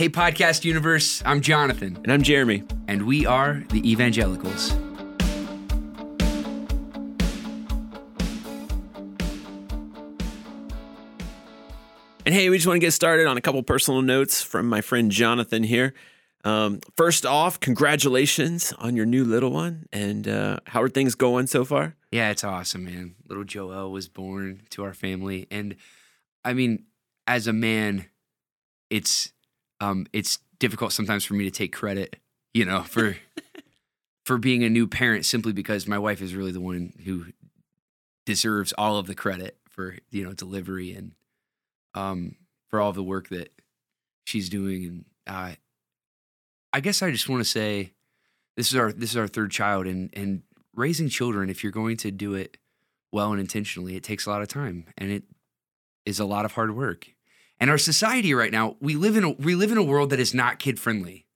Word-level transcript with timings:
Hey, 0.00 0.08
Podcast 0.08 0.64
Universe, 0.64 1.22
I'm 1.26 1.42
Jonathan, 1.42 1.98
And 2.02 2.10
I'm 2.10 2.22
Jeremy. 2.22 2.64
and 2.88 3.04
we 3.04 3.26
are 3.26 3.62
the 3.68 3.86
Evangelicals. 3.86 4.70
And 12.24 12.34
hey, 12.34 12.48
we 12.48 12.56
just 12.56 12.66
want 12.66 12.76
to 12.76 12.80
get 12.80 12.92
started 12.92 13.26
on 13.26 13.36
a 13.36 13.42
couple 13.42 13.62
personal 13.62 14.00
notes 14.00 14.42
from 14.42 14.70
my 14.70 14.80
friend 14.80 15.10
Jonathan 15.10 15.62
here. 15.62 15.92
Um, 16.44 16.80
first 16.96 17.26
off, 17.26 17.60
congratulations 17.60 18.72
on 18.78 18.96
your 18.96 19.04
new 19.04 19.22
little 19.26 19.50
one. 19.50 19.84
And 19.92 20.26
uh, 20.26 20.60
how 20.66 20.80
are 20.80 20.88
things 20.88 21.14
going 21.14 21.46
so 21.46 21.62
far? 21.62 21.94
Yeah, 22.10 22.30
it's 22.30 22.42
awesome, 22.42 22.86
man. 22.86 23.16
Little 23.28 23.44
Joel 23.44 23.92
was 23.92 24.08
born 24.08 24.62
to 24.70 24.82
our 24.82 24.94
family, 24.94 25.46
and 25.50 25.76
I 26.42 26.54
mean, 26.54 26.84
as 27.26 27.46
a 27.46 27.52
man, 27.52 28.06
it's 28.88 29.34
um, 29.80 30.06
it's 30.12 30.38
difficult 30.58 30.92
sometimes 30.92 31.24
for 31.24 31.34
me 31.34 31.44
to 31.44 31.50
take 31.50 31.72
credit, 31.72 32.16
you 32.54 32.64
know, 32.64 32.82
for 32.82 33.16
for 34.24 34.38
being 34.38 34.62
a 34.62 34.70
new 34.70 34.86
parent 34.86 35.24
simply 35.24 35.52
because 35.52 35.86
my 35.86 35.98
wife 35.98 36.22
is 36.22 36.34
really 36.34 36.52
the 36.52 36.60
one 36.60 36.92
who 37.04 37.26
deserves 38.26 38.72
all 38.78 38.98
of 38.98 39.06
the 39.06 39.14
credit 39.14 39.56
for 39.68 39.96
you 40.10 40.24
know 40.24 40.32
delivery 40.32 40.92
and 40.94 41.12
um, 41.94 42.36
for 42.68 42.80
all 42.80 42.92
the 42.92 43.02
work 43.02 43.28
that 43.30 43.52
she's 44.24 44.48
doing. 44.48 44.84
And 44.84 45.04
uh, 45.26 45.54
I 46.72 46.80
guess 46.80 47.02
I 47.02 47.10
just 47.10 47.28
want 47.28 47.42
to 47.42 47.48
say 47.48 47.92
this 48.56 48.68
is 48.68 48.76
our 48.76 48.92
this 48.92 49.10
is 49.10 49.16
our 49.16 49.28
third 49.28 49.50
child, 49.50 49.86
and 49.86 50.10
and 50.12 50.42
raising 50.74 51.08
children, 51.08 51.50
if 51.50 51.62
you're 51.62 51.72
going 51.72 51.96
to 51.98 52.10
do 52.10 52.34
it 52.34 52.58
well 53.12 53.32
and 53.32 53.40
intentionally, 53.40 53.96
it 53.96 54.04
takes 54.04 54.26
a 54.26 54.30
lot 54.30 54.42
of 54.42 54.48
time, 54.48 54.86
and 54.96 55.10
it 55.10 55.24
is 56.04 56.20
a 56.20 56.24
lot 56.24 56.44
of 56.44 56.52
hard 56.52 56.76
work. 56.76 57.08
And 57.60 57.70
our 57.70 57.78
society 57.78 58.32
right 58.32 58.50
now, 58.50 58.76
we 58.80 58.94
live 58.94 59.16
in 59.16 59.24
a, 59.24 59.30
we 59.30 59.54
live 59.54 59.70
in 59.70 59.78
a 59.78 59.82
world 59.82 60.10
that 60.10 60.20
is 60.20 60.34
not 60.34 60.58
kid 60.58 60.80
friendly. 60.80 61.26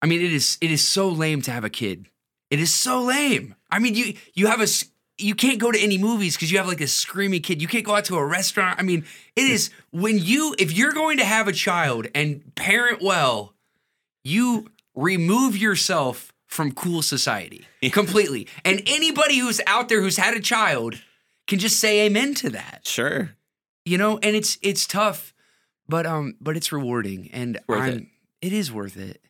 I 0.00 0.06
mean, 0.06 0.22
it 0.22 0.32
is 0.32 0.58
it 0.60 0.70
is 0.70 0.86
so 0.86 1.08
lame 1.08 1.42
to 1.42 1.50
have 1.50 1.64
a 1.64 1.70
kid. 1.70 2.08
It 2.50 2.60
is 2.60 2.72
so 2.72 3.02
lame. 3.02 3.54
I 3.70 3.78
mean, 3.78 3.94
you 3.94 4.14
you 4.34 4.46
have 4.46 4.60
a 4.60 4.66
you 5.18 5.34
can't 5.34 5.58
go 5.58 5.72
to 5.72 5.78
any 5.78 5.98
movies 5.98 6.36
because 6.36 6.52
you 6.52 6.58
have 6.58 6.68
like 6.68 6.80
a 6.80 6.86
screaming 6.86 7.42
kid. 7.42 7.60
You 7.60 7.68
can't 7.68 7.84
go 7.84 7.96
out 7.96 8.04
to 8.06 8.16
a 8.16 8.24
restaurant. 8.24 8.78
I 8.78 8.82
mean, 8.82 9.04
it 9.34 9.48
is 9.48 9.70
when 9.90 10.18
you 10.18 10.54
if 10.58 10.72
you're 10.72 10.92
going 10.92 11.18
to 11.18 11.24
have 11.24 11.48
a 11.48 11.52
child 11.52 12.06
and 12.14 12.54
parent 12.54 13.02
well, 13.02 13.54
you 14.22 14.70
remove 14.94 15.56
yourself 15.56 16.32
from 16.46 16.72
cool 16.72 17.02
society 17.02 17.66
completely. 17.92 18.46
And 18.64 18.82
anybody 18.86 19.38
who's 19.38 19.60
out 19.66 19.88
there 19.88 20.00
who's 20.00 20.16
had 20.16 20.34
a 20.34 20.40
child 20.40 21.02
can 21.46 21.58
just 21.58 21.80
say 21.80 22.06
amen 22.06 22.34
to 22.34 22.50
that. 22.50 22.80
Sure. 22.84 23.30
You 23.84 23.98
know, 23.98 24.18
and 24.18 24.36
it's 24.36 24.58
it's 24.62 24.86
tough, 24.86 25.32
but 25.88 26.06
um 26.06 26.34
but 26.40 26.56
it's 26.56 26.72
rewarding 26.72 27.30
and 27.32 27.58
Worth 27.68 27.80
I'm 27.82 27.98
it. 27.98 28.06
it 28.42 28.52
is 28.52 28.72
worth 28.72 28.96
it. 28.96 29.20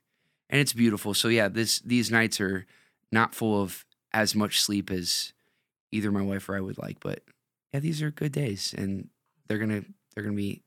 And 0.49 0.61
it's 0.61 0.73
beautiful. 0.73 1.13
So 1.15 1.29
yeah, 1.29 1.49
this 1.49 1.81
these 1.81 2.11
nights 2.11 2.41
are 2.41 2.67
not 3.11 3.35
full 3.35 3.61
of 3.61 3.85
as 4.13 4.35
much 4.35 4.61
sleep 4.61 4.91
as 4.91 5.33
either 5.93 6.11
my 6.13 6.23
wife 6.23 6.49
or 6.49 6.57
I 6.57 6.61
would 6.61 6.79
like, 6.79 6.99
but 7.01 7.23
yeah, 7.73 7.81
these 7.81 8.01
are 8.03 8.11
good 8.11 8.33
days 8.33 8.75
and 8.77 9.09
they're 9.49 9.59
going 9.59 9.71
to 9.71 9.85
they're 10.15 10.25
going 10.25 10.37
to 10.37 10.41
be 10.43 10.63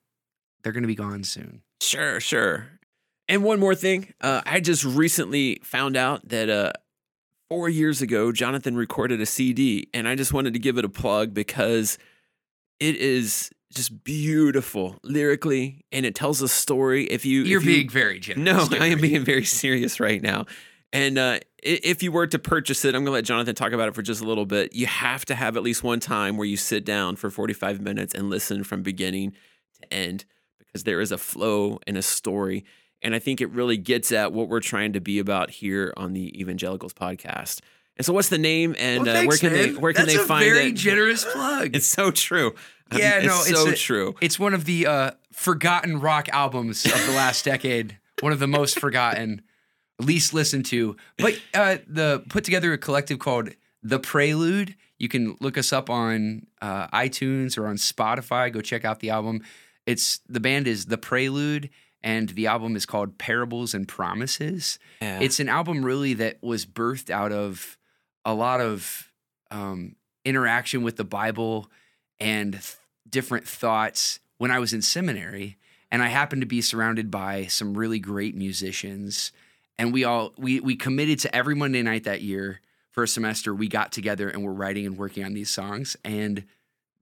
they're 0.64 0.74
going 0.74 0.84
to 0.84 0.88
be 0.88 0.96
gone 0.96 1.24
soon. 1.24 1.62
Sure, 1.82 2.20
sure. 2.20 2.68
And 3.28 3.44
one 3.44 3.60
more 3.60 3.76
thing. 3.76 4.14
Uh, 4.20 4.42
I 4.46 4.60
just 4.60 4.84
recently 4.84 5.62
found 5.64 5.96
out 5.96 6.28
that 6.30 6.50
uh, 6.50 6.74
four 7.48 7.70
years 7.70 8.02
ago, 8.02 8.32
Jonathan 8.32 8.76
recorded 8.76 9.22
a 9.22 9.26
CD, 9.26 9.88
and 9.94 10.08
I 10.08 10.16
just 10.16 10.34
wanted 10.34 10.54
to 10.54 10.60
give 10.60 10.78
it 10.78 10.84
a 10.84 10.90
plug 10.90 11.34
because 11.34 11.98
it 12.80 12.96
is 12.96 13.52
just 13.74 14.04
beautiful 14.04 14.98
lyrically, 15.04 15.86
and 15.92 16.06
it 16.06 16.16
tells 16.16 16.42
a 16.42 16.48
story. 16.48 17.06
If 17.06 17.26
you, 17.26 17.44
You're 17.44 17.60
if 17.62 17.66
you- 17.66 17.76
being 17.76 17.90
very 17.90 18.20
generous. 18.20 18.70
No, 18.72 18.78
I 18.78 18.88
am 18.88 19.00
being 19.02 19.24
very 19.24 19.46
serious 19.46 20.00
right 20.00 20.22
now. 20.22 20.46
And 20.92 21.20
uh, 21.20 21.40
if 21.62 22.02
you 22.02 22.12
were 22.12 22.26
to 22.26 22.40
purchase 22.40 22.84
it, 22.84 22.96
I'm 22.96 23.02
going 23.02 23.08
to 23.08 23.12
let 23.12 23.26
Jonathan 23.26 23.54
talk 23.54 23.74
about 23.74 23.90
it 23.90 23.94
for 23.96 24.02
just 24.02 24.22
a 24.22 24.26
little 24.26 24.48
bit. 24.48 24.74
You 24.74 24.88
have 24.88 25.24
to 25.26 25.36
have 25.36 25.56
at 25.56 25.62
least 25.62 25.84
one 25.84 26.00
time 26.00 26.36
where 26.36 26.48
you 26.48 26.58
sit 26.58 26.84
down 26.84 27.16
for 27.16 27.30
45 27.30 27.80
minutes 27.80 28.16
and 28.16 28.30
listen 28.30 28.64
from 28.64 28.82
beginning 28.82 29.34
to 29.82 29.94
end 29.94 30.26
because 30.58 30.84
there 30.86 31.00
is 31.00 31.12
a 31.12 31.18
flow 31.20 31.80
and 31.86 31.96
a 31.96 32.02
story. 32.02 32.66
And 33.04 33.14
I 33.14 33.20
think 33.20 33.40
it 33.40 33.52
really 33.52 33.78
gets 33.78 34.12
at 34.12 34.34
what 34.34 34.50
we're 34.50 34.60
trying 34.62 34.94
to 34.94 35.00
be 35.00 35.20
about 35.20 35.52
here 35.52 35.94
on 35.96 36.14
the 36.14 36.38
Evangelicals 36.42 36.94
podcast. 36.94 37.60
And 37.96 38.06
so, 38.06 38.12
what's 38.14 38.30
the 38.30 38.38
name? 38.40 38.76
And 38.80 39.06
Well, 39.06 39.10
uh, 39.16 39.26
where 39.28 39.38
thanks, 39.38 39.40
can 39.40 39.54
they 39.54 39.72
where 39.74 39.94
can 39.94 40.06
That's 40.06 40.18
they 40.18 40.24
a 40.24 40.26
find 40.26 40.44
very 40.46 40.68
it? 40.70 40.76
generous 40.76 41.24
plug. 41.24 41.72
It's 41.76 41.86
so 41.86 42.12
true. 42.12 42.56
Yeah, 42.96 43.20
no, 43.20 43.36
it's 43.40 43.50
it's 43.52 43.62
so 43.62 43.70
a- 43.70 43.76
true. 43.76 44.16
It's 44.22 44.40
one 44.40 44.54
of 44.54 44.66
the 44.66 44.88
uh, 44.88 45.12
forgotten 45.34 46.00
rock 46.00 46.30
albums 46.30 46.86
of 46.86 47.06
the 47.06 47.14
last 47.14 47.46
decade. 47.52 47.98
One 48.22 48.32
of 48.34 48.40
the 48.40 48.48
most 48.48 48.80
forgotten, 48.80 49.42
least 50.00 50.34
listened 50.34 50.66
to. 50.68 50.96
But 51.18 51.40
uh, 51.54 51.78
the 51.88 52.24
put 52.30 52.44
together 52.44 52.74
a 52.74 52.78
collective 52.78 53.20
called 53.20 53.50
The 53.84 54.00
Prelude. 54.00 54.76
You 54.98 55.08
can 55.08 55.38
look 55.40 55.58
us 55.58 55.72
up 55.72 55.90
on 55.90 56.48
uh, 56.62 56.88
iTunes 56.88 57.58
or 57.58 57.68
on 57.68 57.76
Spotify. 57.78 58.52
Go 58.52 58.60
check 58.62 58.84
out 58.84 59.00
the 59.00 59.10
album. 59.12 59.44
It's 59.86 60.20
the 60.28 60.40
band 60.42 60.68
is 60.68 60.88
The 60.88 60.98
Prelude, 60.98 61.70
and 62.04 62.30
the 62.30 62.48
album 62.48 62.76
is 62.76 62.86
called 62.86 63.18
Parables 63.18 63.74
and 63.74 63.88
Promises. 63.88 64.78
Yeah. 65.02 65.20
It's 65.20 65.40
an 65.40 65.48
album 65.48 65.86
really 65.86 66.14
that 66.16 66.44
was 66.44 66.66
birthed 66.66 67.10
out 67.10 67.32
of 67.32 67.78
a 68.26 68.34
lot 68.34 68.60
of 68.60 69.12
um, 69.52 69.96
interaction 70.26 70.84
with 70.84 70.98
the 70.98 71.06
Bible 71.06 71.72
and 72.20 72.60
different 73.10 73.48
thoughts 73.48 74.20
when 74.38 74.52
I 74.52 74.60
was 74.60 74.74
in 74.74 74.82
seminary. 74.82 75.58
And 75.92 76.04
I 76.04 76.08
happened 76.08 76.42
to 76.42 76.48
be 76.48 76.62
surrounded 76.62 77.10
by 77.10 77.48
some 77.48 77.76
really 77.76 78.00
great 78.00 78.36
musicians. 78.36 79.32
And 79.78 79.92
we 79.92 80.04
all 80.04 80.34
we 80.38 80.60
we 80.60 80.76
committed 80.76 81.20
to 81.20 81.36
every 81.36 81.56
Monday 81.56 81.82
night 81.82 82.04
that 82.04 82.22
year 82.22 82.62
for 82.92 83.04
a 83.04 83.08
semester. 83.08 83.56
We 83.56 83.68
got 83.68 83.92
together 83.92 84.30
and 84.30 84.44
we're 84.44 84.52
writing 84.52 84.86
and 84.86 84.98
working 84.98 85.24
on 85.24 85.34
these 85.34 85.50
songs. 85.50 85.96
And 86.06 86.46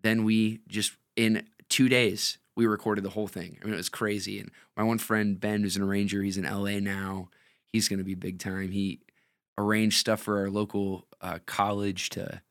then 0.01 0.23
we 0.23 0.61
just 0.67 0.93
in 1.15 1.47
two 1.69 1.89
days 1.89 2.37
we 2.55 2.65
recorded 2.65 3.03
the 3.03 3.11
whole 3.11 3.27
thing. 3.27 3.57
I 3.61 3.65
mean, 3.65 3.73
it 3.75 3.77
was 3.77 3.89
crazy. 3.89 4.39
And 4.39 4.49
my 4.75 4.83
one 4.83 4.97
friend 4.97 5.39
Ben, 5.39 5.61
who's 5.61 5.75
an 5.75 5.83
arranger, 5.83 6.23
he's 6.23 6.37
in 6.37 6.43
LA 6.43 6.79
now. 6.79 7.29
He's 7.67 7.87
going 7.87 7.99
to 7.99 8.05
be 8.05 8.15
big 8.15 8.39
time. 8.39 8.71
He 8.71 9.01
arranged 9.57 9.99
stuff 9.99 10.21
for 10.21 10.39
our 10.39 10.49
local 10.49 11.05
uh, 11.21 11.39
college 11.45 12.09
to 12.11 12.41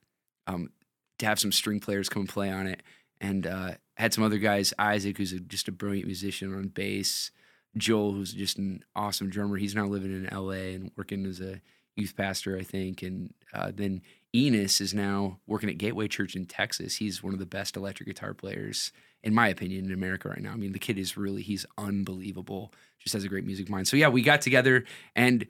um, 0.47 0.71
to 1.19 1.27
have 1.27 1.41
some 1.41 1.51
string 1.51 1.81
players 1.81 2.09
come 2.09 2.27
play 2.27 2.51
on 2.51 2.67
it, 2.67 2.83
and 3.21 3.47
uh, 3.47 3.73
had 3.95 4.13
some 4.13 4.25
other 4.25 4.39
guys. 4.39 4.73
Isaac, 4.79 5.19
who's 5.19 5.33
a, 5.33 5.41
just 5.41 5.69
a 5.69 5.73
brilliant 5.73 6.07
musician 6.07 6.55
on 6.55 6.69
bass. 6.69 7.31
Joel, 7.77 8.13
who's 8.13 8.33
just 8.33 8.59
an 8.59 8.85
awesome 8.95 9.29
drummer. 9.29 9.57
He's 9.57 9.75
now 9.75 9.87
living 9.87 10.13
in 10.13 10.35
LA 10.35 10.75
and 10.75 10.91
working 10.97 11.27
as 11.27 11.41
a 11.41 11.61
youth 11.95 12.17
pastor, 12.17 12.57
I 12.57 12.63
think. 12.63 13.03
And 13.03 13.35
uh, 13.53 13.73
then 13.75 14.03
Enos 14.35 14.81
is 14.81 14.95
now 14.95 15.39
working 15.47 15.69
at 15.69 15.79
Gateway 15.79 16.09
Church 16.09 16.37
in 16.37 16.47
Texas. 16.47 16.97
He's 16.97 17.23
one 17.23 17.33
of 17.33 17.39
the 17.39 17.47
best 17.47 17.77
electric 17.77 18.09
guitar 18.09 18.35
players, 18.35 18.93
in 19.23 19.35
my 19.35 19.49
opinion, 19.49 19.87
in 19.87 19.93
America 19.93 20.29
right 20.29 20.41
now. 20.41 20.53
I 20.53 20.57
mean, 20.57 20.73
the 20.73 20.79
kid 20.79 20.99
is 20.99 21.17
really, 21.17 21.43
he's 21.43 21.67
unbelievable. 21.77 22.73
Just 22.99 23.15
has 23.15 23.25
a 23.25 23.29
great 23.29 23.45
music 23.45 23.69
mind. 23.69 23.89
So, 23.89 23.97
yeah, 23.97 24.09
we 24.09 24.23
got 24.23 24.41
together 24.41 24.85
and 25.15 25.47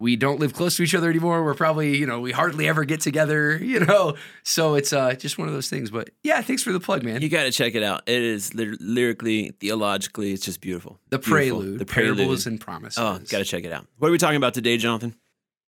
we 0.00 0.14
don't 0.16 0.38
live 0.38 0.54
close 0.54 0.76
to 0.76 0.82
each 0.84 0.94
other 0.94 1.10
anymore. 1.10 1.42
We're 1.44 1.54
probably, 1.54 1.96
you 1.96 2.06
know, 2.06 2.20
we 2.20 2.30
hardly 2.30 2.68
ever 2.68 2.84
get 2.84 3.00
together, 3.00 3.56
you 3.62 3.80
know. 3.80 4.14
So 4.44 4.74
it's 4.74 4.92
uh, 4.92 5.14
just 5.14 5.38
one 5.38 5.48
of 5.48 5.54
those 5.54 5.68
things. 5.68 5.90
But 5.90 6.10
yeah, 6.22 6.40
thanks 6.40 6.62
for 6.62 6.72
the 6.72 6.80
plug, 6.80 7.02
man. 7.02 7.20
You 7.22 7.28
got 7.28 7.42
to 7.44 7.50
check 7.50 7.74
it 7.74 7.82
out. 7.82 8.02
It 8.06 8.22
is 8.22 8.54
ly- 8.54 8.76
lyrically, 8.80 9.50
theologically, 9.60 10.32
it's 10.32 10.44
just 10.44 10.60
beautiful. 10.60 11.00
the 11.10 11.18
Beautiful. 11.18 11.34
prelude, 11.60 11.78
The 11.80 11.86
parables 11.86 12.16
prelude. 12.44 12.46
and 12.46 12.60
promises. 12.60 12.98
Oh, 12.98 13.18
got 13.28 13.38
to 13.38 13.44
check 13.44 13.64
it 13.64 13.72
out. 13.72 13.86
What 13.98 14.08
are 14.08 14.12
we 14.12 14.18
talking 14.18 14.36
about 14.36 14.54
today, 14.54 14.76
Jonathan? 14.76 15.14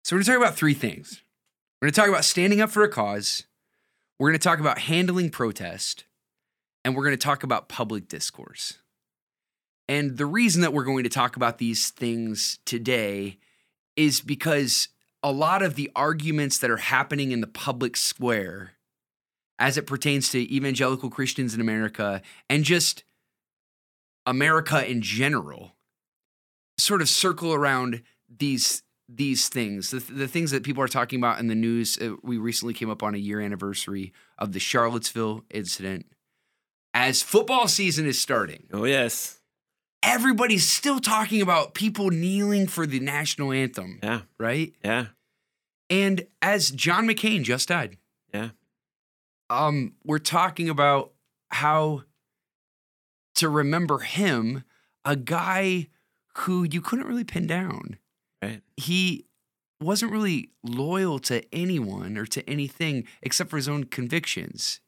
So 0.05 0.17
we're 0.17 0.19
going 0.23 0.25
to 0.27 0.33
talk 0.33 0.43
about 0.49 0.57
three 0.57 0.75
things. 0.75 1.23
We're 1.81 1.87
going 1.87 1.93
to 1.95 2.01
talk 2.01 2.09
about 2.11 2.25
standing 2.25 2.61
up 2.61 2.71
for 2.71 2.83
a 2.83 2.89
cause. 2.89 3.47
We're 4.19 4.29
going 4.31 4.39
to 4.39 4.45
talk 4.45 4.61
about 4.61 4.81
handling 4.81 5.31
protest, 5.31 6.05
and 6.85 6.95
we're 6.95 7.05
going 7.05 7.17
to 7.17 7.23
talk 7.23 7.43
about 7.43 7.71
public 7.71 8.07
discourse. 8.07 8.75
And 9.89 10.19
the 10.19 10.27
reason 10.27 10.61
that 10.61 10.73
we're 10.75 10.85
going 10.85 11.05
to 11.05 11.11
talk 11.11 11.37
about 11.37 11.57
these 11.57 11.89
things 11.89 12.59
today 12.67 13.39
is 14.01 14.23
because 14.23 14.89
a 15.23 15.31
lot 15.31 15.61
of 15.61 15.75
the 15.75 15.91
arguments 15.95 16.57
that 16.57 16.71
are 16.71 16.79
happening 16.79 17.33
in 17.33 17.43
the 17.43 17.47
public 17.47 17.99
square 17.99 18.73
as 19.59 19.77
it 19.77 19.87
pertains 19.87 20.31
to 20.31 20.39
evangelical 20.55 21.11
Christians 21.11 21.55
in 21.55 21.61
America 21.61 22.23
and 22.49 22.65
just 22.65 23.05
America 24.25 24.91
in 24.91 25.03
general 25.03 25.77
sort 26.79 27.03
of 27.03 27.11
circle 27.11 27.53
around 27.53 28.03
these 28.39 28.83
these 29.07 29.49
things 29.49 29.91
the, 29.91 29.99
the 29.99 30.29
things 30.29 30.51
that 30.51 30.63
people 30.63 30.83
are 30.83 30.89
talking 30.89 31.19
about 31.19 31.39
in 31.39 31.49
the 31.49 31.55
news 31.55 31.99
uh, 31.99 32.15
we 32.23 32.39
recently 32.39 32.73
came 32.73 32.89
up 32.89 33.03
on 33.03 33.15
a 33.15 33.19
year 33.19 33.41
anniversary 33.41 34.15
of 34.39 34.53
the 34.53 34.61
Charlottesville 34.61 35.45
incident 35.51 36.07
as 36.95 37.21
football 37.21 37.69
season 37.69 38.07
is 38.07 38.19
starting 38.19 38.67
Oh, 38.73 38.85
yes. 38.85 39.40
Everybody's 40.03 40.71
still 40.71 40.99
talking 41.01 41.43
about 41.43 41.75
people 41.75 42.11
kneeling 42.11 42.67
for 42.67 42.87
the 42.87 43.01
national 43.01 43.53
anthem 43.53 43.99
Yeah. 44.03 44.23
right 44.39 44.73
Yeah. 44.85 45.07
and 45.89 46.27
as 46.43 46.71
John 46.71 47.07
McCain 47.07 47.43
just 47.43 47.69
died 47.69 47.97
Yeah. 48.33 48.51
um 49.51 49.95
we're 50.05 50.19
talking 50.19 50.69
about 50.69 51.13
how 51.51 52.05
to 53.37 53.49
remember 53.49 53.99
him 53.99 54.65
a 55.05 55.17
guy 55.17 55.89
who 56.39 56.65
you 56.65 56.81
couldn't 56.81 57.07
really 57.07 57.25
pin 57.25 57.47
down. 57.47 57.97
Right. 58.43 58.63
He 58.77 59.27
wasn't 59.81 60.13
really 60.13 60.51
loyal 60.63 61.19
to 61.21 61.43
anyone 61.55 62.17
or 62.19 62.27
to 62.27 62.49
anything 62.49 63.07
except 63.23 63.51
for 63.51 63.57
his 63.57 63.69
own 63.69 63.85
convictions. 63.85 64.81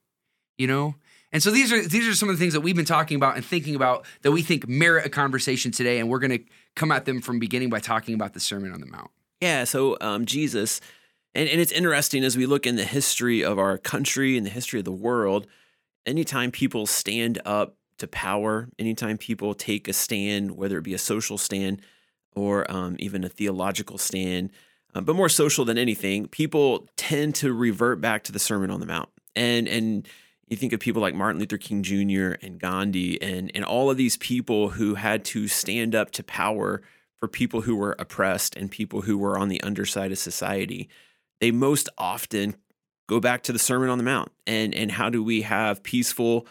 You 0.59 0.67
know? 0.67 0.95
And 1.33 1.43
so 1.43 1.51
these 1.51 1.73
are 1.73 1.87
these 1.87 2.07
are 2.07 2.15
some 2.15 2.29
of 2.29 2.37
the 2.37 2.41
things 2.41 2.53
that 2.53 2.61
we've 2.61 2.77
been 2.77 2.85
talking 2.85 3.17
about 3.17 3.37
and 3.37 3.45
thinking 3.45 3.75
about 3.75 4.05
that 4.21 4.33
we 4.33 4.43
think 4.43 4.69
merit 4.69 5.07
a 5.07 5.09
conversation 5.09 5.73
today, 5.73 5.99
and 5.99 6.09
we're 6.09 6.19
going 6.19 6.31
to 6.31 6.45
come 6.77 6.93
at 6.93 7.07
them 7.07 7.21
from 7.21 7.39
beginning 7.39 7.71
by 7.71 7.81
talking 7.81 8.15
about 8.15 8.35
the 8.35 8.41
Sermon 8.41 8.73
on 8.73 8.81
the 8.81 8.87
Mount. 8.87 9.11
Yeah. 9.41 9.65
So 9.65 9.97
um, 10.01 10.27
Jesus, 10.27 10.81
and, 11.35 11.49
and 11.49 11.61
it's 11.61 11.73
interesting 11.73 12.23
as 12.23 12.37
we 12.37 12.47
look 12.47 12.67
in 12.67 12.77
the 12.77 12.85
history 12.85 13.43
of 13.43 13.59
our 13.59 13.79
country 13.79 14.37
and 14.37 14.45
the 14.45 14.51
history 14.51 14.79
of 14.79 14.85
the 14.85 14.93
world, 14.93 15.47
anytime 16.07 16.51
people 16.51 16.87
stand 16.87 17.41
up 17.45 17.77
to 17.99 18.07
power, 18.07 18.69
anytime 18.79 19.17
people 19.17 19.55
take 19.55 19.89
a 19.89 19.93
stand, 19.93 20.53
whether 20.53 20.79
it 20.79 20.83
be 20.83 20.95
a 20.95 20.99
social 20.99 21.39
stand 21.39 21.81
or 22.35 22.71
um, 22.71 22.97
even 22.99 23.25
a 23.25 23.29
theological 23.29 23.99
stand, 23.99 24.51
uh, 24.95 25.01
but 25.01 25.17
more 25.17 25.29
social 25.29 25.65
than 25.65 25.79
anything, 25.79 26.29
people 26.29 26.89
tend 26.97 27.35
to 27.37 27.53
revert 27.53 28.01
back 28.01 28.25
to 28.25 28.33
the 28.33 28.39
Sermon 28.39 28.71
on 28.71 28.81
the 28.81 28.87
Mount. 28.87 29.09
And 29.35 29.67
and 29.67 30.07
you 30.49 30.57
think 30.57 30.73
of 30.73 30.81
people 30.81 31.01
like 31.03 31.15
Martin 31.15 31.41
Luther 31.41 31.59
King 31.59 31.83
Jr. 31.83 32.35
and 32.43 32.59
Gandhi 32.59 33.21
and 33.23 33.51
and 33.55 33.65
all 33.65 33.91
of 33.91 33.97
these 33.97 34.17
people 34.17 34.71
who 34.71 34.95
had 34.95 35.25
to 35.27 35.49
stand 35.49 35.95
up 35.95 36.11
to 36.13 36.23
power 36.23 36.83
for 37.21 37.29
people 37.29 37.63
who 37.63 37.77
were 37.77 37.97
oppressed 37.99 38.57
and 38.57 38.71
people 38.71 39.03
who 39.03 39.17
were 39.17 39.39
on 39.39 39.49
the 39.49 39.63
underside 39.63 40.13
of 40.13 40.19
society. 40.19 40.89
They 41.41 41.51
most 41.51 41.89
often 41.97 42.57
go 43.09 43.21
back 43.21 43.43
to 43.45 43.53
the 43.53 43.59
Sermon 43.59 43.89
on 43.89 43.99
the 43.99 44.05
Mount 44.05 44.33
and 44.47 44.75
and 44.75 44.93
how 44.93 45.09
do 45.09 45.23
we 45.23 45.43
have 45.43 45.83
peaceful, 45.83 46.47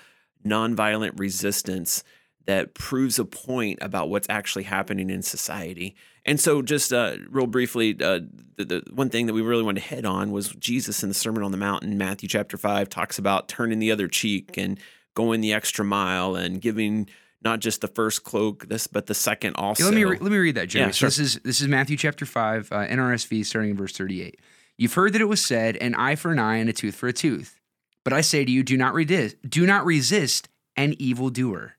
nonviolent 0.46 1.20
resistance 1.20 2.04
that 2.46 2.74
proves 2.74 3.20
a 3.20 3.26
point 3.26 3.80
about 3.82 4.10
what's 4.10 4.28
actually 4.30 4.64
happening 4.64 5.10
in 5.10 5.22
society. 5.22 5.96
And 6.26 6.40
so, 6.40 6.62
just 6.62 6.94
uh, 6.94 7.18
real 7.30 7.48
briefly, 7.48 7.98
uh, 8.00 8.20
the, 8.58 8.66
the 8.66 8.84
one 8.94 9.10
thing 9.10 9.26
that 9.28 9.34
we 9.34 9.42
really 9.42 9.64
wanted 9.64 9.82
to 9.82 9.88
hit 9.88 10.06
on 10.06 10.32
was 10.32 10.50
Jesus 10.50 11.04
in 11.04 11.10
the 11.10 11.16
Sermon 11.16 11.44
on 11.44 11.52
the 11.52 11.58
Mount 11.58 11.84
in 11.84 11.98
Matthew 11.98 12.30
chapter 12.30 12.58
5 12.58 12.90
talks 12.90 13.18
about 13.18 13.48
turning 13.48 13.80
the 13.80 13.92
other 13.92 14.08
cheek 14.08 14.58
and 14.58 14.80
going 15.16 15.42
the 15.42 15.54
extra 15.54 15.84
mile 15.84 16.36
and 16.36 16.62
giving 16.62 17.10
not 17.44 17.60
just 17.60 17.82
the 17.82 17.88
first 17.88 18.24
cloak, 18.24 18.68
this 18.70 18.86
but 18.86 19.08
the 19.08 19.16
second 19.16 19.56
also. 19.56 19.84
Yeah, 19.84 19.90
let 19.90 19.96
me 19.96 20.04
re- 20.04 20.18
let 20.20 20.32
me 20.32 20.38
read 20.38 20.56
that, 20.56 20.70
Jerry. 20.70 20.86
Yeah, 20.86 20.92
So. 20.92 21.06
This 21.08 21.18
is 21.18 21.40
this 21.44 21.60
is 21.60 21.68
Matthew 21.68 21.98
chapter 21.98 22.26
five, 22.26 22.72
uh, 22.72 22.86
NRSV, 22.86 23.44
starting 23.46 23.72
in 23.72 23.78
verse 23.78 23.94
thirty-eight. 23.98 24.40
You've 24.78 24.94
heard 24.94 25.14
that 25.14 25.22
it 25.22 25.26
was 25.26 25.44
said, 25.44 25.76
"An 25.78 25.96
eye 25.96 26.16
for 26.16 26.32
an 26.32 26.38
eye 26.38 26.58
and 26.58 26.70
a 26.70 26.74
tooth 26.74 26.96
for 26.96 27.08
a 27.08 27.14
tooth." 27.14 27.60
But 28.04 28.14
I 28.14 28.22
say 28.22 28.46
to 28.46 28.52
you, 28.52 28.64
do 28.64 28.78
not 28.78 28.94
resist. 28.94 29.36
Do 29.48 29.66
not 29.66 29.86
resist 29.86 30.50
an 30.76 30.96
evildoer. 31.00 31.76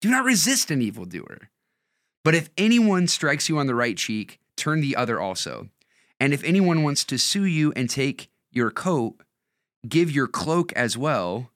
Do 0.00 0.10
not 0.10 0.24
resist 0.24 0.70
an 0.70 0.80
evildoer. 0.82 1.50
But 2.24 2.34
if 2.34 2.50
anyone 2.56 3.06
strikes 3.06 3.48
you 3.48 3.58
on 3.58 3.66
the 3.66 3.74
right 3.74 3.96
cheek, 3.96 4.40
turn 4.56 4.80
the 4.80 4.96
other 4.96 5.20
also. 5.20 5.68
And 6.18 6.34
if 6.34 6.44
anyone 6.44 6.82
wants 6.82 7.04
to 7.04 7.18
sue 7.18 7.44
you 7.44 7.72
and 7.74 7.88
take 7.88 8.30
your 8.52 8.70
coat, 8.70 9.22
give 9.88 10.10
your 10.10 10.26
cloak 10.26 10.72
as 10.74 10.96
well. 10.98 11.50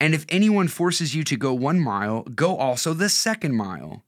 And 0.00 0.14
if 0.14 0.26
anyone 0.28 0.66
forces 0.66 1.14
you 1.14 1.22
to 1.24 1.36
go 1.36 1.54
one 1.54 1.78
mile, 1.78 2.22
go 2.22 2.56
also 2.56 2.92
the 2.92 3.08
second 3.08 3.54
mile. 3.54 4.02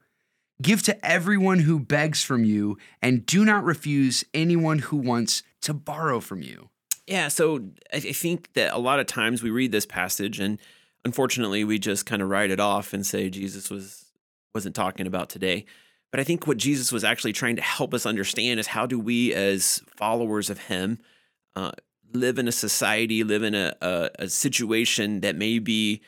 Give 0.61 0.83
to 0.83 1.07
everyone 1.07 1.61
who 1.61 1.79
begs 1.79 2.23
from 2.23 2.45
you, 2.45 2.79
and 3.03 3.27
do 3.27 3.45
not 3.45 3.65
refuse 3.65 4.25
anyone 4.35 4.81
who 4.81 4.97
wants 4.97 5.43
to 5.63 5.75
borrow 5.75 6.21
from 6.21 6.43
you. 6.43 6.71
Yeah, 7.07 7.29
so 7.29 7.61
I 7.93 8.01
think 8.01 8.53
that 8.55 8.73
a 8.73 8.79
lot 8.79 8.99
of 8.99 9.07
times 9.07 9.43
we 9.43 9.51
read 9.51 9.73
this 9.73 9.87
passage 9.87 10.41
and 10.41 10.59
unfortunately 11.05 11.65
we 11.65 11.79
just 11.79 12.07
kind 12.07 12.23
of 12.23 12.29
write 12.29 12.51
it 12.51 12.61
off 12.61 12.93
and 12.93 13.05
say 13.05 13.31
Jesus 13.31 13.71
was 13.71 14.05
wasn't 14.55 14.75
talking 14.75 15.07
about 15.07 15.29
today. 15.29 15.65
But 16.11 16.21
I 16.21 16.25
think 16.25 16.47
what 16.47 16.59
Jesus 16.59 16.93
was 16.93 17.03
actually 17.03 17.33
trying 17.33 17.57
to 17.57 17.63
help 17.63 17.93
us 17.93 18.07
understand 18.07 18.61
is 18.61 18.69
how 18.69 18.87
do 18.87 19.01
we 19.01 19.35
as 19.35 19.83
followers 19.97 20.49
of 20.49 20.59
him 20.59 21.01
uh, 21.57 21.73
live 22.13 22.39
in 22.39 22.47
a 22.47 22.53
society, 22.53 23.25
live 23.25 23.43
in 23.43 23.55
a, 23.55 23.75
a, 23.81 24.11
a 24.21 24.29
situation 24.29 25.21
that 25.21 25.35
may 25.35 25.59
be 25.59 26.03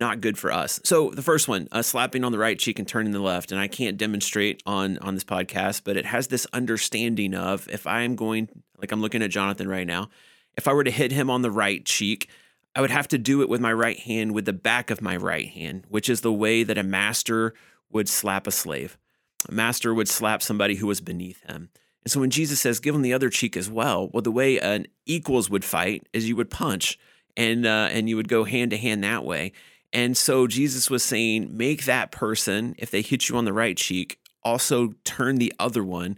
not 0.00 0.20
good 0.20 0.38
for 0.38 0.52
us. 0.52 0.78
So 0.84 1.10
the 1.10 1.22
first 1.22 1.48
one, 1.48 1.66
uh, 1.72 1.82
slapping 1.82 2.22
on 2.22 2.30
the 2.30 2.38
right 2.38 2.56
cheek 2.56 2.78
and 2.78 2.86
turning 2.86 3.12
the 3.12 3.18
left, 3.18 3.50
and 3.50 3.60
I 3.60 3.66
can't 3.66 3.96
demonstrate 3.96 4.62
on 4.64 4.98
on 4.98 5.14
this 5.14 5.24
podcast, 5.24 5.82
but 5.84 5.96
it 5.96 6.06
has 6.06 6.28
this 6.28 6.46
understanding 6.52 7.34
of 7.34 7.68
if 7.68 7.86
I 7.86 8.02
am 8.02 8.14
going, 8.14 8.48
like 8.78 8.92
I'm 8.92 9.00
looking 9.00 9.22
at 9.22 9.30
Jonathan 9.30 9.66
right 9.66 9.86
now, 9.86 10.08
if 10.56 10.68
I 10.68 10.72
were 10.72 10.84
to 10.84 10.90
hit 10.90 11.10
him 11.10 11.30
on 11.30 11.42
the 11.42 11.50
right 11.50 11.84
cheek, 11.84 12.28
I 12.74 12.80
would 12.80 12.90
have 12.90 13.08
to 13.08 13.18
do 13.18 13.42
it 13.42 13.48
with 13.48 13.60
my 13.60 13.72
right 13.72 13.98
hand 13.98 14.32
with 14.32 14.44
the 14.44 14.52
back 14.52 14.90
of 14.90 15.02
my 15.02 15.16
right 15.16 15.48
hand, 15.48 15.84
which 15.88 16.08
is 16.08 16.20
the 16.20 16.32
way 16.32 16.62
that 16.62 16.78
a 16.78 16.82
master 16.82 17.54
would 17.90 18.08
slap 18.08 18.46
a 18.46 18.50
slave. 18.50 18.96
A 19.48 19.52
master 19.52 19.94
would 19.94 20.08
slap 20.08 20.42
somebody 20.42 20.76
who 20.76 20.86
was 20.86 21.00
beneath 21.00 21.42
him. 21.44 21.70
And 22.04 22.12
so 22.12 22.20
when 22.20 22.30
Jesus 22.30 22.60
says, 22.60 22.80
give 22.80 22.94
him 22.94 23.02
the 23.02 23.12
other 23.12 23.30
cheek 23.30 23.56
as 23.56 23.70
well, 23.70 24.08
well, 24.12 24.22
the 24.22 24.30
way 24.30 24.58
an 24.58 24.86
equals 25.06 25.50
would 25.50 25.64
fight 25.64 26.06
is 26.12 26.28
you 26.28 26.36
would 26.36 26.50
punch 26.50 26.98
and 27.36 27.66
uh, 27.66 27.88
and 27.90 28.08
you 28.08 28.16
would 28.16 28.28
go 28.28 28.44
hand 28.44 28.70
to 28.70 28.76
hand 28.76 29.02
that 29.04 29.24
way. 29.24 29.52
And 29.92 30.16
so 30.16 30.46
Jesus 30.46 30.90
was 30.90 31.02
saying, 31.02 31.56
make 31.56 31.84
that 31.84 32.10
person, 32.10 32.74
if 32.78 32.90
they 32.90 33.02
hit 33.02 33.28
you 33.28 33.36
on 33.36 33.44
the 33.44 33.52
right 33.52 33.76
cheek, 33.76 34.18
also 34.42 34.92
turn 35.04 35.36
the 35.36 35.52
other 35.58 35.84
one. 35.84 36.16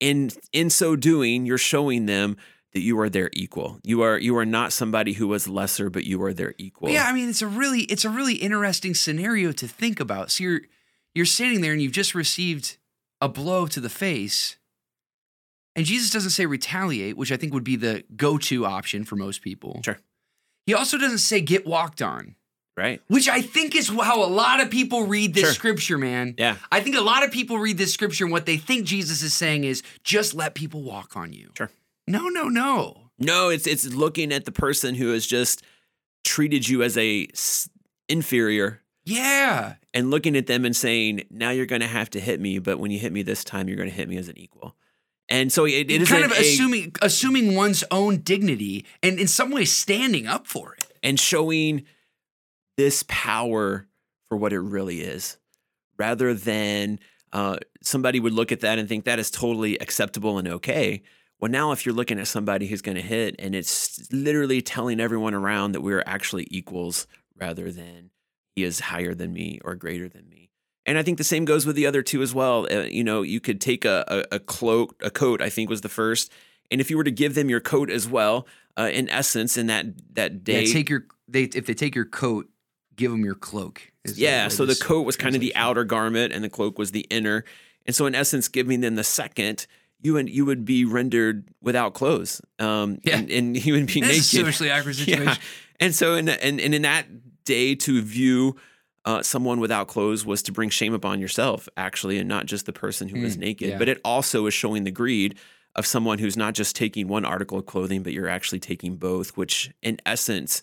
In 0.00 0.30
in 0.52 0.70
so 0.70 0.96
doing, 0.96 1.46
you're 1.46 1.58
showing 1.58 2.06
them 2.06 2.36
that 2.74 2.80
you 2.80 2.98
are 3.00 3.08
their 3.08 3.30
equal. 3.32 3.78
You 3.82 4.02
are 4.02 4.18
you 4.18 4.36
are 4.36 4.44
not 4.44 4.72
somebody 4.72 5.14
who 5.14 5.28
was 5.28 5.48
lesser, 5.48 5.88
but 5.88 6.04
you 6.04 6.22
are 6.22 6.34
their 6.34 6.54
equal. 6.58 6.90
Yeah, 6.90 7.06
I 7.06 7.12
mean 7.12 7.28
it's 7.30 7.40
a 7.42 7.46
really 7.46 7.82
it's 7.82 8.04
a 8.04 8.10
really 8.10 8.34
interesting 8.34 8.94
scenario 8.94 9.52
to 9.52 9.66
think 9.68 10.00
about. 10.00 10.30
So 10.32 10.44
you're 10.44 10.60
you're 11.14 11.24
sitting 11.24 11.60
there 11.60 11.72
and 11.72 11.80
you've 11.80 11.92
just 11.92 12.14
received 12.14 12.76
a 13.20 13.28
blow 13.28 13.66
to 13.68 13.80
the 13.80 13.88
face. 13.88 14.56
And 15.76 15.86
Jesus 15.86 16.10
doesn't 16.10 16.30
say 16.30 16.46
retaliate, 16.46 17.16
which 17.16 17.32
I 17.32 17.36
think 17.36 17.52
would 17.52 17.64
be 17.64 17.76
the 17.76 18.04
go-to 18.16 18.64
option 18.64 19.04
for 19.04 19.16
most 19.16 19.42
people. 19.42 19.80
Sure. 19.84 19.98
He 20.66 20.74
also 20.74 20.98
doesn't 20.98 21.18
say 21.18 21.40
get 21.40 21.66
walked 21.66 22.00
on, 22.00 22.36
Right. 22.76 23.00
which 23.08 23.28
I 23.28 23.42
think 23.42 23.74
is 23.74 23.88
how 23.88 24.22
a 24.24 24.26
lot 24.26 24.60
of 24.60 24.70
people 24.70 25.06
read 25.06 25.34
this 25.34 25.44
Sure. 25.44 25.52
scripture, 25.52 25.98
man. 25.98 26.34
Yeah. 26.38 26.56
I 26.70 26.80
think 26.80 26.94
a 26.96 27.00
lot 27.00 27.24
of 27.24 27.32
people 27.32 27.58
read 27.58 27.76
this 27.76 27.92
scripture 27.92 28.24
and 28.24 28.32
what 28.32 28.46
they 28.46 28.56
think 28.56 28.84
Jesus 28.86 29.22
is 29.22 29.34
saying 29.34 29.64
is 29.64 29.82
just 30.04 30.32
let 30.34 30.54
people 30.54 30.82
walk 30.82 31.16
on 31.16 31.32
you. 31.32 31.50
Sure. 31.56 31.70
No, 32.06 32.28
no, 32.28 32.48
no. 32.48 33.10
No, 33.18 33.48
it's 33.48 33.66
it's 33.66 33.86
looking 33.86 34.32
at 34.32 34.44
the 34.44 34.52
person 34.52 34.94
who 34.94 35.12
has 35.12 35.26
just 35.26 35.62
treated 36.24 36.68
you 36.68 36.82
as 36.82 36.96
a 36.98 37.26
s- 37.32 37.68
inferior 38.08 38.82
Yeah. 39.04 39.74
and 39.92 40.10
looking 40.10 40.36
at 40.36 40.46
them 40.46 40.64
and 40.64 40.74
saying, 40.76 41.22
"Now 41.30 41.50
you're 41.50 41.66
going 41.66 41.80
to 41.80 41.86
have 41.86 42.10
to 42.10 42.20
hit 42.20 42.40
me, 42.40 42.58
but 42.58 42.78
when 42.78 42.90
you 42.90 42.98
hit 42.98 43.12
me 43.12 43.22
this 43.22 43.44
time, 43.44 43.68
you're 43.68 43.76
going 43.76 43.88
to 43.88 43.94
hit 43.94 44.08
me 44.08 44.16
as 44.16 44.28
an 44.28 44.36
equal." 44.38 44.74
And 45.28 45.50
so 45.52 45.64
it, 45.64 45.90
it 45.90 46.02
is 46.02 46.08
kind 46.08 46.24
of 46.24 46.32
a- 46.32 46.40
assuming 46.40 46.92
assuming 47.00 47.54
one's 47.54 47.84
own 47.90 48.18
dignity 48.18 48.84
and 49.02 49.18
in 49.18 49.28
some 49.28 49.50
way 49.50 49.64
standing 49.64 50.26
up 50.26 50.46
for 50.46 50.74
it. 50.74 50.86
and 51.02 51.18
showing 51.20 51.84
this 52.76 53.04
power 53.08 53.86
for 54.28 54.36
what 54.36 54.52
it 54.52 54.58
really 54.60 55.00
is, 55.02 55.36
rather 55.98 56.34
than 56.34 56.98
uh, 57.32 57.58
somebody 57.82 58.18
would 58.20 58.32
look 58.32 58.50
at 58.52 58.60
that 58.60 58.78
and 58.78 58.88
think 58.88 59.04
that 59.04 59.18
is 59.18 59.30
totally 59.30 59.76
acceptable 59.78 60.38
and 60.38 60.48
okay. 60.48 61.02
Well, 61.44 61.50
now 61.50 61.72
if 61.72 61.84
you're 61.84 61.94
looking 61.94 62.18
at 62.18 62.26
somebody 62.26 62.66
who's 62.68 62.80
going 62.80 62.94
to 62.96 63.02
hit 63.02 63.34
and 63.38 63.54
it's 63.54 64.10
literally 64.10 64.62
telling 64.62 64.98
everyone 64.98 65.34
around 65.34 65.72
that 65.72 65.82
we're 65.82 66.02
actually 66.06 66.48
equals 66.50 67.06
rather 67.38 67.70
than 67.70 68.08
he 68.56 68.64
is 68.64 68.80
higher 68.80 69.14
than 69.14 69.34
me 69.34 69.60
or 69.62 69.74
greater 69.74 70.08
than 70.08 70.26
me. 70.30 70.48
And 70.86 70.96
I 70.96 71.02
think 71.02 71.18
the 71.18 71.22
same 71.22 71.44
goes 71.44 71.66
with 71.66 71.76
the 71.76 71.86
other 71.86 72.00
two 72.00 72.22
as 72.22 72.32
well. 72.32 72.66
Uh, 72.72 72.84
you 72.84 73.04
know, 73.04 73.20
you 73.20 73.40
could 73.40 73.60
take 73.60 73.84
a, 73.84 74.06
a, 74.08 74.36
a 74.36 74.38
cloak, 74.38 74.98
a 75.04 75.10
coat, 75.10 75.42
I 75.42 75.50
think 75.50 75.68
was 75.68 75.82
the 75.82 75.90
first. 75.90 76.32
And 76.70 76.80
if 76.80 76.88
you 76.88 76.96
were 76.96 77.04
to 77.04 77.10
give 77.10 77.34
them 77.34 77.50
your 77.50 77.60
coat 77.60 77.90
as 77.90 78.08
well, 78.08 78.46
uh, 78.78 78.88
in 78.90 79.10
essence, 79.10 79.58
in 79.58 79.66
that 79.66 79.84
that 80.14 80.44
day, 80.44 80.64
Yeah, 80.64 80.72
take 80.72 80.88
your 80.88 81.04
they 81.28 81.42
if 81.42 81.66
they 81.66 81.74
take 81.74 81.94
your 81.94 82.06
coat, 82.06 82.48
give 82.96 83.10
them 83.10 83.22
your 83.22 83.34
cloak. 83.34 83.92
yeah, 84.14 84.48
so 84.48 84.64
the 84.64 84.76
coat 84.76 85.02
was 85.02 85.18
kind 85.18 85.34
of 85.34 85.42
the 85.42 85.54
outer 85.56 85.84
garment 85.84 86.32
and 86.32 86.42
the 86.42 86.48
cloak 86.48 86.78
was 86.78 86.92
the 86.92 87.06
inner. 87.10 87.44
And 87.84 87.94
so 87.94 88.06
in 88.06 88.14
essence, 88.14 88.48
giving 88.48 88.80
them 88.80 88.94
the 88.94 89.04
second, 89.04 89.66
you 90.04 90.16
and 90.16 90.28
you 90.30 90.44
would 90.44 90.64
be 90.64 90.84
rendered 90.84 91.48
without 91.60 91.94
clothes. 91.94 92.40
Um 92.60 92.98
Yeah. 93.02 93.18
and, 93.18 93.30
and 93.30 93.64
you 93.66 93.72
would 93.72 93.86
be 93.86 93.98
a 94.00 94.02
naked. 94.06 94.22
socially 94.24 94.70
awkward 94.70 94.96
Yeah. 94.98 95.16
situation. 95.16 95.42
And 95.80 95.94
so 95.94 96.14
in 96.14 96.28
and, 96.28 96.60
and 96.60 96.74
in 96.74 96.82
that 96.82 97.06
day 97.44 97.74
to 97.74 98.00
view 98.00 98.54
uh, 99.06 99.22
someone 99.22 99.60
without 99.60 99.86
clothes 99.86 100.24
was 100.24 100.42
to 100.42 100.50
bring 100.52 100.70
shame 100.70 100.94
upon 100.94 101.20
yourself, 101.20 101.68
actually, 101.76 102.18
and 102.18 102.26
not 102.26 102.46
just 102.46 102.64
the 102.64 102.72
person 102.72 103.06
who 103.06 103.20
was 103.20 103.36
Mm, 103.36 103.40
naked. 103.40 103.68
yeah. 103.68 103.78
But 103.78 103.90
it 103.90 104.00
also 104.02 104.46
is 104.46 104.54
showing 104.54 104.84
the 104.84 104.90
greed 104.90 105.34
of 105.74 105.84
someone 105.84 106.18
who's 106.18 106.38
not 106.38 106.54
just 106.54 106.74
taking 106.74 107.06
one 107.08 107.26
article 107.26 107.58
of 107.58 107.66
clothing, 107.66 108.02
but 108.02 108.14
you're 108.14 108.30
actually 108.30 108.60
taking 108.60 108.96
both, 108.96 109.36
which 109.36 109.70
in 109.82 109.98
essence 110.06 110.62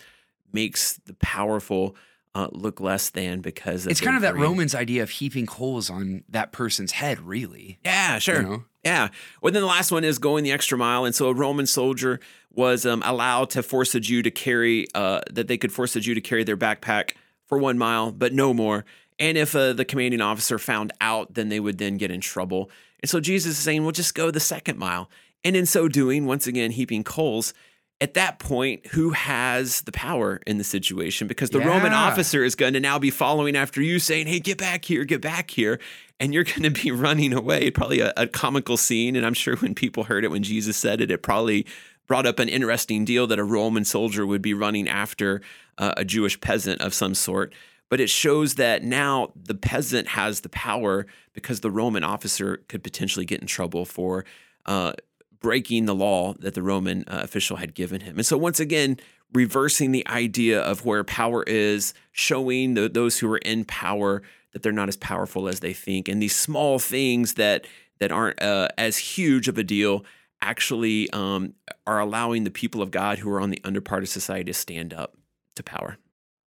makes 0.54 0.94
the 1.06 1.14
powerful 1.16 1.96
uh, 2.34 2.48
look 2.52 2.80
less 2.80 3.10
than 3.10 3.42
because 3.42 3.86
It's 3.86 4.02
kind 4.02 4.16
of 4.16 4.22
that. 4.22 4.36
Romans 4.36 4.74
idea 4.74 5.04
of 5.04 5.10
heaping 5.10 5.46
coals 5.46 5.90
on 5.90 6.24
that 6.30 6.52
person's 6.52 6.94
head, 6.94 7.20
really. 7.20 7.80
Yeah, 7.84 8.20
sure. 8.20 8.42
You 8.42 8.48
know? 8.48 8.64
Yeah. 8.84 9.10
Well, 9.42 9.52
then 9.52 9.62
the 9.62 9.68
last 9.68 9.92
one 9.92 10.04
is 10.04 10.18
going 10.18 10.44
the 10.44 10.52
extra 10.52 10.78
mile. 10.78 11.06
And 11.06 11.14
so 11.14 11.28
a 11.28 11.34
Roman 11.34 11.68
soldier 11.68 12.20
was 12.54 12.86
um, 12.86 13.04
allowed 13.06 13.50
to 13.52 13.64
force 13.64 13.94
a 13.96 14.00
Jew 14.00 14.22
to 14.22 14.32
carry, 14.32 14.88
uh, 14.96 15.22
that 15.32 15.48
they 15.48 15.58
could 15.58 15.72
force 15.72 15.96
a 15.96 16.00
Jew 16.00 16.14
to 16.16 16.22
carry 16.22 16.44
their 16.44 16.58
backpack 16.58 17.12
for 17.46 17.58
one 17.58 17.78
mile, 17.78 18.12
but 18.12 18.34
no 18.34 18.54
more. 18.54 18.86
And 19.20 19.38
if 19.38 19.56
uh, 19.56 19.74
the 19.74 19.86
commanding 19.86 20.22
officer 20.22 20.58
found 20.58 20.94
out, 21.00 21.34
then 21.34 21.50
they 21.50 21.60
would 21.60 21.78
then 21.78 21.98
get 21.98 22.12
in 22.12 22.22
trouble. 22.22 22.72
And 23.02 23.10
so 23.10 23.20
Jesus 23.20 23.54
is 23.54 23.60
saying, 23.60 23.84
well, 23.84 23.92
just 23.92 24.16
go 24.16 24.32
the 24.32 24.40
second 24.40 24.80
mile. 24.80 25.10
And 25.44 25.56
in 25.56 25.66
so 25.66 25.88
doing, 25.88 26.26
once 26.26 26.48
again, 26.48 26.72
heaping 26.72 27.04
coals, 27.04 27.54
at 28.02 28.16
that 28.16 28.40
point, 28.40 28.88
who 28.88 29.12
has 29.12 29.82
the 29.82 29.92
power 29.92 30.42
in 30.48 30.58
the 30.58 30.64
situation? 30.64 31.28
Because 31.28 31.52
the 31.52 31.60
yeah. 31.60 31.68
Roman 31.68 31.94
officer 31.94 32.44
is 32.44 32.56
going 32.56 32.74
to 32.74 32.80
now 32.80 32.98
be 32.98 33.12
following 33.12 33.56
after 33.56 33.80
you, 33.80 34.00
saying, 34.00 34.26
Hey, 34.26 34.40
get 34.40 34.58
back 34.58 34.84
here, 34.84 35.06
get 35.06 35.22
back 35.22 35.52
here. 35.52 35.80
And 36.20 36.34
you're 36.34 36.44
going 36.44 36.64
to 36.64 36.72
be 36.72 36.92
running 36.92 37.32
away. 37.32 37.70
Probably 37.70 38.00
a, 38.00 38.12
a, 38.18 38.28
comical 38.28 38.76
scene. 38.76 39.16
And 39.16 39.26
I'm 39.26 39.36
sure 39.36 39.56
when 39.58 39.76
people 39.76 40.06
heard 40.06 40.26
it, 40.26 40.32
when 40.32 40.42
Jesus 40.42 40.78
said 40.78 41.00
it, 41.00 41.12
it 41.12 41.22
probably 41.22 41.68
brought 42.08 42.26
up 42.26 42.40
an 42.40 42.50
interesting 42.50 43.06
deal 43.06 43.28
that 43.28 43.40
a 43.40 43.44
Roman 43.44 43.86
soldier 43.86 44.26
would 44.26 44.42
be 44.42 44.56
running 44.56 44.90
after 44.90 45.42
uh, 45.78 45.94
a 45.96 46.04
Jewish 46.04 46.42
peasant 46.42 46.82
of 46.82 46.96
some 46.96 47.14
sort. 47.14 47.54
But 47.88 48.00
it 48.00 48.10
shows 48.10 48.56
that 48.56 48.84
now 48.84 49.32
the 49.36 49.54
peasant 49.54 50.08
has 50.10 50.42
the 50.42 50.50
power 50.50 51.06
because 51.34 51.60
the 51.60 51.70
Roman 51.70 52.04
officer 52.04 52.58
could 52.68 52.84
potentially 52.84 53.26
get 53.26 53.42
in 53.42 53.48
trouble 53.48 53.86
for. 53.86 54.26
Uh, 54.66 54.94
breaking 55.42 55.86
the 55.86 55.96
law 55.96 56.34
that 56.40 56.54
the 56.54 56.62
Roman 56.62 57.04
uh, 57.08 57.20
official 57.24 57.58
had 57.58 57.74
given 57.74 58.02
him. 58.02 58.18
And 58.18 58.26
so, 58.26 58.38
once 58.38 58.60
again, 58.60 58.98
reversing 59.34 59.92
the 59.92 60.08
idea 60.08 60.62
of 60.62 60.86
where 60.86 61.04
power 61.04 61.44
is, 61.44 61.94
showing 62.12 62.76
the, 62.76 62.88
those 62.90 63.20
who 63.20 63.32
are 63.32 63.40
in 63.40 63.66
power 63.66 64.22
that 64.54 64.64
they're 64.64 64.72
not 64.72 64.90
as 64.90 64.98
powerful 64.98 65.48
as 65.48 65.62
they 65.62 65.74
think, 65.74 66.08
and 66.08 66.22
these 66.22 66.36
small 66.36 66.80
things 66.80 67.36
that 67.36 67.66
that 68.00 68.12
aren't 68.12 68.42
uh, 68.42 68.68
as 68.78 68.98
huge 68.98 69.48
of 69.48 69.58
a 69.58 69.64
deal 69.64 70.04
actually 70.42 71.10
um, 71.12 71.54
are 71.86 72.00
allowing 72.00 72.44
the 72.44 72.52
people 72.52 72.82
of 72.82 72.90
God 72.90 73.20
who 73.20 73.30
are 73.30 73.40
on 73.40 73.52
the 73.52 73.62
underpart 73.64 74.00
of 74.00 74.10
society 74.10 74.46
to 74.46 74.54
stand 74.54 74.94
up 74.94 75.16
to 75.56 75.64
power. 75.64 75.98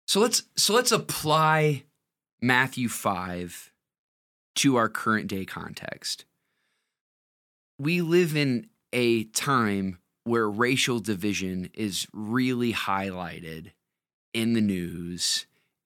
So 0.05 0.19
let's 0.19 0.43
so 0.55 0.73
let's 0.73 0.91
apply 0.91 1.83
Matthew 2.41 2.89
five 2.89 3.71
to 4.55 4.75
our 4.75 4.89
current 4.89 5.27
day 5.27 5.45
context. 5.45 6.25
We 7.79 8.01
live 8.01 8.35
in 8.35 8.67
a 8.93 9.25
time 9.25 9.99
where 10.23 10.49
racial 10.49 10.99
division 10.99 11.69
is 11.73 12.07
really 12.13 12.73
highlighted 12.73 13.71
in 14.33 14.53
the 14.53 14.61
news 14.61 15.45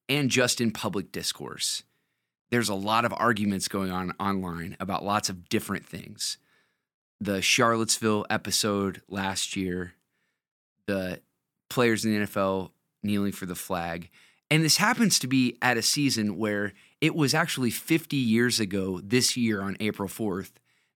and 0.10 0.30
just 0.30 0.60
in 0.60 0.72
public 0.72 1.12
discourse. 1.12 1.84
There's 2.50 2.70
a 2.70 2.76
lot 2.76 3.06
of 3.06 3.14
arguments 3.16 3.68
going 3.68 3.92
on 3.92 4.12
online 4.20 4.76
about 4.80 5.06
lots 5.06 5.30
of 5.30 5.48
different 5.48 5.86
things. 5.86 6.38
The 7.22 7.42
Charlottesville 7.42 8.26
episode 8.30 9.02
last 9.08 9.56
year, 9.56 9.94
the 10.88 11.22
players 11.70 12.04
in 12.04 12.14
the 12.14 12.26
NFL 12.26 12.72
kneeling 13.04 13.32
for 13.32 13.46
the 13.46 13.56
flag. 13.56 14.10
And 14.50 14.64
this 14.64 14.78
happens 14.78 15.18
to 15.20 15.28
be 15.28 15.58
at 15.62 15.78
a 15.78 15.82
season 15.82 16.38
where 16.38 16.74
it 17.00 17.16
was 17.16 17.34
actually 17.34 17.72
50 17.72 18.18
years 18.18 18.60
ago 18.60 19.00
this 19.02 19.38
year 19.38 19.62
on 19.62 19.78
April 19.80 20.10
4th 20.10 20.52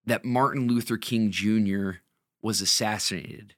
that 0.05 0.25
Martin 0.25 0.67
Luther 0.67 0.97
King 0.97 1.31
Jr. 1.31 1.99
was 2.41 2.61
assassinated. 2.61 3.55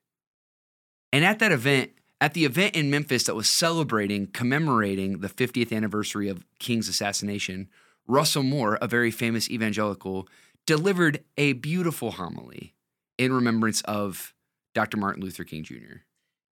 And 1.11 1.25
at 1.25 1.39
that 1.39 1.51
event, 1.51 1.91
at 2.19 2.33
the 2.33 2.45
event 2.45 2.75
in 2.75 2.89
Memphis 2.89 3.23
that 3.23 3.35
was 3.35 3.49
celebrating, 3.49 4.27
commemorating 4.27 5.19
the 5.19 5.29
50th 5.29 5.75
anniversary 5.75 6.29
of 6.29 6.43
King's 6.59 6.89
assassination, 6.89 7.69
Russell 8.07 8.43
Moore, 8.43 8.77
a 8.81 8.87
very 8.87 9.11
famous 9.11 9.49
evangelical, 9.49 10.27
delivered 10.65 11.23
a 11.37 11.53
beautiful 11.53 12.11
homily 12.11 12.73
in 13.17 13.33
remembrance 13.33 13.81
of 13.81 14.33
Dr. 14.73 14.97
Martin 14.97 15.23
Luther 15.23 15.43
King 15.43 15.63
Jr. 15.63 16.03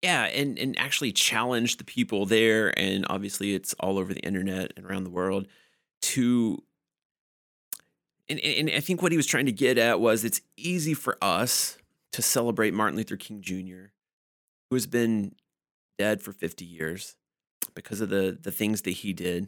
Yeah, 0.01 0.25
and, 0.25 0.59
and 0.59 0.77
actually 0.77 1.11
challenged 1.11 1.79
the 1.79 1.83
people 1.83 2.25
there, 2.25 2.77
and 2.77 3.05
obviously 3.09 3.55
it's 3.55 3.73
all 3.79 3.97
over 3.97 4.13
the 4.13 4.21
internet 4.21 4.71
and 4.77 4.85
around 4.85 5.03
the 5.03 5.09
world, 5.09 5.47
to 6.01 6.63
and, 8.29 8.39
and 8.39 8.71
I 8.71 8.79
think 8.79 9.01
what 9.01 9.11
he 9.11 9.17
was 9.17 9.27
trying 9.27 9.45
to 9.45 9.51
get 9.51 9.77
at 9.77 9.99
was 9.99 10.23
it's 10.23 10.41
easy 10.57 10.93
for 10.93 11.17
us 11.21 11.77
to 12.11 12.21
celebrate 12.21 12.73
Martin 12.73 12.97
Luther 12.97 13.17
King 13.17 13.41
Jr., 13.41 13.91
who 14.69 14.75
has 14.75 14.87
been 14.87 15.35
dead 15.97 16.21
for 16.21 16.31
50 16.31 16.65
years 16.65 17.15
because 17.73 18.01
of 18.01 18.09
the 18.09 18.37
the 18.41 18.51
things 18.51 18.81
that 18.83 18.91
he 18.91 19.13
did. 19.13 19.47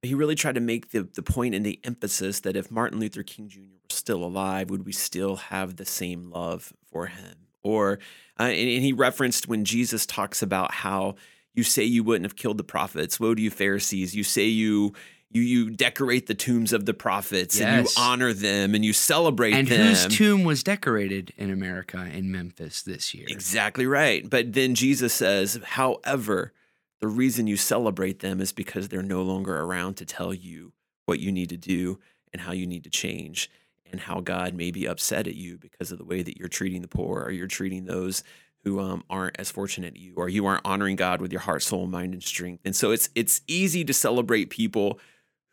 But 0.00 0.08
he 0.08 0.14
really 0.14 0.34
tried 0.34 0.56
to 0.56 0.60
make 0.60 0.90
the 0.90 1.02
the 1.02 1.22
point 1.22 1.54
and 1.54 1.64
the 1.64 1.80
emphasis 1.84 2.40
that 2.40 2.56
if 2.56 2.70
Martin 2.70 2.98
Luther 2.98 3.22
King 3.22 3.48
Jr. 3.48 3.60
were 3.60 3.90
still 3.90 4.24
alive, 4.24 4.70
would 4.70 4.84
we 4.84 4.92
still 4.92 5.36
have 5.36 5.76
the 5.76 5.84
same 5.84 6.30
love 6.30 6.72
for 6.90 7.06
him? 7.06 7.34
Or 7.62 7.98
uh, 8.38 8.44
and, 8.44 8.68
and 8.68 8.82
he 8.82 8.92
referenced 8.92 9.48
when 9.48 9.64
Jesus 9.64 10.06
talks 10.06 10.42
about 10.42 10.72
how 10.72 11.16
you 11.54 11.62
say 11.62 11.84
you 11.84 12.04
wouldn't 12.04 12.26
have 12.26 12.36
killed 12.36 12.58
the 12.58 12.64
prophets. 12.64 13.18
Woe 13.18 13.34
to 13.34 13.42
you, 13.42 13.50
Pharisees! 13.50 14.14
You 14.14 14.24
say 14.24 14.46
you 14.46 14.92
you 15.36 15.42
you 15.42 15.70
decorate 15.70 16.26
the 16.26 16.34
tombs 16.34 16.72
of 16.72 16.86
the 16.86 16.94
prophets 16.94 17.58
yes. 17.58 17.66
and 17.66 17.86
you 17.86 17.92
honor 17.98 18.32
them 18.32 18.74
and 18.74 18.84
you 18.84 18.92
celebrate 18.92 19.52
and 19.52 19.68
them. 19.68 19.80
And 19.80 19.88
whose 19.88 20.06
tomb 20.16 20.44
was 20.44 20.62
decorated 20.62 21.32
in 21.36 21.50
America 21.50 22.08
in 22.12 22.30
Memphis 22.30 22.82
this 22.82 23.14
year? 23.14 23.26
Exactly 23.28 23.86
right. 23.86 24.28
But 24.28 24.52
then 24.52 24.74
Jesus 24.74 25.12
says, 25.14 25.60
however, 25.62 26.52
the 27.00 27.08
reason 27.08 27.46
you 27.46 27.56
celebrate 27.56 28.20
them 28.20 28.40
is 28.40 28.52
because 28.52 28.88
they're 28.88 29.02
no 29.02 29.22
longer 29.22 29.58
around 29.60 29.94
to 29.98 30.06
tell 30.06 30.32
you 30.32 30.72
what 31.04 31.20
you 31.20 31.30
need 31.30 31.50
to 31.50 31.56
do 31.56 31.98
and 32.32 32.42
how 32.42 32.52
you 32.52 32.66
need 32.66 32.84
to 32.84 32.90
change 32.90 33.50
and 33.90 34.00
how 34.00 34.20
God 34.20 34.54
may 34.54 34.70
be 34.70 34.86
upset 34.86 35.26
at 35.26 35.34
you 35.34 35.58
because 35.58 35.92
of 35.92 35.98
the 35.98 36.04
way 36.04 36.22
that 36.22 36.38
you're 36.38 36.48
treating 36.48 36.82
the 36.82 36.88
poor 36.88 37.22
or 37.22 37.30
you're 37.30 37.46
treating 37.46 37.84
those 37.84 38.24
who 38.66 38.80
um, 38.80 39.04
aren't 39.08 39.38
as 39.38 39.48
fortunate 39.48 39.94
as 39.94 40.02
you 40.02 40.14
or 40.16 40.28
you 40.28 40.44
aren't 40.44 40.64
honoring 40.64 40.96
God 40.96 41.20
with 41.20 41.30
your 41.30 41.40
heart, 41.40 41.62
soul, 41.62 41.86
mind, 41.86 42.14
and 42.14 42.22
strength. 42.22 42.62
And 42.64 42.74
so 42.74 42.90
it's 42.90 43.08
it's 43.14 43.40
easy 43.46 43.84
to 43.84 43.94
celebrate 43.94 44.50
people 44.50 44.98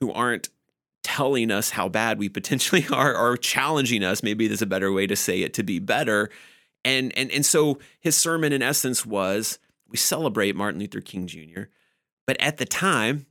who 0.04 0.12
aren't 0.12 0.50
telling 1.02 1.50
us 1.50 1.70
how 1.70 1.88
bad 1.88 2.20
we 2.20 2.28
potentially 2.28 2.86
are 2.92 3.16
or 3.16 3.38
challenging 3.38 4.04
us 4.04 4.22
maybe 4.22 4.48
there's 4.48 4.62
a 4.62 4.66
better 4.66 4.92
way 4.92 5.08
to 5.08 5.16
say 5.16 5.42
it 5.42 5.54
to 5.54 5.64
be 5.64 5.80
better 5.80 6.30
and 6.84 7.18
and 7.18 7.32
and 7.32 7.46
so 7.46 7.80
his 8.02 8.16
sermon 8.18 8.52
in 8.52 8.62
essence 8.62 9.06
was 9.06 9.60
we 9.88 9.98
celebrate 9.98 10.56
Martin 10.56 10.82
Luther 10.82 11.00
King 11.00 11.28
Jr. 11.28 11.64
but 12.28 12.36
at 12.42 12.58
the 12.58 12.66
time 12.66 13.26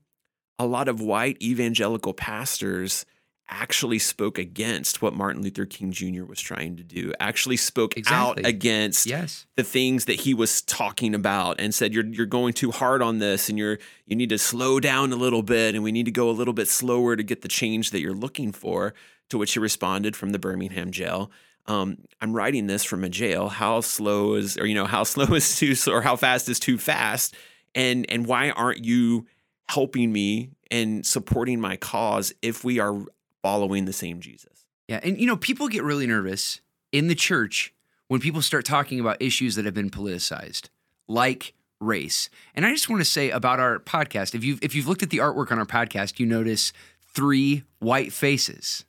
a 0.58 0.66
lot 0.66 0.88
of 0.88 1.00
white 1.00 1.36
evangelical 1.42 2.14
pastors 2.14 3.04
actually 3.52 3.98
spoke 3.98 4.38
against 4.38 5.02
what 5.02 5.14
Martin 5.14 5.42
Luther 5.42 5.66
King 5.66 5.92
Jr. 5.92 6.24
was 6.24 6.40
trying 6.40 6.76
to 6.76 6.82
do, 6.82 7.12
actually 7.20 7.58
spoke 7.58 7.96
exactly. 7.96 8.44
out 8.44 8.48
against 8.48 9.06
yes. 9.06 9.46
the 9.56 9.62
things 9.62 10.06
that 10.06 10.20
he 10.20 10.32
was 10.32 10.62
talking 10.62 11.14
about 11.14 11.60
and 11.60 11.74
said 11.74 11.92
you're 11.92 12.06
you're 12.06 12.26
going 12.26 12.54
too 12.54 12.70
hard 12.70 13.02
on 13.02 13.18
this 13.18 13.48
and 13.48 13.58
you're 13.58 13.78
you 14.06 14.16
need 14.16 14.30
to 14.30 14.38
slow 14.38 14.80
down 14.80 15.12
a 15.12 15.16
little 15.16 15.42
bit 15.42 15.74
and 15.74 15.84
we 15.84 15.92
need 15.92 16.06
to 16.06 16.10
go 16.10 16.30
a 16.30 16.32
little 16.32 16.54
bit 16.54 16.66
slower 16.66 17.14
to 17.14 17.22
get 17.22 17.42
the 17.42 17.48
change 17.48 17.90
that 17.90 18.00
you're 18.00 18.14
looking 18.14 18.52
for. 18.52 18.94
To 19.30 19.38
which 19.38 19.54
he 19.54 19.60
responded 19.60 20.14
from 20.14 20.30
the 20.30 20.38
Birmingham 20.38 20.90
jail. 20.90 21.30
Um, 21.66 21.98
I'm 22.20 22.34
writing 22.34 22.66
this 22.66 22.84
from 22.84 23.02
a 23.02 23.08
jail. 23.08 23.48
How 23.48 23.80
slow 23.80 24.34
is, 24.34 24.58
or 24.58 24.66
you 24.66 24.74
know, 24.74 24.84
how 24.84 25.04
slow 25.04 25.26
is 25.34 25.56
too, 25.56 25.74
or 25.90 26.02
how 26.02 26.16
fast 26.16 26.48
is 26.48 26.58
too 26.58 26.78
fast? 26.78 27.34
And 27.74 28.04
and 28.10 28.26
why 28.26 28.50
aren't 28.50 28.84
you 28.84 29.26
helping 29.68 30.12
me 30.12 30.50
and 30.70 31.06
supporting 31.06 31.60
my 31.60 31.76
cause 31.76 32.32
if 32.42 32.64
we 32.64 32.78
are 32.78 33.02
following 33.42 33.84
the 33.84 33.92
same 33.92 34.20
Jesus. 34.20 34.66
Yeah. 34.88 35.00
And, 35.02 35.18
you 35.18 35.26
know, 35.26 35.36
people 35.36 35.68
get 35.68 35.82
really 35.82 36.06
nervous 36.06 36.60
in 36.92 37.08
the 37.08 37.14
church 37.14 37.74
when 38.08 38.20
people 38.20 38.42
start 38.42 38.64
talking 38.64 39.00
about 39.00 39.20
issues 39.20 39.54
that 39.54 39.64
have 39.64 39.74
been 39.74 39.90
politicized, 39.90 40.68
like 41.08 41.54
race. 41.80 42.30
And 42.54 42.64
I 42.64 42.70
just 42.70 42.88
want 42.88 43.00
to 43.00 43.08
say 43.08 43.30
about 43.30 43.60
our 43.60 43.78
podcast, 43.78 44.34
if 44.34 44.44
you've 44.44 44.62
if 44.62 44.74
you've 44.74 44.88
looked 44.88 45.02
at 45.02 45.10
the 45.10 45.18
artwork 45.18 45.50
on 45.50 45.58
our 45.58 45.66
podcast, 45.66 46.18
you 46.20 46.26
notice 46.26 46.72
three 47.14 47.64
white 47.78 48.12
faces. 48.12 48.84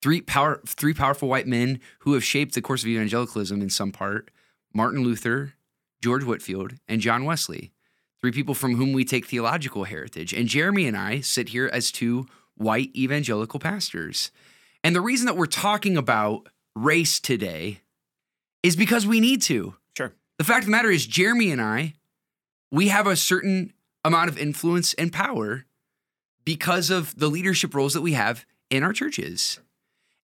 Three 0.00 0.20
power 0.20 0.60
three 0.66 0.94
powerful 0.94 1.28
white 1.28 1.46
men 1.46 1.80
who 2.00 2.14
have 2.14 2.24
shaped 2.24 2.54
the 2.54 2.62
course 2.62 2.82
of 2.82 2.88
evangelicalism 2.88 3.60
in 3.62 3.70
some 3.70 3.92
part. 3.92 4.30
Martin 4.74 5.02
Luther, 5.02 5.54
George 6.02 6.24
Whitefield, 6.24 6.74
and 6.88 7.00
John 7.00 7.24
Wesley. 7.24 7.72
Three 8.20 8.32
people 8.32 8.54
from 8.54 8.76
whom 8.76 8.92
we 8.92 9.04
take 9.04 9.26
theological 9.26 9.84
heritage. 9.84 10.32
And 10.32 10.48
Jeremy 10.48 10.86
and 10.86 10.96
I 10.96 11.20
sit 11.20 11.50
here 11.50 11.68
as 11.72 11.90
two 11.90 12.26
white 12.62 12.94
evangelical 12.94 13.60
pastors. 13.60 14.30
And 14.84 14.94
the 14.94 15.00
reason 15.00 15.26
that 15.26 15.36
we're 15.36 15.46
talking 15.46 15.96
about 15.96 16.48
race 16.74 17.20
today 17.20 17.80
is 18.62 18.76
because 18.76 19.06
we 19.06 19.20
need 19.20 19.42
to. 19.42 19.74
Sure. 19.96 20.14
The 20.38 20.44
fact 20.44 20.60
of 20.60 20.66
the 20.66 20.72
matter 20.72 20.90
is, 20.90 21.06
Jeremy 21.06 21.50
and 21.50 21.60
I, 21.60 21.94
we 22.70 22.88
have 22.88 23.06
a 23.06 23.16
certain 23.16 23.72
amount 24.04 24.28
of 24.28 24.38
influence 24.38 24.94
and 24.94 25.12
power 25.12 25.66
because 26.44 26.90
of 26.90 27.18
the 27.18 27.28
leadership 27.28 27.74
roles 27.74 27.94
that 27.94 28.00
we 28.00 28.14
have 28.14 28.44
in 28.70 28.82
our 28.82 28.92
churches. 28.92 29.60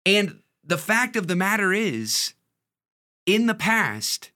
And 0.05 0.41
the 0.65 0.79
fact 0.79 1.17
of 1.17 1.29
the 1.29 1.37
matter 1.37 1.73
is, 1.73 2.35
in 3.27 3.47
the 3.47 3.55
past, 3.55 4.31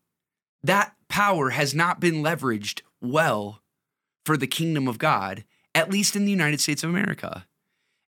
that 0.62 0.94
power 1.08 1.50
has 1.50 1.74
not 1.74 2.00
been 2.00 2.22
leveraged 2.22 2.82
well 3.00 3.62
for 4.24 4.36
the 4.36 4.46
kingdom 4.46 4.86
of 4.86 4.98
God, 4.98 5.44
at 5.74 5.90
least 5.90 6.14
in 6.14 6.24
the 6.24 6.30
United 6.30 6.60
States 6.60 6.84
of 6.84 6.90
America. 6.90 7.46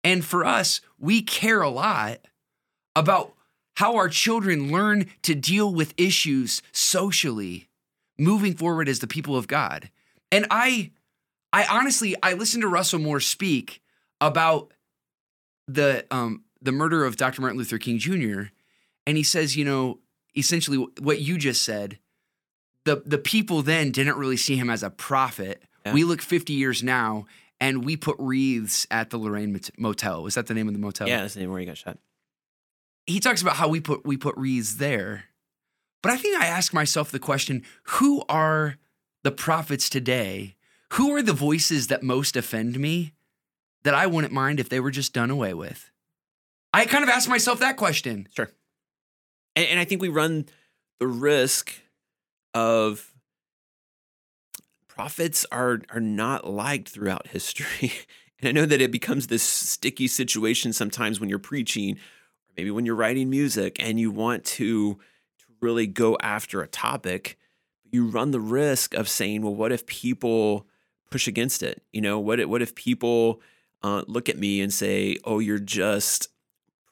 And 0.04 0.24
for 0.24 0.46
us, 0.46 0.82
we 1.00 1.22
care 1.22 1.62
a 1.62 1.70
lot 1.70 2.20
about 2.96 3.34
how 3.76 3.96
our 3.96 4.10
children 4.10 4.72
learn 4.72 5.08
to 5.24 5.34
deal 5.34 5.74
with 5.74 5.94
issues 5.98 6.62
socially 6.72 7.70
moving 8.18 8.56
forward 8.56 8.88
as 8.88 9.00
the 9.00 9.08
people 9.08 9.36
of 9.36 9.48
God. 9.48 9.90
And 10.32 10.46
I 10.52 10.92
I 11.52 11.66
honestly 11.66 12.16
I 12.22 12.34
listened 12.34 12.62
to 12.62 12.68
Russell 12.68 13.00
Moore 13.00 13.20
speak 13.20 13.82
about 14.22 14.74
the 15.68 16.06
um 16.12 16.44
the 16.62 16.72
murder 16.72 17.06
of 17.06 17.18
Dr. 17.18 17.42
Martin 17.42 17.58
Luther 17.58 17.78
King 17.78 17.98
Jr. 17.98 18.44
and 19.06 19.18
he 19.18 19.24
says, 19.24 19.58
you 19.58 19.66
know, 19.66 20.00
essentially 20.38 20.78
what 21.00 21.22
you 21.22 21.38
just 21.38 21.64
said, 21.64 21.98
the 22.86 23.02
the 23.06 23.18
people 23.18 23.62
then 23.62 23.92
didn't 23.92 24.18
really 24.18 24.38
see 24.38 24.56
him 24.56 24.70
as 24.70 24.84
a 24.84 24.90
prophet. 24.90 25.64
Yeah. 25.86 25.94
We 25.94 26.04
look 26.04 26.22
50 26.22 26.54
years 26.54 26.84
now 26.84 27.26
and 27.60 27.86
we 27.86 27.96
put 27.96 28.16
wreaths 28.20 28.86
at 28.92 29.10
the 29.10 29.18
Lorraine 29.18 29.60
Motel. 29.78 30.24
Was 30.24 30.36
that 30.36 30.48
the 30.48 30.54
name 30.54 30.68
of 30.68 30.74
the 30.74 30.80
motel? 30.80 31.08
Yeah, 31.08 31.22
that's 31.22 31.34
the 31.36 31.42
name 31.42 31.52
where 31.52 31.60
he 31.60 31.66
got 31.66 31.78
shot. 31.78 31.98
He 33.06 33.20
talks 33.20 33.42
about 33.42 33.56
how 33.56 33.68
we 33.68 33.80
put 33.80 34.06
we 34.06 34.18
put 34.18 34.36
wreaths 34.38 34.76
there. 34.76 35.26
But 36.02 36.12
I 36.12 36.18
think 36.18 36.38
I 36.38 36.48
ask 36.48 36.74
myself 36.74 37.12
the 37.12 37.20
question, 37.20 37.64
who 37.84 38.24
are 38.28 38.78
the 39.24 39.32
prophets 39.32 39.88
today? 39.88 40.56
Who 40.94 41.16
are 41.16 41.22
the 41.22 41.34
voices 41.34 41.88
that 41.88 42.04
most 42.04 42.36
offend 42.36 42.78
me 42.78 43.14
that 43.84 43.94
I 43.94 44.06
wouldn't 44.06 44.34
mind 44.34 44.60
if 44.60 44.68
they 44.68 44.82
were 44.82 44.92
just 44.92 45.14
done 45.14 45.32
away 45.32 45.54
with? 45.54 45.90
I 46.74 46.86
kind 46.86 47.04
of 47.04 47.10
ask 47.10 47.30
myself 47.30 47.60
that 47.60 47.78
question. 47.78 48.28
Sure. 48.36 48.52
And, 49.56 49.66
and 49.68 49.80
I 49.80 49.86
think 49.86 50.02
we 50.02 50.10
run 50.10 50.46
the 51.00 51.08
risk 51.08 51.74
of 52.54 53.13
prophets 54.96 55.46
are 55.52 55.82
are 55.90 56.00
not 56.00 56.50
liked 56.50 56.90
throughout 56.90 57.28
history. 57.28 57.92
And 58.40 58.50
I 58.50 58.52
know 58.52 58.66
that 58.66 58.82
it 58.82 58.92
becomes 58.92 59.28
this 59.28 59.42
sticky 59.42 60.10
situation 60.10 60.74
sometimes 60.74 61.18
when 61.18 61.30
you're 61.30 61.40
preaching, 61.40 61.94
or 61.94 62.54
maybe 62.58 62.72
when 62.72 62.86
you're 62.86 62.94
writing 62.94 63.30
music 63.30 63.78
and 63.80 63.98
you 63.98 64.12
want 64.12 64.44
to 64.44 64.96
to 64.96 65.46
really 65.62 65.88
go 65.88 66.18
after 66.22 66.62
a 66.62 66.68
topic, 66.68 67.38
you 67.90 68.06
run 68.06 68.32
the 68.32 68.42
risk 68.42 68.96
of 68.96 69.08
saying, 69.08 69.44
well, 69.44 69.56
what 69.56 69.72
if 69.72 69.86
people 69.86 70.68
push 71.10 71.26
against 71.26 71.64
it? 71.64 71.84
You 71.94 72.02
know, 72.02 72.20
what 72.20 72.42
if, 72.42 72.50
what 72.50 72.62
if 72.62 72.76
people 72.76 73.40
uh, 73.82 74.04
look 74.08 74.28
at 74.28 74.38
me 74.38 74.60
and 74.60 74.74
say, 74.74 75.16
oh, 75.24 75.40
you're 75.40 75.58
just 75.58 76.28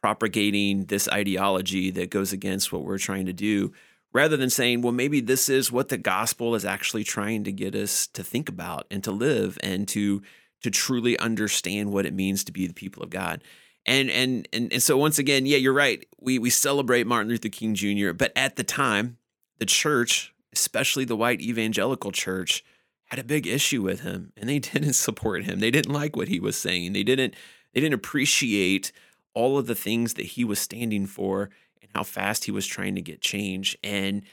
propagating 0.01 0.85
this 0.85 1.09
ideology 1.09 1.91
that 1.91 2.11
goes 2.11 2.31
against 2.31 2.71
what 2.71 2.85
we're 2.85 2.97
trying 2.97 3.25
to 3.25 3.33
do, 3.33 3.73
rather 4.13 4.37
than 4.37 4.49
saying, 4.49 4.81
well, 4.81 4.91
maybe 4.91 5.21
this 5.21 5.49
is 5.49 5.71
what 5.71 5.89
the 5.89 5.97
gospel 5.97 6.55
is 6.55 6.65
actually 6.65 7.03
trying 7.03 7.43
to 7.43 7.51
get 7.51 7.75
us 7.75 8.07
to 8.07 8.23
think 8.23 8.49
about 8.49 8.85
and 8.91 9.03
to 9.03 9.11
live 9.11 9.57
and 9.63 9.87
to 9.89 10.21
to 10.61 10.69
truly 10.69 11.17
understand 11.17 11.91
what 11.91 12.05
it 12.05 12.13
means 12.13 12.43
to 12.43 12.51
be 12.51 12.67
the 12.67 12.73
people 12.73 13.01
of 13.01 13.09
God. 13.09 13.43
And 13.85 14.09
and 14.11 14.47
and, 14.53 14.71
and 14.71 14.83
so 14.83 14.97
once 14.97 15.17
again, 15.17 15.45
yeah, 15.45 15.57
you're 15.57 15.73
right. 15.73 16.05
We 16.19 16.39
we 16.39 16.49
celebrate 16.49 17.07
Martin 17.07 17.29
Luther 17.29 17.49
King 17.49 17.73
Jr., 17.73 18.11
but 18.13 18.31
at 18.35 18.55
the 18.55 18.63
time, 18.63 19.17
the 19.57 19.65
church, 19.65 20.33
especially 20.53 21.05
the 21.05 21.15
white 21.15 21.41
evangelical 21.41 22.11
church, 22.11 22.63
had 23.05 23.19
a 23.19 23.23
big 23.23 23.45
issue 23.45 23.81
with 23.81 24.01
him 24.01 24.31
and 24.37 24.49
they 24.49 24.59
didn't 24.59 24.93
support 24.93 25.43
him. 25.45 25.59
They 25.59 25.71
didn't 25.71 25.93
like 25.93 26.15
what 26.15 26.27
he 26.27 26.39
was 26.39 26.55
saying. 26.55 26.93
They 26.93 27.03
didn't 27.03 27.35
they 27.73 27.81
didn't 27.81 27.95
appreciate 27.95 28.91
all 29.33 29.57
of 29.57 29.65
the 29.65 29.75
things 29.75 30.15
that 30.15 30.25
he 30.25 30.43
was 30.43 30.59
standing 30.59 31.05
for 31.05 31.49
how 31.93 32.03
fast 32.03 32.45
he 32.45 32.51
was 32.51 32.65
trying 32.65 32.95
to 32.95 33.01
get 33.01 33.21
change. 33.21 33.77
And 33.83 34.23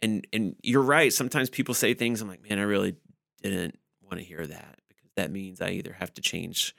and 0.00 0.26
and 0.32 0.56
you're 0.62 0.82
right. 0.82 1.12
Sometimes 1.12 1.50
people 1.50 1.74
say 1.74 1.94
things. 1.94 2.20
I'm 2.20 2.28
like, 2.28 2.48
man, 2.48 2.58
I 2.58 2.62
really 2.62 2.96
didn't 3.42 3.78
want 4.02 4.18
to 4.18 4.24
hear 4.24 4.46
that 4.46 4.78
because 4.88 5.10
that 5.16 5.30
means 5.30 5.60
I 5.60 5.70
either 5.70 5.96
have 5.98 6.12
to 6.14 6.22
change 6.22 6.74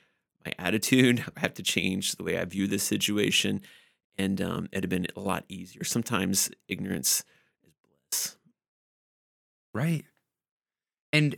my 0.46 0.54
attitude, 0.60 1.24
I 1.38 1.40
have 1.40 1.54
to 1.56 1.64
change 1.64 2.14
the 2.14 2.24
way 2.24 2.38
I 2.38 2.46
view 2.46 2.68
this 2.68 2.84
situation, 2.84 3.62
and 4.18 4.42
um, 4.42 4.70
it'd 4.72 4.84
have 4.84 4.90
been 4.90 5.08
a 5.16 5.20
lot 5.20 5.46
easier. 5.48 5.84
Sometimes 5.84 6.52
ignorance 6.68 7.24
is 7.66 7.74
bliss. 8.12 8.38
Right. 9.74 10.06
And 11.12 11.38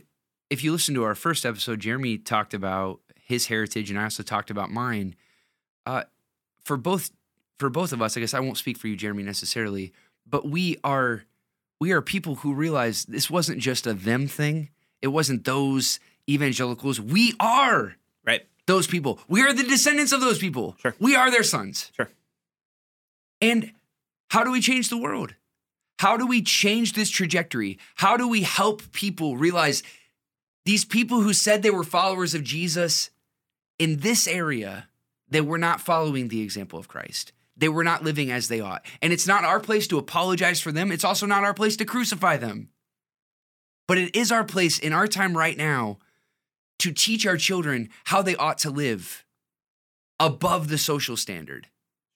if 0.50 0.62
you 0.64 0.72
listen 0.72 0.94
to 0.94 1.04
our 1.04 1.14
first 1.14 1.46
episode, 1.46 1.80
Jeremy 1.80 2.18
talked 2.18 2.54
about 2.54 3.00
his 3.16 3.46
heritage, 3.46 3.90
and 3.90 3.98
I 3.98 4.04
also 4.04 4.22
talked 4.22 4.50
about 4.50 4.70
mine. 4.70 5.14
Uh, 5.84 6.02
for 6.64 6.76
both 6.76 7.10
for 7.58 7.70
both 7.70 7.92
of 7.92 8.02
us, 8.02 8.16
I 8.16 8.20
guess 8.20 8.34
I 8.34 8.40
won't 8.40 8.58
speak 8.58 8.76
for 8.76 8.88
you, 8.88 8.96
Jeremy, 8.96 9.22
necessarily, 9.22 9.92
but 10.28 10.48
we 10.48 10.78
are 10.84 11.24
we 11.80 11.92
are 11.92 12.00
people 12.00 12.36
who 12.36 12.54
realize 12.54 13.04
this 13.04 13.30
wasn't 13.30 13.58
just 13.58 13.86
a 13.86 13.92
them 13.92 14.26
thing. 14.28 14.70
It 15.02 15.08
wasn't 15.08 15.44
those 15.44 16.00
evangelicals. 16.28 17.00
We 17.00 17.34
are 17.38 17.96
Right. 18.24 18.46
those 18.66 18.86
people. 18.86 19.20
We 19.28 19.42
are 19.42 19.52
the 19.52 19.62
descendants 19.62 20.12
of 20.12 20.20
those 20.20 20.38
people. 20.38 20.76
Sure. 20.80 20.94
We 20.98 21.14
are 21.14 21.30
their 21.30 21.42
sons. 21.42 21.92
Sure. 21.94 22.08
And 23.40 23.72
how 24.30 24.42
do 24.42 24.50
we 24.50 24.60
change 24.60 24.88
the 24.88 24.96
world? 24.96 25.34
How 25.98 26.16
do 26.16 26.26
we 26.26 26.42
change 26.42 26.94
this 26.94 27.10
trajectory? 27.10 27.78
How 27.96 28.16
do 28.16 28.26
we 28.26 28.42
help 28.42 28.90
people 28.92 29.36
realize 29.36 29.82
these 30.64 30.84
people 30.84 31.20
who 31.20 31.32
said 31.32 31.62
they 31.62 31.70
were 31.70 31.84
followers 31.84 32.34
of 32.34 32.42
Jesus 32.42 33.10
in 33.78 33.98
this 33.98 34.26
area, 34.26 34.88
they 35.28 35.40
were 35.40 35.58
not 35.58 35.80
following 35.80 36.28
the 36.28 36.40
example 36.40 36.78
of 36.78 36.88
Christ. 36.88 37.32
They 37.56 37.68
were 37.68 37.84
not 37.84 38.04
living 38.04 38.30
as 38.30 38.48
they 38.48 38.60
ought. 38.60 38.84
And 39.00 39.12
it's 39.12 39.26
not 39.26 39.44
our 39.44 39.60
place 39.60 39.86
to 39.88 39.98
apologize 39.98 40.60
for 40.60 40.72
them. 40.72 40.92
It's 40.92 41.04
also 41.04 41.26
not 41.26 41.44
our 41.44 41.54
place 41.54 41.76
to 41.76 41.84
crucify 41.84 42.36
them. 42.36 42.68
But 43.88 43.98
it 43.98 44.14
is 44.14 44.30
our 44.30 44.44
place 44.44 44.78
in 44.78 44.92
our 44.92 45.06
time 45.06 45.36
right 45.36 45.56
now 45.56 45.98
to 46.80 46.92
teach 46.92 47.26
our 47.26 47.36
children 47.36 47.88
how 48.04 48.20
they 48.20 48.36
ought 48.36 48.58
to 48.58 48.70
live 48.70 49.24
above 50.20 50.68
the 50.68 50.78
social 50.78 51.16
standard. 51.16 51.68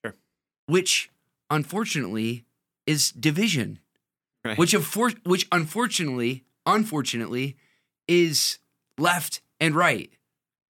Sure. 0.04 0.14
Which 0.66 1.10
unfortunately 1.48 2.44
is 2.86 3.10
division. 3.10 3.78
Right. 4.44 4.58
Which 4.58 4.74
of 4.74 4.94
which 5.24 5.46
unfortunately, 5.52 6.44
unfortunately 6.66 7.56
is 8.08 8.58
left 8.98 9.40
and 9.60 9.74
right, 9.74 10.10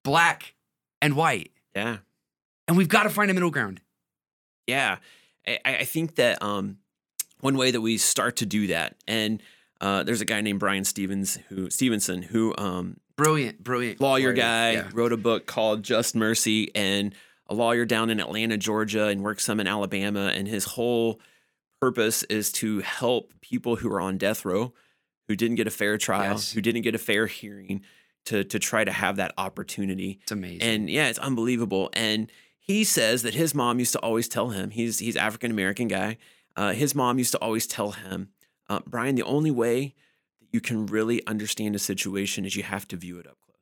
black 0.04 0.54
and 1.00 1.14
white. 1.14 1.52
Yeah. 1.74 1.98
And 2.68 2.76
we've 2.76 2.88
got 2.88 3.04
to 3.04 3.10
find 3.10 3.30
a 3.30 3.34
middle 3.34 3.50
ground. 3.50 3.80
Yeah, 4.70 4.96
I, 5.46 5.58
I 5.64 5.84
think 5.84 6.14
that 6.16 6.42
um, 6.42 6.78
one 7.40 7.56
way 7.56 7.70
that 7.70 7.80
we 7.80 7.98
start 7.98 8.36
to 8.36 8.46
do 8.46 8.66
that, 8.68 8.96
and 9.06 9.42
uh, 9.80 10.02
there's 10.02 10.20
a 10.20 10.24
guy 10.26 10.40
named 10.40 10.60
Bryan 10.60 10.84
Stevens 10.84 11.38
who 11.48 11.70
Stevenson 11.70 12.22
who 12.22 12.54
um, 12.58 12.96
Brilliant, 13.16 13.62
brilliant 13.62 14.00
lawyer 14.00 14.28
lawyer. 14.28 14.32
guy 14.32 14.72
Yeah. 14.72 14.88
wrote 14.94 15.12
a 15.12 15.16
book 15.18 15.46
called 15.46 15.82
Just 15.82 16.14
Mercy, 16.16 16.70
and 16.74 17.14
a 17.48 17.54
lawyer 17.54 17.84
down 17.84 18.08
in 18.10 18.20
Atlanta, 18.20 18.56
Georgia, 18.56 19.06
and 19.06 19.22
works 19.22 19.44
some 19.44 19.60
in 19.60 19.66
Alabama, 19.66 20.30
and 20.34 20.46
his 20.48 20.64
whole 20.64 21.20
purpose 21.80 22.22
is 22.24 22.52
to 22.52 22.80
help 22.80 23.32
people 23.40 23.76
who 23.76 23.90
are 23.92 24.00
on 24.00 24.18
death 24.18 24.44
row, 24.44 24.72
who 25.28 25.36
didn't 25.36 25.56
get 25.56 25.66
a 25.66 25.70
fair 25.70 25.98
trial, 25.98 26.32
Yes. 26.32 26.52
who 26.52 26.60
didn't 26.60 26.82
get 26.82 26.94
a 26.94 26.98
fair 26.98 27.26
hearing, 27.26 27.82
to 28.26 28.44
to 28.44 28.58
try 28.58 28.84
to 28.84 28.92
have 28.92 29.16
that 29.16 29.32
opportunity. 29.38 30.18
It's 30.22 30.32
amazing. 30.32 30.62
And 30.62 30.90
yeah, 30.90 31.08
it's 31.08 31.18
unbelievable. 31.18 31.88
And 31.94 32.30
he 32.72 32.84
says 32.84 33.22
that 33.22 33.34
his 33.34 33.54
mom 33.54 33.78
used 33.78 33.92
to 33.92 33.98
always 34.00 34.28
tell 34.28 34.48
him 34.50 34.70
he's 34.70 34.98
he's 34.98 35.16
African 35.16 35.50
American 35.50 35.88
guy. 35.88 36.16
Uh, 36.56 36.72
his 36.72 36.94
mom 36.94 37.18
used 37.18 37.32
to 37.32 37.38
always 37.38 37.66
tell 37.66 37.92
him, 37.92 38.28
uh, 38.68 38.80
Bryan, 38.86 39.14
the 39.14 39.22
only 39.22 39.50
way 39.50 39.94
that 40.40 40.48
you 40.52 40.60
can 40.60 40.86
really 40.86 41.24
understand 41.26 41.74
a 41.74 41.78
situation 41.78 42.44
is 42.44 42.56
you 42.56 42.62
have 42.64 42.86
to 42.88 42.96
view 42.96 43.18
it 43.18 43.26
up 43.26 43.38
close. 43.44 43.56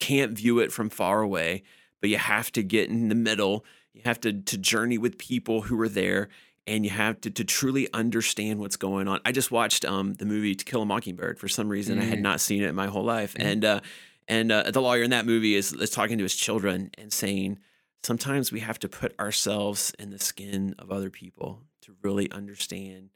You 0.00 0.06
can't 0.06 0.32
view 0.32 0.58
it 0.60 0.72
from 0.72 0.88
far 0.90 1.20
away, 1.20 1.62
but 2.00 2.10
you 2.10 2.16
have 2.18 2.50
to 2.52 2.62
get 2.62 2.88
in 2.88 3.08
the 3.08 3.14
middle. 3.14 3.64
You 3.94 4.02
have 4.04 4.20
to 4.20 4.32
to 4.32 4.58
journey 4.58 4.98
with 4.98 5.18
people 5.18 5.62
who 5.62 5.78
are 5.80 5.88
there, 5.88 6.28
and 6.66 6.84
you 6.84 6.90
have 6.90 7.20
to 7.22 7.30
to 7.30 7.44
truly 7.44 7.88
understand 7.92 8.60
what's 8.60 8.76
going 8.76 9.08
on. 9.08 9.20
I 9.24 9.32
just 9.32 9.50
watched 9.50 9.84
um 9.84 10.14
the 10.14 10.24
movie 10.26 10.54
To 10.54 10.64
Kill 10.64 10.82
a 10.82 10.86
Mockingbird. 10.86 11.38
For 11.38 11.48
some 11.48 11.68
reason, 11.68 11.98
I 11.98 12.04
had 12.04 12.18
Mm. 12.18 12.22
not 12.22 12.40
seen 12.40 12.62
it 12.62 12.68
in 12.68 12.74
my 12.74 12.86
whole 12.88 13.04
life, 13.04 13.34
Mm. 13.34 13.44
and 13.44 13.64
uh, 13.64 13.80
and 14.28 14.50
uh, 14.52 14.70
the 14.70 14.80
lawyer 14.80 15.02
in 15.02 15.10
that 15.10 15.26
movie 15.26 15.54
is, 15.54 15.72
is 15.72 15.90
talking 15.90 16.16
to 16.18 16.22
his 16.24 16.34
children 16.36 16.90
and 16.96 17.12
saying, 17.12 17.58
sometimes 18.04 18.52
we 18.52 18.60
have 18.60 18.78
to 18.80 18.88
put 18.88 19.18
ourselves 19.18 19.92
in 19.98 20.10
the 20.10 20.18
skin 20.18 20.74
of 20.78 20.90
other 20.90 21.10
people 21.10 21.62
to 21.82 21.94
really 22.02 22.30
understand 22.30 23.10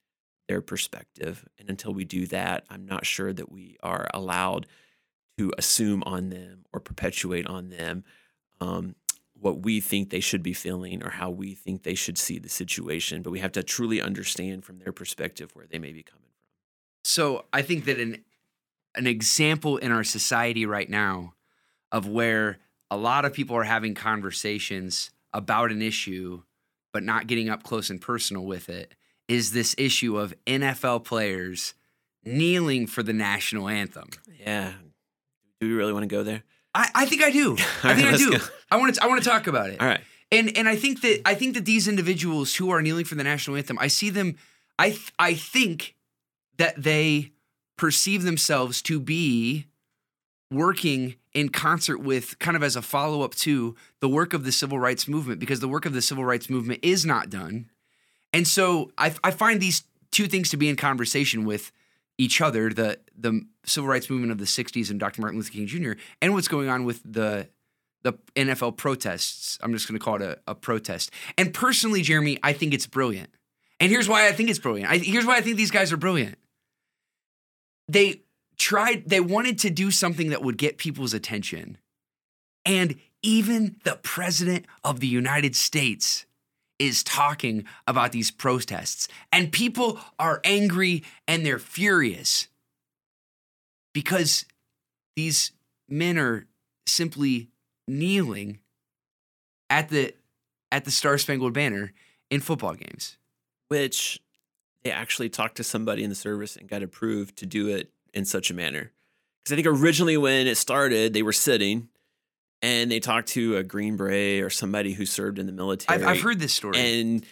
their 0.49 0.61
perspective. 0.61 1.45
And 1.59 1.69
until 1.69 1.93
we 1.93 2.05
do 2.05 2.27
that, 2.27 2.65
I'm 2.71 2.87
not 2.87 3.05
sure 3.05 3.33
that 3.33 3.51
we 3.51 3.77
are 3.83 4.09
allowed 4.15 4.67
to 5.39 5.53
assume 5.59 6.03
on 6.07 6.31
them 6.31 6.65
or 6.73 6.81
perpetuate 6.81 7.47
on 7.47 7.71
them 7.71 8.05
um, 8.61 8.95
what 9.39 9.63
we 9.63 9.81
think 9.81 10.11
they 10.11 10.21
should 10.21 10.43
be 10.43 10.53
feeling 10.53 11.03
or 11.03 11.11
how 11.11 11.31
we 11.31 11.55
think 11.55 11.83
they 11.83 11.95
should 11.95 12.17
see 12.17 12.39
the 12.39 12.49
situation. 12.49 13.23
But 13.23 13.33
we 13.33 13.41
have 13.41 13.53
to 13.53 13.63
truly 13.63 14.01
understand 14.01 14.65
from 14.65 14.79
their 14.79 14.93
perspective 14.93 15.51
where 15.55 15.67
they 15.67 15.79
may 15.79 15.93
be 15.93 16.03
coming 16.03 16.23
from. 16.39 16.49
So 17.05 17.45
I 17.53 17.63
think 17.63 17.85
that 17.85 17.99
an 17.99 18.25
an 18.95 19.07
example 19.07 19.77
in 19.77 19.93
our 19.93 20.05
society 20.05 20.65
right 20.65 20.89
now 20.89 21.35
of 21.93 22.09
where 22.09 22.59
a 22.91 22.97
lot 22.97 23.25
of 23.25 23.33
people 23.33 23.57
are 23.57 23.65
having 23.65 23.95
conversations 23.95 25.11
about 25.33 25.71
an 25.71 25.83
issue 25.83 26.43
but 26.93 27.03
not 27.03 27.27
getting 27.27 27.51
up 27.51 27.63
close 27.63 27.91
and 27.91 28.01
personal 28.01 28.45
with 28.45 28.69
it 28.69 28.95
is 29.29 29.53
this 29.53 29.75
issue 29.77 30.17
of 30.19 30.35
NFL 30.47 31.05
players 31.05 31.75
kneeling 32.25 32.87
for 32.87 33.03
the 33.03 33.13
national 33.13 33.69
anthem. 33.69 34.09
Yeah. 34.41 34.73
Do 35.61 35.69
we 35.69 35.75
really 35.75 35.93
want 35.93 36.05
to 36.05 36.15
go 36.15 36.23
there? 36.23 36.43
I, 36.75 36.89
I 36.95 37.07
think 37.07 37.23
I 37.23 37.31
do. 37.31 37.57
I 37.83 37.89
right, 37.89 37.97
think 37.97 38.09
I 38.09 38.17
do. 38.17 38.31
go. 38.33 38.45
I 38.71 38.77
want 38.77 38.95
to. 38.95 39.03
I 39.03 39.07
want 39.07 39.23
to 39.23 39.29
talk 39.29 39.47
about 39.47 39.71
it. 39.71 39.81
All 39.81 39.87
right. 39.87 40.01
And 40.31 40.57
and 40.57 40.69
I 40.69 40.77
think 40.77 41.03
that 41.03 41.23
I 41.25 41.35
think 41.35 41.55
that 41.55 41.65
these 41.65 41.89
individuals 41.89 42.57
who 42.57 42.71
are 42.71 42.83
kneeling 42.83 43.05
for 43.05 43.15
the 43.15 43.25
national 43.25 43.57
anthem, 43.57 43.79
I 43.79 43.89
see 43.89 44.11
them. 44.11 44.37
I 44.79 44.91
th- 44.91 45.13
I 45.19 45.35
think 45.35 45.95
that 46.59 46.83
they 46.83 47.33
perceive 47.77 48.23
themselves 48.23 48.83
to 48.83 49.01
be 49.01 49.67
working 50.51 51.17
in 51.33 51.49
concert 51.49 51.99
with 51.99 52.39
kind 52.39 52.57
of 52.57 52.63
as 52.63 52.77
a 52.77 52.83
follow 52.83 53.23
up 53.23 53.35
to 53.35 53.75
the 54.01 54.09
work 54.09 54.33
of 54.33 54.45
the 54.45 54.53
civil 54.53 54.79
rights 54.79 55.09
movement 55.09 55.41
because 55.41 55.61
the 55.61 55.69
work 55.69 55.87
of 55.87 55.93
the 55.93 56.03
civil 56.03 56.25
rights 56.25 56.49
movement 56.49 56.81
is 56.83 57.05
not 57.05 57.31
done. 57.31 57.71
And 58.33 58.47
so 58.47 58.93
I, 58.97 59.15
I 59.25 59.31
find 59.31 59.61
these 59.61 59.85
two 60.11 60.27
things 60.27 60.51
to 60.51 60.57
be 60.57 60.69
in 60.69 60.77
conversation 60.77 61.45
with 61.45 61.73
each 62.19 62.41
other 62.41 62.71
the 62.71 62.99
the 63.17 63.43
civil 63.65 63.91
rights 63.91 64.09
movement 64.09 64.33
of 64.33 64.39
the 64.39 64.45
60s 64.45 64.91
and 64.91 64.99
Dr. 64.99 65.21
Martin 65.21 65.39
Luther 65.39 65.53
King 65.53 65.67
Jr. 65.67 65.93
and 66.23 66.33
what's 66.33 66.49
going 66.49 66.69
on 66.69 66.85
with 66.85 67.03
the 67.05 67.49
the 68.03 68.13
NFL 68.37 68.77
protests. 68.77 69.59
I'm 69.61 69.73
just 69.73 69.89
going 69.89 69.99
to 69.99 70.05
call 70.05 70.17
it 70.17 70.23
a, 70.23 70.39
a, 70.47 70.55
protest. 70.55 71.11
And 71.37 71.53
personally, 71.53 72.03
Jeremy, 72.03 72.39
I 72.41 72.53
think 72.53 72.73
it's 72.73 72.87
brilliant. 72.87 73.31
And 73.81 73.91
here's 73.91 74.09
why 74.09 74.29
I 74.29 74.33
think 74.33 74.49
it's 74.49 74.61
brilliant. 74.61 74.89
I, 74.89 74.99
here's 74.99 75.27
why 75.27 75.37
I 75.37 75.41
think 75.41 75.57
these 75.57 75.73
guys 75.73 75.93
are 75.93 75.97
brilliant. 75.97 76.39
They 77.89 78.23
tried, 78.59 79.09
they 79.09 79.21
wanted 79.21 79.59
to 79.61 79.71
do 79.71 79.91
something 79.91 80.31
that 80.31 80.43
would 80.43 80.59
get 80.59 80.79
people's 80.79 81.15
attention. 81.15 81.79
And 82.65 82.97
even 83.23 83.77
the 83.85 83.99
president 84.03 84.67
of 84.85 85.01
the 85.01 85.07
United 85.07 85.55
States 85.55 86.27
is 86.79 87.03
talking 87.03 87.65
about 87.87 88.13
these 88.13 88.31
protests. 88.31 89.09
And 89.33 89.53
people 89.53 89.99
are 90.19 90.41
angry 90.45 91.05
and 91.27 91.45
they're 91.45 91.59
furious 91.59 92.49
because 93.95 94.45
these 95.15 95.53
men 95.89 96.19
are 96.19 96.47
simply 96.87 97.49
kneeling 97.89 98.59
at 99.71 99.89
the 99.89 100.15
at 100.71 100.85
the 100.85 100.91
Star 100.91 101.17
Spangled 101.17 101.55
Banner 101.55 101.93
in 102.31 102.41
football 102.41 102.75
games. 102.75 103.17
Which 103.69 104.21
they 104.85 104.91
actually 104.91 105.29
talked 105.29 105.57
to 105.57 105.65
somebody 105.65 106.05
in 106.05 106.11
the 106.11 106.17
service 106.17 106.57
and 106.57 106.69
got 106.69 106.83
approved 106.83 107.37
to 107.39 107.47
do 107.47 107.69
it 107.69 107.91
in 108.17 108.25
such 108.25 108.51
a 108.51 108.55
manner. 108.55 108.91
Because 109.45 109.53
I 109.53 109.63
think 109.63 109.69
originally 109.69 110.17
when 110.17 110.49
it 110.49 110.57
started, 110.57 111.13
they 111.13 111.23
were 111.23 111.33
sitting 111.33 111.89
and 112.63 112.91
they 112.91 112.99
talked 112.99 113.29
to 113.29 113.57
a 113.57 113.63
Green 113.63 113.97
Beret 113.97 114.43
or 114.43 114.51
somebody 114.51 114.93
who 114.95 115.07
served 115.07 115.39
in 115.39 115.47
the 115.47 115.53
military. 115.53 116.03
I've, 116.03 116.09
I've 116.09 116.21
heard 116.21 116.41
this 116.41 116.53
story. 116.55 116.79
And, 116.79 117.25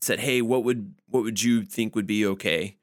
said, 0.00 0.20
"Hey, 0.20 0.42
what 0.42 0.64
would 0.64 0.94
what 1.08 1.24
would 1.24 1.42
you 1.42 1.64
think 1.64 1.94
would 1.94 2.06
be 2.06 2.24
okay?" 2.26 2.76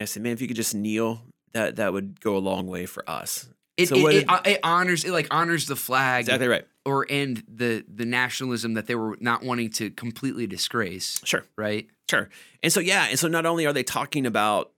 I 0.00 0.04
said, 0.04 0.22
"Man, 0.22 0.32
if 0.32 0.40
you 0.40 0.46
could 0.46 0.56
just 0.56 0.74
kneel, 0.74 1.22
that 1.52 1.76
that 1.76 1.92
would 1.92 2.20
go 2.20 2.36
a 2.36 2.38
long 2.38 2.66
way 2.66 2.86
for 2.86 3.08
us." 3.10 3.48
It, 3.76 3.88
so 3.88 4.08
it, 4.08 4.14
it, 4.14 4.24
uh, 4.28 4.40
it, 4.44 4.60
honors 4.64 5.04
it 5.04 5.12
like 5.12 5.28
honors 5.30 5.66
the 5.66 5.76
flag 5.76 6.22
exactly 6.22 6.48
right 6.48 6.66
or 6.84 7.06
and 7.08 7.44
the 7.46 7.84
the 7.86 8.04
nationalism 8.04 8.74
that 8.74 8.88
they 8.88 8.96
were 8.96 9.16
not 9.20 9.44
wanting 9.44 9.70
to 9.70 9.90
completely 9.90 10.48
disgrace 10.48 11.20
sure 11.22 11.44
right 11.56 11.86
sure 12.10 12.28
and 12.60 12.72
so 12.72 12.80
yeah 12.80 13.06
and 13.08 13.20
so 13.20 13.28
not 13.28 13.46
only 13.46 13.66
are 13.66 13.72
they 13.72 13.84
talking 13.84 14.26
about 14.26 14.72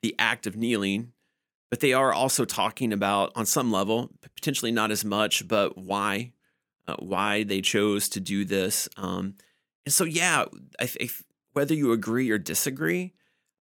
the 0.00 0.14
act 0.16 0.46
of 0.46 0.54
kneeling 0.54 1.10
but 1.70 1.80
they 1.80 1.92
are 1.92 2.12
also 2.12 2.44
talking 2.44 2.92
about 2.92 3.32
on 3.34 3.46
some 3.46 3.70
level 3.70 4.10
potentially 4.34 4.72
not 4.72 4.90
as 4.90 5.04
much 5.04 5.46
but 5.46 5.76
why 5.76 6.32
uh, 6.88 6.96
why 6.98 7.42
they 7.42 7.60
chose 7.60 8.08
to 8.08 8.20
do 8.20 8.44
this 8.44 8.88
um, 8.96 9.34
and 9.84 9.92
so 9.92 10.04
yeah 10.04 10.44
I, 10.80 10.88
I, 11.00 11.08
whether 11.52 11.74
you 11.74 11.92
agree 11.92 12.30
or 12.30 12.38
disagree 12.38 13.14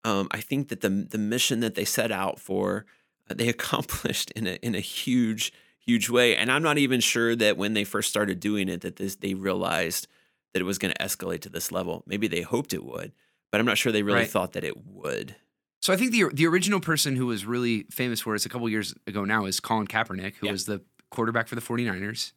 um, 0.04 0.28
i 0.30 0.40
think 0.40 0.68
that 0.68 0.80
the 0.80 0.88
the 0.88 1.18
mission 1.18 1.60
that 1.60 1.74
they 1.74 1.84
set 1.84 2.10
out 2.12 2.38
for 2.38 2.86
they 3.28 3.48
accomplished 3.48 4.30
in 4.32 4.46
a 4.46 4.54
in 4.62 4.74
a 4.74 4.80
huge 4.80 5.52
huge 5.84 6.08
way. 6.08 6.36
And 6.36 6.50
I'm 6.50 6.62
not 6.62 6.78
even 6.78 7.00
sure 7.00 7.34
that 7.36 7.56
when 7.56 7.74
they 7.74 7.84
first 7.84 8.08
started 8.08 8.40
doing 8.40 8.68
it 8.68 8.82
that 8.82 8.96
this 8.96 9.16
they 9.16 9.34
realized 9.34 10.06
that 10.52 10.60
it 10.60 10.64
was 10.64 10.78
going 10.78 10.92
to 10.92 11.04
escalate 11.04 11.40
to 11.42 11.48
this 11.48 11.72
level. 11.72 12.02
Maybe 12.06 12.28
they 12.28 12.42
hoped 12.42 12.72
it 12.72 12.84
would, 12.84 13.12
but 13.50 13.60
I'm 13.60 13.66
not 13.66 13.78
sure 13.78 13.90
they 13.90 14.02
really 14.02 14.20
right. 14.20 14.30
thought 14.30 14.52
that 14.52 14.64
it 14.64 14.86
would. 14.86 15.34
So 15.82 15.92
I 15.92 15.96
think 15.96 16.12
the 16.12 16.30
the 16.32 16.46
original 16.46 16.80
person 16.80 17.16
who 17.16 17.26
was 17.26 17.44
really 17.44 17.86
famous 17.90 18.20
for 18.20 18.34
it 18.36 18.46
a 18.46 18.48
couple 18.48 18.68
years 18.68 18.94
ago 19.06 19.24
now 19.24 19.44
is 19.44 19.58
Colin 19.58 19.88
Kaepernick, 19.88 20.36
who 20.36 20.46
yeah. 20.46 20.52
was 20.52 20.64
the 20.64 20.80
quarterback 21.10 21.48
for 21.48 21.56
the 21.56 21.60
49ers. 21.60 22.32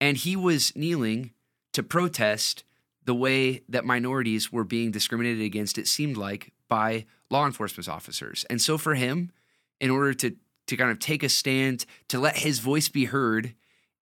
And 0.00 0.16
he 0.16 0.36
was 0.36 0.74
kneeling 0.76 1.32
to 1.72 1.82
protest 1.82 2.62
the 3.04 3.14
way 3.14 3.62
that 3.68 3.84
minorities 3.84 4.52
were 4.52 4.64
being 4.64 4.90
discriminated 4.92 5.42
against, 5.42 5.76
it 5.76 5.88
seemed 5.88 6.16
like, 6.16 6.52
by 6.68 7.04
law 7.30 7.46
enforcement 7.46 7.88
officers. 7.88 8.46
And 8.48 8.62
so 8.62 8.78
for 8.78 8.94
him, 8.94 9.32
in 9.80 9.90
order 9.90 10.14
to 10.14 10.36
to 10.68 10.76
kind 10.76 10.90
of 10.90 10.98
take 11.00 11.22
a 11.22 11.28
stand 11.28 11.84
to 12.08 12.20
let 12.20 12.38
his 12.38 12.60
voice 12.60 12.88
be 12.88 13.06
heard 13.06 13.54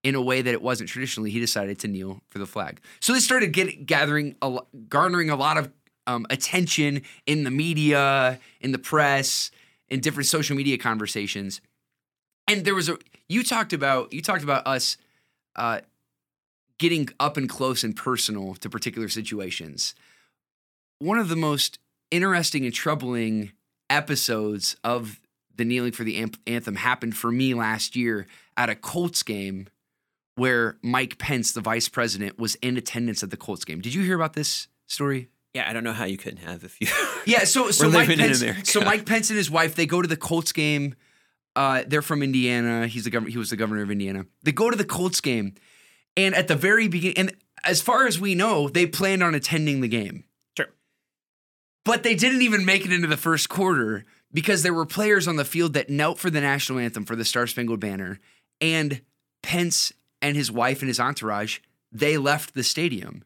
in 0.03 0.15
a 0.15 0.21
way 0.21 0.41
that 0.41 0.53
it 0.53 0.61
wasn't 0.61 0.87
traditionally, 0.87 1.31
he 1.31 1.39
decided 1.39 1.79
to 1.79 1.87
kneel 1.87 2.21
for 2.29 2.37
the 2.37 2.45
flag. 2.45 2.79
So 2.99 3.11
they 3.11 3.19
started 3.19 3.53
getting 3.53 3.85
gathering, 3.85 4.35
a, 4.41 4.59
garnering 4.87 5.29
a 5.29 5.35
lot 5.35 5.57
of 5.57 5.71
um, 6.07 6.25
attention 6.29 7.01
in 7.25 7.43
the 7.43 7.51
media, 7.51 8.39
in 8.61 8.71
the 8.71 8.77
press, 8.77 9.51
in 9.89 9.99
different 9.99 10.27
social 10.27 10.55
media 10.55 10.77
conversations. 10.77 11.61
And 12.47 12.65
there 12.65 12.75
was 12.75 12.89
a 12.89 12.97
you 13.29 13.43
talked 13.43 13.73
about 13.73 14.13
you 14.13 14.21
talked 14.21 14.43
about 14.43 14.67
us 14.67 14.97
uh, 15.55 15.81
getting 16.77 17.09
up 17.19 17.37
and 17.37 17.47
close 17.47 17.83
and 17.83 17.95
personal 17.95 18.55
to 18.55 18.69
particular 18.69 19.07
situations. 19.07 19.95
One 20.99 21.17
of 21.17 21.29
the 21.29 21.35
most 21.35 21.79
interesting 22.11 22.65
and 22.65 22.73
troubling 22.73 23.51
episodes 23.89 24.75
of 24.83 25.19
the 25.55 25.65
kneeling 25.65 25.91
for 25.91 26.03
the 26.03 26.25
anthem 26.47 26.75
happened 26.75 27.15
for 27.15 27.31
me 27.31 27.53
last 27.53 27.95
year 27.95 28.27
at 28.57 28.69
a 28.69 28.75
Colts 28.75 29.23
game 29.23 29.67
where 30.35 30.77
Mike 30.81 31.19
Pence, 31.19 31.51
the 31.51 31.61
vice 31.61 31.87
president, 31.87 32.39
was 32.39 32.55
in 32.55 32.75
attendance 32.75 33.21
at 33.21 33.29
the 33.29 33.37
Colts 33.37 33.65
game. 33.65 33.81
Did 33.81 33.93
you 33.93 34.03
hear 34.03 34.15
about 34.15 34.33
this 34.33 34.67
story? 34.87 35.29
Yeah, 35.53 35.69
I 35.69 35.73
don't 35.73 35.83
know 35.83 35.93
how 35.93 36.05
you 36.05 36.17
couldn't 36.17 36.43
have 36.43 36.63
if 36.63 36.81
you. 36.81 36.87
yeah, 37.25 37.43
so 37.43 37.71
so 37.71 37.89
Mike 37.89 38.07
Pence, 38.07 38.43
so 38.63 38.81
Mike 38.81 39.05
Pence 39.05 39.29
and 39.29 39.37
his 39.37 39.51
wife 39.51 39.75
they 39.75 39.85
go 39.85 40.01
to 40.01 40.07
the 40.07 40.17
Colts 40.17 40.51
game. 40.51 40.95
Uh, 41.55 41.83
they're 41.85 42.01
from 42.01 42.23
Indiana. 42.23 42.87
He's 42.87 43.03
the 43.03 43.11
governor. 43.11 43.29
He 43.29 43.37
was 43.37 43.51
the 43.51 43.55
governor 43.55 43.83
of 43.83 43.91
Indiana. 43.91 44.25
They 44.41 44.51
go 44.51 44.71
to 44.71 44.77
the 44.77 44.85
Colts 44.85 45.21
game, 45.21 45.53
and 46.17 46.33
at 46.33 46.47
the 46.47 46.55
very 46.55 46.87
beginning, 46.87 47.17
and 47.17 47.35
as 47.63 47.81
far 47.81 48.07
as 48.07 48.19
we 48.19 48.33
know, 48.33 48.67
they 48.67 48.87
planned 48.87 49.21
on 49.21 49.35
attending 49.35 49.81
the 49.81 49.87
game. 49.87 50.23
Sure. 50.57 50.69
But 51.85 52.01
they 52.01 52.15
didn't 52.15 52.41
even 52.41 52.65
make 52.65 52.85
it 52.85 52.91
into 52.91 53.07
the 53.07 53.17
first 53.17 53.49
quarter 53.49 54.05
because 54.33 54.63
there 54.63 54.73
were 54.73 54.87
players 54.87 55.27
on 55.27 55.35
the 55.35 55.45
field 55.45 55.73
that 55.73 55.89
knelt 55.89 56.17
for 56.17 56.31
the 56.31 56.41
national 56.41 56.79
anthem 56.79 57.05
for 57.05 57.15
the 57.15 57.23
Star 57.23 57.45
Spangled 57.45 57.79
Banner, 57.79 58.19
and 58.59 59.01
Pence 59.43 59.93
and 60.23 60.35
his 60.35 60.51
wife 60.51 60.81
and 60.81 60.87
his 60.87 60.99
entourage, 60.99 61.59
they 61.91 62.17
left 62.17 62.55
the 62.55 62.63
stadium 62.63 63.23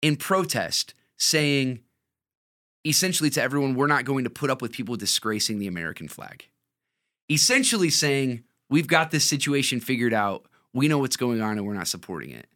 in 0.00 0.14
protest, 0.14 0.94
saying 1.18 1.80
essentially 2.84 3.30
to 3.30 3.42
everyone, 3.42 3.74
we're 3.74 3.86
not 3.86 4.04
going 4.04 4.24
to 4.24 4.30
put 4.30 4.50
up 4.50 4.62
with 4.62 4.72
people 4.72 4.96
disgracing 4.96 5.58
the 5.58 5.66
American 5.66 6.08
flag. 6.08 6.48
Essentially 7.30 7.90
saying, 7.90 8.44
we've 8.70 8.86
got 8.86 9.10
this 9.10 9.24
situation 9.24 9.80
figured 9.80 10.14
out, 10.14 10.46
we 10.72 10.88
know 10.88 10.98
what's 10.98 11.16
going 11.16 11.42
on, 11.42 11.58
and 11.58 11.66
we're 11.66 11.74
not 11.74 11.88
supporting 11.88 12.30
it. 12.30 12.46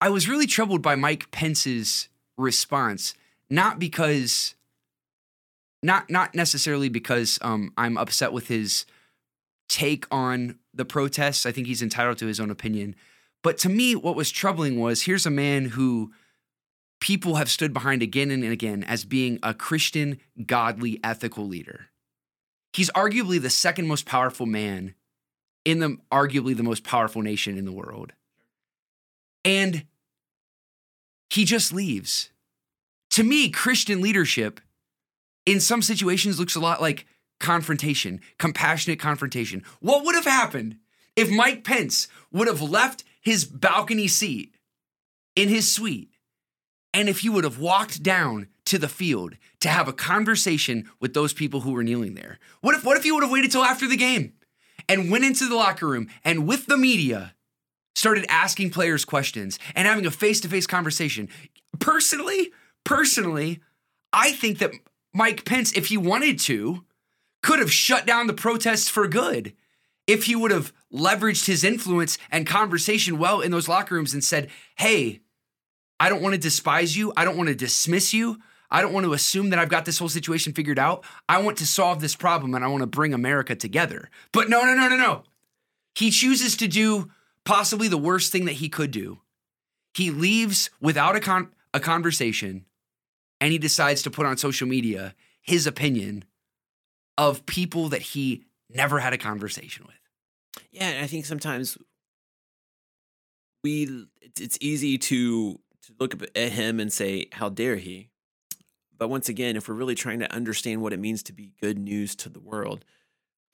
I 0.00 0.08
was 0.10 0.28
really 0.28 0.46
troubled 0.46 0.82
by 0.82 0.94
Mike 0.94 1.30
Pence's 1.30 2.08
response, 2.36 3.14
not 3.48 3.78
because 3.78 4.54
not 5.82 6.10
not 6.10 6.34
necessarily 6.34 6.88
because 6.88 7.38
um, 7.42 7.72
I'm 7.76 7.96
upset 7.96 8.32
with 8.32 8.48
his 8.48 8.84
take 9.68 10.06
on 10.10 10.58
the 10.74 10.84
protests. 10.84 11.46
I 11.46 11.52
think 11.52 11.66
he's 11.66 11.82
entitled 11.82 12.18
to 12.18 12.26
his 12.26 12.40
own 12.40 12.50
opinion. 12.50 12.96
But 13.42 13.58
to 13.58 13.68
me, 13.68 13.94
what 13.94 14.16
was 14.16 14.30
troubling 14.30 14.78
was 14.78 15.02
here's 15.02 15.26
a 15.26 15.30
man 15.30 15.66
who 15.66 16.12
people 17.02 17.34
have 17.34 17.50
stood 17.50 17.72
behind 17.72 18.00
again 18.00 18.30
and 18.30 18.44
again 18.44 18.84
as 18.84 19.04
being 19.04 19.36
a 19.42 19.52
Christian, 19.52 20.20
godly, 20.46 21.00
ethical 21.02 21.48
leader. 21.48 21.88
He's 22.72 22.92
arguably 22.92 23.42
the 23.42 23.50
second 23.50 23.88
most 23.88 24.06
powerful 24.06 24.46
man 24.46 24.94
in 25.64 25.80
the 25.80 25.96
arguably 26.12 26.56
the 26.56 26.62
most 26.62 26.84
powerful 26.84 27.20
nation 27.20 27.58
in 27.58 27.64
the 27.64 27.72
world. 27.72 28.12
And 29.44 29.84
he 31.28 31.44
just 31.44 31.72
leaves. 31.72 32.30
To 33.10 33.24
me, 33.24 33.50
Christian 33.50 34.00
leadership 34.00 34.60
in 35.44 35.58
some 35.58 35.82
situations 35.82 36.38
looks 36.38 36.54
a 36.54 36.60
lot 36.60 36.80
like 36.80 37.04
confrontation, 37.40 38.20
compassionate 38.38 39.00
confrontation. 39.00 39.64
What 39.80 40.04
would 40.04 40.14
have 40.14 40.24
happened 40.24 40.76
if 41.16 41.28
Mike 41.28 41.64
Pence 41.64 42.06
would 42.30 42.46
have 42.46 42.62
left 42.62 43.02
his 43.20 43.44
balcony 43.44 44.06
seat 44.06 44.54
in 45.34 45.48
his 45.48 45.70
suite 45.70 46.11
and 46.94 47.08
if 47.08 47.24
you 47.24 47.32
would 47.32 47.44
have 47.44 47.58
walked 47.58 48.02
down 48.02 48.48
to 48.66 48.78
the 48.78 48.88
field 48.88 49.36
to 49.60 49.68
have 49.68 49.88
a 49.88 49.92
conversation 49.92 50.88
with 51.00 51.14
those 51.14 51.32
people 51.32 51.60
who 51.60 51.72
were 51.72 51.82
kneeling 51.82 52.14
there? 52.14 52.38
What 52.60 52.74
if 52.74 52.84
what 52.84 52.96
if 52.96 53.04
he 53.04 53.12
would 53.12 53.22
have 53.22 53.32
waited 53.32 53.50
till 53.50 53.64
after 53.64 53.88
the 53.88 53.96
game 53.96 54.34
and 54.88 55.10
went 55.10 55.24
into 55.24 55.48
the 55.48 55.56
locker 55.56 55.86
room 55.86 56.08
and 56.24 56.46
with 56.46 56.66
the 56.66 56.76
media 56.76 57.34
started 57.94 58.24
asking 58.28 58.70
players 58.70 59.04
questions 59.04 59.58
and 59.74 59.86
having 59.86 60.06
a 60.06 60.10
face-to-face 60.10 60.66
conversation? 60.66 61.28
Personally, 61.78 62.52
personally, 62.84 63.60
I 64.12 64.32
think 64.32 64.58
that 64.58 64.72
Mike 65.14 65.44
Pence, 65.44 65.72
if 65.72 65.86
he 65.86 65.96
wanted 65.96 66.38
to, 66.40 66.84
could 67.42 67.58
have 67.58 67.72
shut 67.72 68.06
down 68.06 68.26
the 68.26 68.32
protests 68.32 68.88
for 68.88 69.08
good. 69.08 69.54
If 70.06 70.24
he 70.24 70.34
would 70.34 70.50
have 70.50 70.72
leveraged 70.92 71.46
his 71.46 71.64
influence 71.64 72.18
and 72.30 72.46
conversation 72.46 73.18
well 73.18 73.40
in 73.40 73.50
those 73.50 73.68
locker 73.68 73.94
rooms 73.94 74.12
and 74.12 74.22
said, 74.22 74.50
hey, 74.76 75.20
I 76.02 76.08
don't 76.08 76.20
want 76.20 76.34
to 76.34 76.40
despise 76.40 76.96
you. 76.96 77.12
I 77.16 77.24
don't 77.24 77.36
want 77.36 77.48
to 77.48 77.54
dismiss 77.54 78.12
you. 78.12 78.40
I 78.72 78.82
don't 78.82 78.92
want 78.92 79.06
to 79.06 79.12
assume 79.12 79.50
that 79.50 79.60
I've 79.60 79.68
got 79.68 79.84
this 79.84 80.00
whole 80.00 80.08
situation 80.08 80.52
figured 80.52 80.76
out. 80.76 81.04
I 81.28 81.40
want 81.40 81.58
to 81.58 81.66
solve 81.66 82.00
this 82.00 82.16
problem 82.16 82.56
and 82.56 82.64
I 82.64 82.66
want 82.66 82.80
to 82.80 82.88
bring 82.88 83.14
America 83.14 83.54
together. 83.54 84.10
But 84.32 84.48
no, 84.48 84.64
no, 84.64 84.74
no, 84.74 84.88
no, 84.88 84.96
no. 84.96 85.22
He 85.94 86.10
chooses 86.10 86.56
to 86.56 86.66
do 86.66 87.12
possibly 87.44 87.86
the 87.86 87.98
worst 87.98 88.32
thing 88.32 88.46
that 88.46 88.54
he 88.54 88.68
could 88.68 88.90
do. 88.90 89.20
He 89.94 90.10
leaves 90.10 90.70
without 90.80 91.14
a, 91.14 91.20
con- 91.20 91.52
a 91.72 91.78
conversation 91.78 92.64
and 93.40 93.52
he 93.52 93.58
decides 93.58 94.02
to 94.02 94.10
put 94.10 94.26
on 94.26 94.36
social 94.36 94.66
media 94.66 95.14
his 95.40 95.68
opinion 95.68 96.24
of 97.16 97.46
people 97.46 97.90
that 97.90 98.02
he 98.02 98.42
never 98.68 98.98
had 98.98 99.12
a 99.12 99.18
conversation 99.18 99.86
with. 99.86 100.64
Yeah, 100.72 100.88
and 100.88 101.04
I 101.04 101.06
think 101.06 101.26
sometimes 101.26 101.78
we 103.62 104.08
it's 104.36 104.58
easy 104.60 104.98
to 104.98 105.60
to 105.82 105.94
look 105.98 106.14
at 106.36 106.52
him 106.52 106.80
and 106.80 106.92
say, 106.92 107.26
"How 107.32 107.48
dare 107.48 107.76
he?" 107.76 108.08
But 108.96 109.08
once 109.08 109.28
again, 109.28 109.56
if 109.56 109.68
we're 109.68 109.74
really 109.74 109.94
trying 109.94 110.20
to 110.20 110.32
understand 110.32 110.80
what 110.80 110.92
it 110.92 111.00
means 111.00 111.22
to 111.24 111.32
be 111.32 111.52
good 111.60 111.78
news 111.78 112.14
to 112.16 112.28
the 112.28 112.40
world, 112.40 112.84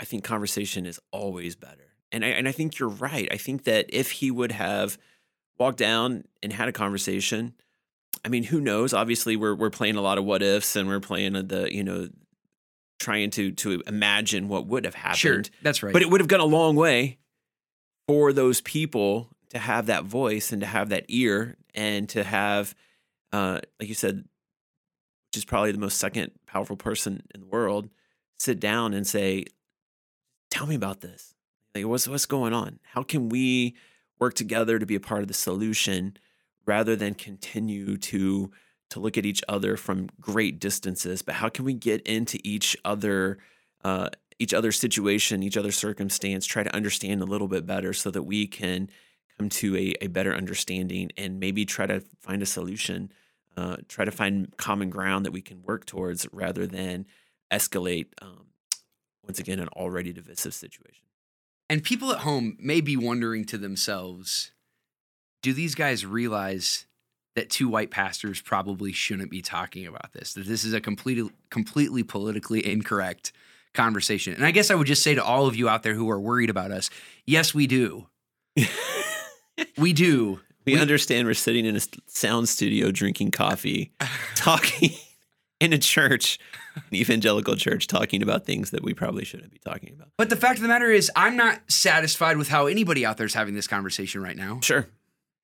I 0.01 0.05
think 0.05 0.25
conversation 0.25 0.87
is 0.87 1.01
always 1.11 1.57
better. 1.57 1.95
And 2.13 2.25
I 2.25 2.29
and 2.29 2.49
I 2.49 2.53
think 2.53 2.79
you're 2.79 2.89
right. 2.89 3.29
I 3.31 3.37
think 3.37 3.65
that 3.65 3.87
if 3.89 4.11
he 4.11 4.31
would 4.31 4.53
have 4.53 4.99
walked 5.59 5.79
down 5.79 6.25
and 6.43 6.53
had 6.53 6.69
a 6.69 6.73
conversation, 6.73 7.55
I 8.25 8.29
mean, 8.29 8.45
who 8.45 8.61
knows? 8.61 8.93
Obviously, 8.93 9.37
we're 9.37 9.55
we're 9.55 9.71
playing 9.71 9.97
a 9.97 10.01
lot 10.01 10.19
of 10.19 10.25
what 10.25 10.43
ifs 10.43 10.77
and 10.77 10.89
we're 10.89 11.01
playing 11.01 11.33
the 11.33 11.69
you 11.73 11.85
know 11.85 12.09
trying 12.99 13.31
to 13.31 13.53
to 13.53 13.83
imagine 13.87 14.49
what 14.49 14.67
would 14.67 14.85
have 14.85 14.95
happened. 14.95 15.19
Sure, 15.19 15.43
that's 15.63 15.83
right. 15.83 15.93
But 15.93 16.03
it 16.03 16.11
would 16.11 16.21
have 16.21 16.29
gone 16.29 16.41
a 16.41 16.45
long 16.45 16.77
way 16.77 17.19
for 18.07 18.33
those 18.33 18.61
people 18.61 19.31
to 19.51 19.59
have 19.59 19.87
that 19.87 20.05
voice 20.05 20.53
and 20.53 20.61
to 20.61 20.67
have 20.67 20.89
that 20.91 21.05
ear 21.09 21.57
and 21.79 22.09
to 22.09 22.25
have, 22.25 22.75
uh, 23.33 23.61
like 23.79 23.89
you 23.89 23.95
said, 23.95 24.17
which 25.29 25.37
is 25.37 25.45
probably 25.45 25.71
the 25.71 25.79
most 25.79 25.99
second 25.99 26.33
powerful 26.47 26.77
person 26.77 27.23
in 27.33 27.41
the 27.41 27.47
world, 27.47 27.89
sit 28.39 28.59
down 28.59 28.95
and 28.95 29.07
say, 29.07 29.45
"Tell 30.51 30.67
me 30.67 30.75
about 30.75 31.01
this. 31.01 31.35
Like, 31.75 31.87
what's 31.87 32.09
what's 32.09 32.27
going 32.27 32.53
on? 32.53 32.81
How 32.83 33.05
can 33.05 33.29
we 33.29 33.77
work 34.19 34.35
together 34.35 34.79
to 34.81 34.87
be 34.87 34.97
a 34.97 35.01
part 35.01 35.23
of 35.23 35.29
the 35.29 35.35
solution, 35.35 36.17
rather 36.67 36.97
than 36.97 37.15
continue 37.15 37.97
to 37.97 38.51
to 38.91 39.01
look 39.01 39.17
at 39.17 39.27
each 39.27 39.43
other 39.49 39.77
from 39.77 40.09
great 40.21 40.59
distances? 40.59 41.23
But 41.23 41.37
how 41.37 41.49
can 41.49 41.65
we 41.65 41.75
get 41.75 42.03
into 42.03 42.39
each 42.43 42.77
other?" 42.85 43.39
Uh, 43.85 44.11
each 44.41 44.55
other's 44.55 44.79
situation, 44.79 45.43
each 45.43 45.57
other's 45.57 45.77
circumstance, 45.77 46.47
try 46.47 46.63
to 46.63 46.75
understand 46.75 47.21
a 47.21 47.25
little 47.25 47.49
bit 47.49 47.67
better 47.67 47.93
so 47.93 48.11
that 48.11 48.23
we 48.23 48.47
can 48.47 48.89
come 49.39 49.49
to 49.49 49.77
a, 49.77 49.95
a 50.03 50.07
better 50.09 50.35
understanding 50.35 51.11
and 51.17 51.39
maybe 51.39 51.65
try 51.65 51.87
to 51.87 52.03
find 52.21 52.43
a 52.43 52.47
solution, 52.47 53.13
uh, 53.57 53.77
try 53.89 54.05
to 54.05 54.11
find 54.11 54.57
common 54.57 54.91
ground 54.91 55.25
that 55.25 55.33
we 55.33 55.41
can 55.41 55.63
work 55.63 55.87
towards 55.87 56.27
rather 56.33 56.67
than 56.67 57.07
escalate, 57.53 58.07
um, 58.21 58.47
once 59.25 59.39
again, 59.39 59.61
an 59.61 59.69
already 59.69 60.13
divisive 60.13 60.55
situation. 60.55 61.05
And 61.71 61.83
people 61.83 62.13
at 62.13 62.21
home 62.21 62.57
may 62.59 62.81
be 62.81 62.97
wondering 62.97 63.45
to 63.47 63.59
themselves 63.59 64.53
do 65.43 65.53
these 65.53 65.75
guys 65.75 66.05
realize 66.05 66.87
that 67.37 67.51
two 67.51 67.69
white 67.69 67.91
pastors 67.91 68.41
probably 68.41 68.91
shouldn't 68.91 69.31
be 69.31 69.41
talking 69.41 69.87
about 69.87 70.13
this? 70.13 70.33
That 70.35 70.47
this 70.47 70.65
is 70.65 70.73
a 70.73 70.81
completely, 70.81 71.31
completely 71.51 72.03
politically 72.03 72.67
incorrect 72.67 73.33
conversation. 73.75 74.35
And 74.35 74.45
I 74.45 74.51
guess 74.51 74.71
I 74.73 74.75
would 74.75 74.89
just 74.89 75.05
say 75.05 75.15
to 75.15 75.23
all 75.23 75.47
of 75.47 75.55
you 75.55 75.69
out 75.69 75.85
there 75.85 75.95
who 75.95 76.11
are 76.11 76.19
worried 76.19 76.51
about 76.51 76.73
us, 76.73 76.91
yes, 77.27 77.55
we 77.55 77.69
do. 77.69 78.09
we 79.77 79.93
do. 79.93 80.41
We, 80.65 80.75
we, 80.75 80.81
understand 80.81 81.27
we're 81.27 81.35
sitting 81.35 81.65
in 81.65 81.77
a 81.77 81.81
sound 82.07 82.49
studio 82.49 82.91
drinking 82.91 83.31
coffee, 83.31 83.93
talking 84.35 84.91
in 85.61 85.73
a 85.73 85.79
church, 85.79 86.39
an 86.77 86.95
evangelical 86.95 87.57
church, 87.57 87.87
talking 87.87 88.23
about 88.23 88.45
things 88.45 88.71
that 88.71 88.83
we 88.83 88.95
probably 88.95 89.25
shouldn't 89.25 89.51
be 89.51 89.59
talking 89.59 89.95
about. 89.95 90.09
But 90.17 90.31
the 90.31 90.37
fact 90.37 90.59
of 90.59 90.63
the 90.63 90.69
matter 90.69 90.91
is, 90.91 91.11
I'm 91.17 91.37
not 91.37 91.61
satisfied 91.69 92.37
with 92.37 92.49
how 92.49 92.67
anybody 92.67 93.05
out 93.07 93.17
there 93.17 93.27
is 93.27 93.35
having 93.35 93.55
this 93.55 93.67
conversation 93.67 94.23
right 94.23 94.37
now. 94.37 94.61
Sure. 94.63 94.87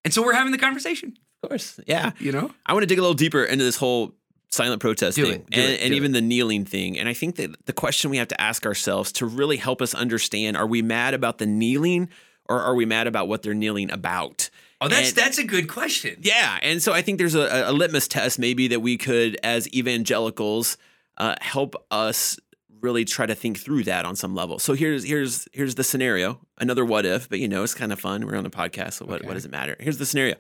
And 0.05 0.12
so 0.12 0.22
we're 0.22 0.35
having 0.35 0.53
the 0.53 0.59
conversation. 0.59 1.16
Of 1.42 1.48
course. 1.48 1.81
Yeah. 1.87 2.12
You 2.18 2.33
know? 2.33 2.50
I 2.66 2.72
want 2.72 2.83
to 2.83 2.87
dig 2.87 2.98
a 2.98 3.03
little 3.03 3.14
deeper 3.14 3.44
into 3.44 3.64
this 3.64 3.77
whole 3.77 4.14
silent 4.50 4.81
protesting 4.81 5.24
do 5.24 5.31
it, 5.31 5.44
and, 5.53 5.72
it, 5.72 5.81
and 5.83 5.94
even 5.94 6.12
it. 6.12 6.14
the 6.14 6.20
kneeling 6.20 6.64
thing. 6.64 6.98
And 6.98 7.09
I 7.09 7.14
think 7.14 7.37
that 7.37 7.66
the 7.66 7.72
question 7.72 8.11
we 8.11 8.18
have 8.18 8.29
to 8.29 8.40
ask 8.40 8.64
ourselves 8.64 9.12
to 9.12 9.27
really 9.27 9.57
help 9.57 9.83
us 9.83 9.94
understand 9.94 10.57
are 10.57 10.66
we 10.66 10.81
mad 10.81 11.12
about 11.12 11.38
the 11.38 11.46
kneeling 11.46 12.09
or 12.48 12.61
are 12.61 12.74
we 12.74 12.85
mad 12.87 13.07
about 13.07 13.28
what 13.28 13.42
they're 13.42 13.54
kneeling 13.54 13.90
about? 13.90 14.50
Oh, 14.80 14.88
that's 14.88 15.09
And- 15.09 15.16
that's 15.16 15.38
a 15.38 15.44
good 15.44 15.68
question. 15.68 16.16
Yeah, 16.22 16.59
and 16.62 16.83
so 16.83 16.92
I 16.92 17.00
think 17.02 17.18
there's 17.18 17.35
a, 17.35 17.64
a 17.70 17.72
litmus 17.72 18.09
test 18.09 18.38
maybe 18.38 18.68
that 18.68 18.80
we 18.80 18.96
could, 18.96 19.38
as 19.42 19.72
evangelicals, 19.74 20.76
uh, 21.16 21.37
help 21.40 21.74
us 21.90 22.38
really 22.80 23.04
try 23.07 23.24
to 23.24 23.35
think 23.35 23.59
through 23.59 23.85
that 23.85 24.04
on 24.04 24.14
some 24.14 24.35
level. 24.35 24.59
So 24.59 24.74
here's 24.74 25.04
here's 25.04 25.48
here's 25.52 25.74
the 25.76 25.85
scenario. 25.85 26.38
Another 26.59 26.85
what 26.85 27.07
if, 27.07 27.28
but 27.30 27.38
you 27.38 27.48
know 27.48 27.62
it's 27.62 27.74
kind 27.74 27.92
of 27.92 28.00
fun. 28.00 28.26
We're 28.26 28.37
on 28.37 28.44
a 28.44 28.50
podcast, 28.50 28.94
so 28.94 29.07
what, 29.07 29.20
Okay. 29.20 29.26
what 29.28 29.35
does 29.35 29.44
it 29.46 29.50
matter? 29.50 29.74
Here's 29.80 29.96
the 29.98 30.04
scenario. 30.07 30.35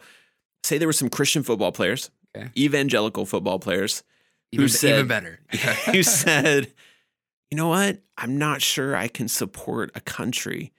Say 0.62 0.76
there 0.78 0.88
were 0.88 0.92
some 0.92 1.08
Christian 1.08 1.42
football 1.42 1.72
players, 1.72 2.10
Okay. 2.36 2.50
evangelical 2.56 3.24
football 3.24 3.58
players, 3.58 4.02
Even, 4.52 4.64
Who 4.64 4.68
said- 4.68 4.94
even 4.94 5.06
better. 5.08 5.40
who 5.90 6.02
said, 6.02 6.70
"You 7.50 7.56
know 7.56 7.68
what? 7.68 8.02
I'm 8.18 8.36
not 8.38 8.60
sure 8.60 8.94
I 8.94 9.08
can 9.08 9.28
support 9.28 9.90
a 9.94 10.00
country 10.00 10.72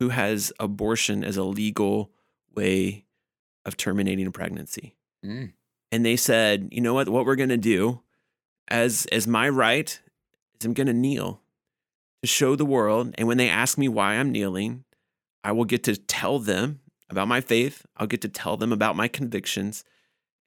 who 0.00 0.08
has 0.08 0.52
abortion 0.58 1.22
as 1.22 1.36
a 1.36 1.44
legal 1.44 2.10
way 2.52 3.04
of 3.64 3.76
terminating 3.76 4.26
a 4.26 4.32
pregnancy." 4.32 4.96
Mm. 5.24 5.52
And 5.92 6.04
they 6.04 6.16
said, 6.16 6.68
"You 6.72 6.80
know 6.80 6.94
what? 6.94 7.08
What 7.08 7.24
we're 7.24 7.36
going 7.36 7.50
to 7.50 7.56
do 7.56 8.00
as 8.66 9.06
as 9.12 9.28
my 9.28 9.48
right 9.48 10.00
is 10.58 10.66
I'm 10.66 10.74
going 10.74 10.88
to 10.88 10.92
kneel 10.92 11.40
to 12.22 12.26
show 12.26 12.56
the 12.56 12.66
world, 12.66 13.14
and 13.16 13.28
when 13.28 13.38
they 13.38 13.48
ask 13.48 13.78
me 13.78 13.86
why 13.86 14.14
I'm 14.14 14.32
kneeling, 14.32 14.84
I 15.44 15.52
will 15.52 15.64
get 15.64 15.84
to 15.84 15.96
tell 15.96 16.40
them 16.40 16.80
about 17.08 17.28
my 17.28 17.40
faith. 17.40 17.86
I'll 17.96 18.08
get 18.08 18.22
to 18.22 18.28
tell 18.28 18.56
them 18.56 18.72
about 18.72 18.96
my 18.96 19.06
convictions." 19.06 19.84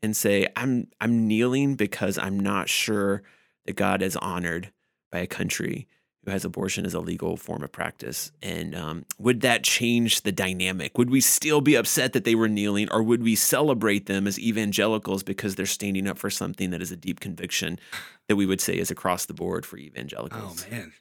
and 0.03 0.15
say 0.15 0.47
I'm 0.55 0.87
I'm 1.01 1.27
kneeling 1.27 1.75
because 1.75 2.19
I'm 2.19 2.39
not 2.39 2.69
sure 2.69 3.23
that 3.65 3.77
God 3.77 4.03
is 4.03 4.17
honored 4.17 4.71
by 5.11 5.19
a 5.19 5.27
country 5.27 5.87
who 6.23 6.31
has 6.31 6.45
abortion 6.45 6.85
as 6.85 6.93
a 6.93 6.99
legal 6.99 7.35
form 7.35 7.63
of 7.63 7.71
practice. 7.71 8.31
And 8.41 8.75
um, 8.75 9.05
would 9.17 9.41
that 9.41 9.63
change 9.63 10.21
the 10.21 10.31
dynamic? 10.31 10.97
Would 10.97 11.09
we 11.09 11.21
still 11.21 11.59
be 11.61 11.75
upset 11.75 12.13
that 12.13 12.23
they 12.23 12.35
were 12.35 12.47
kneeling, 12.47 12.89
or 12.91 13.03
would 13.03 13.21
we 13.21 13.35
celebrate 13.35 14.05
them 14.05 14.25
as 14.25 14.39
evangelicals 14.39 15.23
because 15.23 15.55
they're 15.55 15.65
standing 15.65 16.07
up 16.07 16.17
for 16.17 16.29
something 16.29 16.69
that 16.69 16.81
is 16.81 16.91
a 16.91 16.95
deep 16.95 17.19
conviction 17.19 17.79
that 18.27 18.35
we 18.35 18.45
would 18.45 18.61
say 18.61 18.77
is 18.77 18.89
across 18.89 19.25
the 19.25 19.33
board 19.33 19.65
for 19.65 19.77
evangelicals? 19.77 20.65
Oh 20.65 20.71
man, 20.71 20.93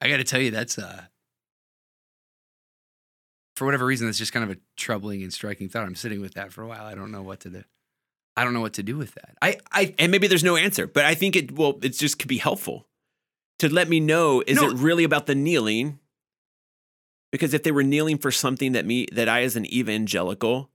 I 0.00 0.08
got 0.08 0.18
to 0.18 0.24
tell 0.24 0.40
you, 0.40 0.50
that's 0.50 0.78
uh, 0.78 1.02
for 3.56 3.66
whatever 3.66 3.84
reason, 3.84 4.06
that's 4.06 4.18
just 4.18 4.32
kind 4.32 4.48
of 4.48 4.56
a 4.56 4.60
troubling 4.76 5.22
and 5.22 5.32
striking 5.32 5.68
thought. 5.68 5.84
I'm 5.84 5.94
sitting 5.94 6.20
with 6.20 6.34
that 6.34 6.52
for 6.52 6.62
a 6.62 6.66
while. 6.66 6.84
I 6.84 6.94
don't 6.94 7.12
know 7.12 7.22
what 7.22 7.40
to 7.40 7.50
do. 7.50 7.64
I 8.38 8.44
don't 8.44 8.52
know 8.52 8.60
what 8.60 8.74
to 8.74 8.82
do 8.82 8.98
with 8.98 9.14
that. 9.14 9.34
I, 9.40 9.58
I, 9.72 9.94
And 9.98 10.12
maybe 10.12 10.26
there's 10.26 10.44
no 10.44 10.56
answer, 10.56 10.86
but 10.86 11.06
I 11.06 11.14
think 11.14 11.36
it 11.36 11.52
well, 11.52 11.78
it 11.82 11.90
just 11.90 12.18
could 12.18 12.28
be 12.28 12.38
helpful 12.38 12.86
to 13.58 13.72
let 13.72 13.88
me 13.88 14.00
know 14.00 14.42
is 14.46 14.56
No. 14.60 14.68
it 14.70 14.76
really 14.76 15.04
about 15.04 15.26
the 15.26 15.34
kneeling? 15.34 15.98
Because 17.32 17.54
if 17.54 17.62
they 17.62 17.72
were 17.72 17.82
kneeling 17.82 18.18
for 18.18 18.30
something 18.30 18.72
that 18.72 18.86
me 18.86 19.06
that 19.12 19.28
I 19.28 19.42
as 19.42 19.56
an 19.56 19.66
evangelical 19.72 20.70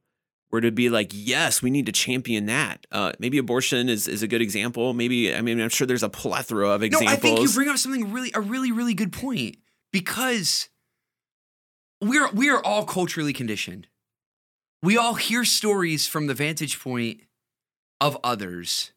were 0.52 0.62
to 0.62 0.72
be 0.72 0.90
like, 0.90 1.12
yes, 1.14 1.62
we 1.62 1.70
need 1.72 1.86
to 1.86 1.92
champion 1.94 2.46
that. 2.48 2.86
Uh, 2.92 3.14
maybe 3.20 3.38
abortion 3.38 3.88
is, 3.88 4.08
is 4.08 4.22
a 4.22 4.28
good 4.28 4.42
example. 4.42 4.94
Maybe 4.94 5.34
I 5.34 5.42
mean 5.42 5.60
I'm 5.62 5.70
sure 5.70 5.88
there's 5.88 6.04
a 6.04 6.10
plethora 6.10 6.70
of 6.70 6.84
examples. 6.84 7.10
no. 7.10 7.14
I 7.14 7.20
think 7.20 7.40
you 7.40 7.54
bring 7.54 7.70
up 7.70 7.78
something 7.78 8.12
really, 8.12 8.32
a 8.34 8.42
really, 8.42 8.72
really 8.72 8.94
good 8.94 9.14
point 9.14 9.58
because 9.94 10.70
we're 12.02 12.30
we 12.32 12.50
are 12.50 12.64
all 12.64 12.84
culturally 12.86 13.34
conditioned. 13.34 13.88
We 14.84 14.98
all 14.98 15.14
hear 15.14 15.46
stories 15.46 16.08
from 16.08 16.28
the 16.28 16.34
vantage 16.34 16.80
point 16.80 17.22
of 18.02 18.18
others, 18.24 18.92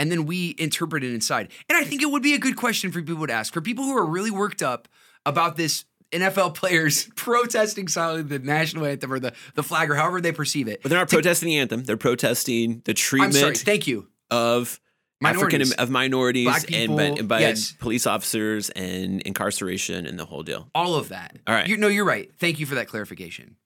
and 0.00 0.10
then 0.10 0.24
we 0.24 0.54
interpret 0.58 1.04
it 1.04 1.12
inside. 1.12 1.50
And 1.68 1.76
I 1.76 1.84
think 1.84 2.00
it 2.00 2.06
would 2.10 2.22
be 2.22 2.32
a 2.32 2.38
good 2.38 2.56
question 2.56 2.90
for 2.90 3.02
people 3.02 3.26
to 3.26 3.32
ask 3.34 3.52
for 3.52 3.60
people 3.60 3.84
who 3.84 3.94
are 3.96 4.06
really 4.06 4.30
worked 4.30 4.62
up 4.62 4.88
about 5.26 5.58
this 5.58 5.84
NFL 6.10 6.54
players 6.56 7.08
protesting 7.16 7.86
silently 7.86 8.38
the 8.38 8.44
national 8.44 8.86
anthem 8.86 9.12
or 9.12 9.20
the, 9.20 9.34
the 9.54 9.62
flag 9.62 9.90
or 9.90 9.94
however 9.94 10.22
they 10.22 10.32
perceive 10.32 10.68
it. 10.68 10.82
but 10.82 10.88
they're 10.88 10.98
not 10.98 11.10
protesting 11.10 11.48
the 11.50 11.58
anthem. 11.58 11.84
They're 11.84 11.98
protesting 11.98 12.80
the 12.86 12.92
I'm 12.92 12.96
treatment 12.96 13.34
sorry. 13.34 13.54
Thank 13.56 13.86
you. 13.86 14.08
of 14.30 14.80
African 15.22 15.58
Minorities. 15.58 15.72
of 15.74 15.90
minorities 15.90 16.44
Black 16.46 16.72
and 16.72 16.96
by, 16.96 17.10
people, 17.10 17.26
by 17.26 17.40
yes. 17.40 17.72
police 17.72 18.06
officers 18.06 18.70
and 18.70 19.20
incarceration 19.20 20.06
and 20.06 20.18
the 20.18 20.24
whole 20.24 20.42
deal. 20.42 20.70
all 20.74 20.94
of 20.94 21.10
that. 21.10 21.36
All 21.46 21.54
right. 21.54 21.68
You, 21.68 21.76
no, 21.76 21.88
you're 21.88 22.06
right. 22.06 22.30
Thank 22.38 22.58
you 22.58 22.64
for 22.64 22.76
that 22.76 22.88
clarification. 22.88 23.56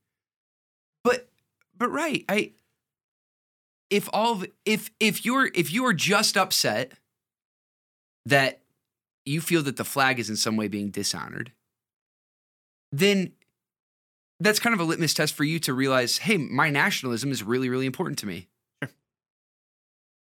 But 1.04 1.28
but 1.78 1.92
right, 1.92 2.24
I 2.28 2.54
if 3.94 4.08
all 4.12 4.32
of, 4.32 4.46
if 4.64 4.90
if 4.98 5.24
you're 5.24 5.50
if 5.54 5.72
you 5.72 5.84
are 5.86 5.94
just 5.94 6.36
upset 6.36 6.92
that 8.26 8.60
you 9.24 9.40
feel 9.40 9.62
that 9.62 9.76
the 9.76 9.84
flag 9.84 10.18
is 10.18 10.28
in 10.28 10.36
some 10.36 10.56
way 10.56 10.68
being 10.68 10.90
dishonored, 10.90 11.52
then 12.92 13.32
that's 14.40 14.58
kind 14.58 14.74
of 14.74 14.80
a 14.80 14.84
litmus 14.84 15.14
test 15.14 15.34
for 15.34 15.44
you 15.44 15.58
to 15.60 15.72
realize, 15.72 16.18
hey, 16.18 16.36
my 16.36 16.70
nationalism 16.70 17.30
is 17.30 17.42
really 17.42 17.68
really 17.68 17.86
important 17.86 18.18
to 18.18 18.26
me. 18.26 18.48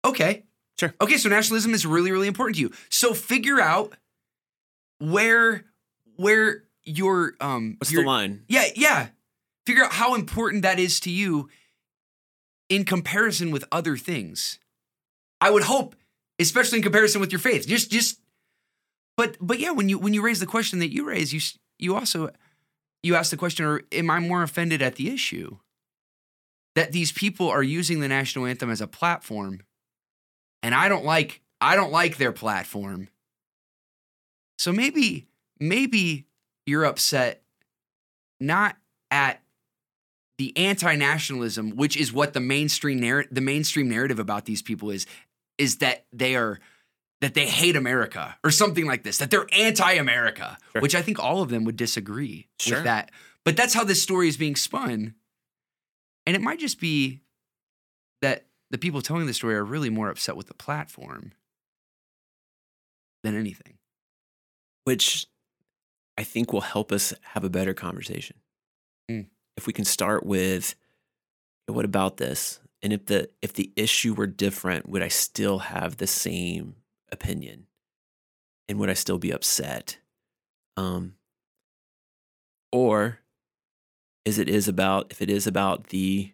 Okay, 0.05 0.43
Sure. 0.79 0.93
Okay, 1.01 1.17
so 1.17 1.27
nationalism 1.27 1.73
is 1.73 1.85
really, 1.85 2.09
really 2.09 2.29
important 2.29 2.55
to 2.55 2.61
you. 2.61 2.71
So 2.87 3.13
figure 3.13 3.59
out 3.59 3.97
where 4.99 5.65
where 6.15 6.63
your 6.85 7.33
um 7.41 7.75
What's 7.79 7.91
your, 7.91 8.03
the 8.03 8.07
line? 8.07 8.45
Yeah, 8.47 8.65
yeah. 8.75 9.07
Figure 9.67 9.83
out 9.83 9.91
how 9.91 10.15
important 10.15 10.63
that 10.63 10.79
is 10.79 11.01
to 11.01 11.11
you 11.11 11.49
in 12.69 12.85
comparison 12.85 13.51
with 13.51 13.65
other 13.71 13.97
things. 13.97 14.59
I 15.41 15.49
would 15.49 15.63
hope, 15.63 15.95
especially 16.39 16.77
in 16.77 16.83
comparison 16.83 17.19
with 17.19 17.31
your 17.31 17.39
faith. 17.39 17.67
Just 17.67 17.91
just 17.91 18.19
but 19.17 19.37
but 19.41 19.59
yeah, 19.59 19.71
when 19.71 19.89
you 19.89 19.97
when 19.97 20.13
you 20.13 20.21
raise 20.21 20.39
the 20.39 20.45
question 20.45 20.79
that 20.79 20.93
you 20.93 21.05
raise, 21.05 21.33
you 21.33 21.41
you 21.77 21.95
also 21.95 22.29
you 23.03 23.15
ask 23.15 23.31
the 23.31 23.37
question 23.37 23.65
or 23.65 23.81
am 23.91 24.09
I 24.09 24.19
more 24.19 24.43
offended 24.43 24.81
at 24.81 24.95
the 24.95 25.09
issue 25.09 25.57
that 26.75 26.91
these 26.91 27.11
people 27.11 27.49
are 27.49 27.63
using 27.63 27.99
the 27.99 28.07
national 28.07 28.45
anthem 28.45 28.69
as 28.69 28.81
a 28.81 28.87
platform 28.87 29.61
and 30.61 30.75
I 30.75 30.89
don't 30.89 31.05
like 31.05 31.41
I 31.61 31.75
don't 31.75 31.91
like 31.91 32.17
their 32.17 32.31
platform. 32.31 33.09
So 34.57 34.71
maybe 34.71 35.27
maybe 35.59 36.25
you're 36.65 36.85
upset 36.85 37.41
not 38.39 38.77
at 39.11 39.41
the 40.39 40.57
anti-nationalism, 40.57 41.75
which 41.75 41.95
is 41.95 42.11
what 42.11 42.33
the 42.33 42.39
mainstream 42.39 42.99
narr- 42.99 43.25
the 43.29 43.41
mainstream 43.41 43.87
narrative 43.89 44.17
about 44.17 44.45
these 44.45 44.61
people 44.63 44.89
is, 44.89 45.05
is 45.59 45.77
that 45.77 46.05
they 46.11 46.35
are 46.35 46.59
that 47.21 47.33
they 47.33 47.45
hate 47.45 47.75
America 47.75 48.37
or 48.45 48.49
something 48.49 48.85
like 48.85 49.03
this, 49.03 49.17
that 49.17 49.29
they're 49.29 49.45
anti-America, 49.53 50.57
Sure. 50.71 50.81
which 50.81 50.95
I 50.95 51.01
think 51.01 51.19
all 51.19 51.41
of 51.41 51.49
them 51.49 51.65
would 51.65 51.75
disagree 51.75 52.47
Sure. 52.59 52.77
with 52.77 52.85
that. 52.85 53.11
But 53.43 53.57
that's 53.57 53.73
how 53.73 53.83
this 53.83 54.01
story 54.01 54.29
is 54.29 54.37
being 54.37 54.55
spun. 54.55 55.15
And 56.25 56.35
it 56.35 56.41
might 56.41 56.59
just 56.59 56.79
be 56.79 57.19
that 58.21 58.45
the 58.71 58.77
people 58.77 59.01
telling 59.01 59.25
the 59.25 59.33
story 59.33 59.55
are 59.55 59.65
really 59.65 59.89
more 59.89 60.09
upset 60.09 60.37
with 60.37 60.47
the 60.47 60.53
platform 60.53 61.33
than 63.23 63.35
anything. 63.35 63.75
which 64.85 65.27
I 66.17 66.23
think 66.23 66.51
will 66.53 66.61
help 66.61 66.91
us 66.91 67.13
have 67.33 67.43
a 67.43 67.49
better 67.49 67.73
conversation. 67.75 68.37
Mm. 69.11 69.27
If 69.59 69.67
we 69.67 69.73
can 69.73 69.83
start 69.83 70.25
with 70.25 70.73
what 71.67 71.83
about 71.83 72.15
this? 72.15 72.61
And 72.81 72.93
if 72.93 73.07
the 73.07 73.29
if 73.41 73.51
the 73.51 73.73
issue 73.75 74.13
were 74.13 74.25
different, 74.25 74.87
would 74.87 75.03
I 75.03 75.09
still 75.09 75.59
have 75.59 75.97
the 75.97 76.07
same 76.07 76.75
opinion? 77.11 77.67
And 78.69 78.79
would 78.79 78.89
I 78.89 78.93
still 78.93 79.17
be 79.17 79.31
upset? 79.31 79.97
Um 80.77 81.15
or 82.71 83.19
is 84.23 84.39
it 84.39 84.47
is 84.47 84.69
about 84.69 85.11
if 85.11 85.21
it 85.21 85.29
is 85.29 85.45
about 85.45 85.87
the 85.87 86.31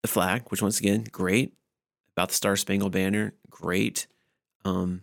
the 0.00 0.08
flag, 0.08 0.44
which 0.48 0.62
once 0.62 0.80
again, 0.80 1.04
great. 1.12 1.52
About 2.16 2.30
the 2.30 2.34
Star 2.36 2.56
Spangled 2.56 2.92
Banner, 2.92 3.34
great. 3.50 4.06
Um 4.64 5.02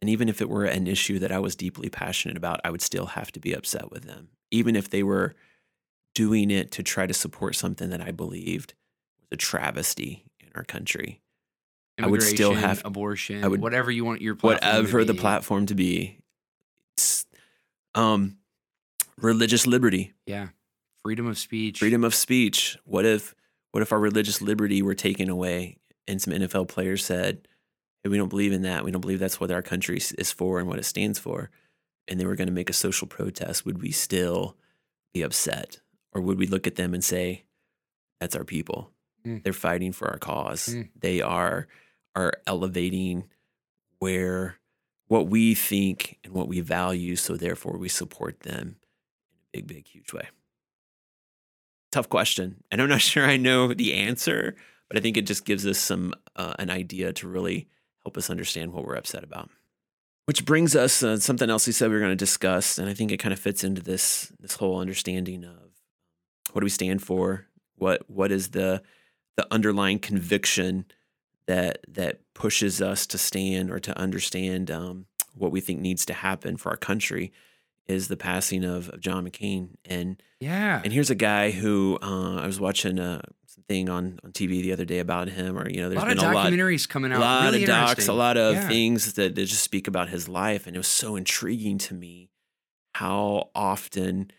and 0.00 0.08
even 0.08 0.28
if 0.28 0.40
it 0.40 0.48
were 0.48 0.64
an 0.64 0.86
issue 0.86 1.18
that 1.18 1.32
I 1.32 1.40
was 1.40 1.56
deeply 1.56 1.88
passionate 1.90 2.36
about, 2.36 2.60
I 2.62 2.70
would 2.70 2.82
still 2.82 3.06
have 3.06 3.32
to 3.32 3.40
be 3.40 3.52
upset 3.52 3.90
with 3.90 4.04
them. 4.04 4.28
Even 4.52 4.76
if 4.76 4.88
they 4.90 5.02
were 5.02 5.34
doing 6.14 6.50
it 6.50 6.70
to 6.72 6.82
try 6.82 7.06
to 7.06 7.14
support 7.14 7.54
something 7.56 7.90
that 7.90 8.00
I 8.00 8.10
believed 8.10 8.74
was 9.20 9.28
a 9.32 9.36
travesty 9.36 10.24
in 10.40 10.48
our 10.54 10.64
country. 10.64 11.20
I 11.98 12.06
would 12.06 12.22
still 12.22 12.54
have- 12.54 12.82
abortion, 12.84 13.44
I 13.44 13.48
would- 13.48 13.60
whatever 13.60 13.90
you 13.90 14.04
want 14.04 14.22
your 14.22 14.34
platform 14.34 14.60
to 14.72 14.78
Whatever 14.80 15.04
the 15.04 15.14
platform 15.14 15.66
to 15.66 15.74
be. 15.74 16.18
It's, 16.92 17.26
um, 17.94 18.38
religious 19.18 19.66
liberty, 19.66 20.14
Yeah. 20.26 20.48
Freedom 21.04 21.26
of 21.26 21.38
speech. 21.38 21.78
freedom 21.78 22.04
of 22.04 22.14
speech. 22.14 22.76
What 22.84 23.04
if 23.04 23.34
what 23.72 23.82
if 23.82 23.92
our 23.92 24.00
religious 24.00 24.42
liberty 24.42 24.82
were 24.82 24.94
taken 24.96 25.28
away 25.28 25.76
and 26.08 26.20
some 26.20 26.32
NFL 26.34 26.64
players 26.68 27.04
said, 27.04 27.46
hey, 28.02 28.08
we 28.10 28.16
don't 28.16 28.28
believe 28.28 28.52
in 28.52 28.62
that. 28.62 28.82
We 28.84 28.90
don't 28.90 29.00
believe 29.00 29.20
that's 29.20 29.38
what 29.38 29.52
our 29.52 29.62
country 29.62 29.98
is 30.18 30.32
for 30.32 30.58
and 30.58 30.66
what 30.66 30.80
it 30.80 30.84
stands 30.84 31.20
for. 31.20 31.50
And 32.08 32.18
they 32.18 32.26
were 32.26 32.34
going 32.34 32.48
to 32.48 32.52
make 32.52 32.68
a 32.68 32.72
social 32.72 33.06
protest. 33.06 33.64
Would 33.64 33.80
we 33.80 33.92
still 33.92 34.56
be 35.14 35.22
upset? 35.22 35.80
Or 36.12 36.20
would 36.20 36.38
we 36.38 36.46
look 36.46 36.66
at 36.66 36.76
them 36.76 36.94
and 36.94 37.04
say, 37.04 37.44
that's 38.20 38.36
our 38.36 38.44
people? 38.44 38.90
Mm. 39.26 39.42
They're 39.42 39.52
fighting 39.52 39.92
for 39.92 40.08
our 40.08 40.18
cause. 40.18 40.68
Mm. 40.68 40.88
They 40.98 41.20
are 41.20 41.66
are 42.16 42.32
elevating 42.46 43.28
where 44.00 44.56
what 45.06 45.28
we 45.28 45.54
think 45.54 46.18
and 46.24 46.32
what 46.32 46.48
we 46.48 46.60
value, 46.60 47.16
so 47.16 47.36
therefore 47.36 47.76
we 47.76 47.88
support 47.88 48.40
them 48.40 48.76
in 49.30 49.38
a 49.38 49.46
big, 49.52 49.66
big, 49.66 49.86
huge 49.86 50.12
way. 50.12 50.28
Tough 51.92 52.08
question, 52.08 52.62
and 52.70 52.80
I'm 52.80 52.88
not 52.88 53.00
sure 53.00 53.24
I 53.24 53.36
know 53.36 53.72
the 53.74 53.94
answer, 53.94 54.56
but 54.88 54.96
I 54.96 55.00
think 55.00 55.16
it 55.16 55.26
just 55.26 55.44
gives 55.44 55.66
us 55.66 55.78
some 55.78 56.14
uh, 56.36 56.54
an 56.58 56.70
idea 56.70 57.12
to 57.14 57.28
really 57.28 57.68
help 58.04 58.16
us 58.16 58.30
understand 58.30 58.72
what 58.72 58.84
we're 58.84 58.96
upset 58.96 59.24
about. 59.24 59.50
Which 60.26 60.44
brings 60.44 60.76
us 60.76 61.02
uh, 61.02 61.18
something 61.18 61.50
else 61.50 61.66
we 61.66 61.72
said 61.72 61.88
we 61.88 61.94
were 61.94 62.00
going 62.00 62.12
to 62.12 62.16
discuss, 62.16 62.78
and 62.78 62.88
I 62.88 62.94
think 62.94 63.10
it 63.10 63.18
kind 63.18 63.32
of 63.32 63.38
fits 63.38 63.64
into 63.64 63.82
this 63.82 64.32
this 64.38 64.56
whole 64.56 64.78
understanding 64.78 65.44
of 65.44 65.69
what 66.52 66.60
do 66.60 66.64
we 66.64 66.70
stand 66.70 67.02
for, 67.02 67.46
what 67.76 68.08
what 68.10 68.30
is 68.32 68.50
the 68.50 68.82
the 69.36 69.46
underlying 69.52 69.98
conviction 69.98 70.84
that 71.46 71.78
that 71.88 72.20
pushes 72.34 72.80
us 72.82 73.06
to 73.08 73.18
stand 73.18 73.70
or 73.70 73.78
to 73.80 73.96
understand 73.98 74.70
um, 74.70 75.06
what 75.34 75.52
we 75.52 75.60
think 75.60 75.80
needs 75.80 76.04
to 76.06 76.12
happen 76.14 76.56
for 76.56 76.70
our 76.70 76.76
country 76.76 77.32
is 77.86 78.08
the 78.08 78.16
passing 78.16 78.64
of, 78.64 78.88
of 78.90 79.00
John 79.00 79.28
McCain 79.28 79.70
and 79.84 80.22
Yeah. 80.40 80.80
and 80.84 80.92
here's 80.92 81.10
a 81.10 81.14
guy 81.14 81.50
who 81.50 81.98
uh, 82.02 82.36
I 82.36 82.46
was 82.46 82.60
watching 82.60 82.98
uh, 83.00 83.22
something 83.46 83.88
on, 83.88 84.20
on 84.22 84.30
TV 84.32 84.62
the 84.62 84.72
other 84.72 84.84
day 84.84 85.00
about 85.00 85.28
him, 85.28 85.58
or 85.58 85.68
you 85.68 85.80
know, 85.80 85.86
a 85.86 85.90
there's 85.90 86.02
lot 86.02 86.10
of 86.10 86.16
been 86.18 86.26
a 86.26 86.32
lot, 86.32 86.46
of 86.46 86.52
documentaries 86.52 86.88
coming 86.88 87.12
out. 87.12 87.18
a 87.18 87.20
lot 87.20 87.44
really 87.44 87.64
of 87.64 87.66
docs, 87.66 88.06
a 88.08 88.12
lot 88.12 88.36
of 88.36 88.54
Yeah. 88.54 88.68
things 88.68 89.14
that, 89.14 89.34
that 89.34 89.44
just 89.46 89.62
speak 89.64 89.88
about 89.88 90.08
his 90.08 90.28
life, 90.28 90.66
and 90.66 90.76
it 90.76 90.78
was 90.78 90.86
so 90.88 91.16
intriguing 91.16 91.78
to 91.78 91.94
me 91.94 92.30
how 92.94 93.50
often 93.54 94.30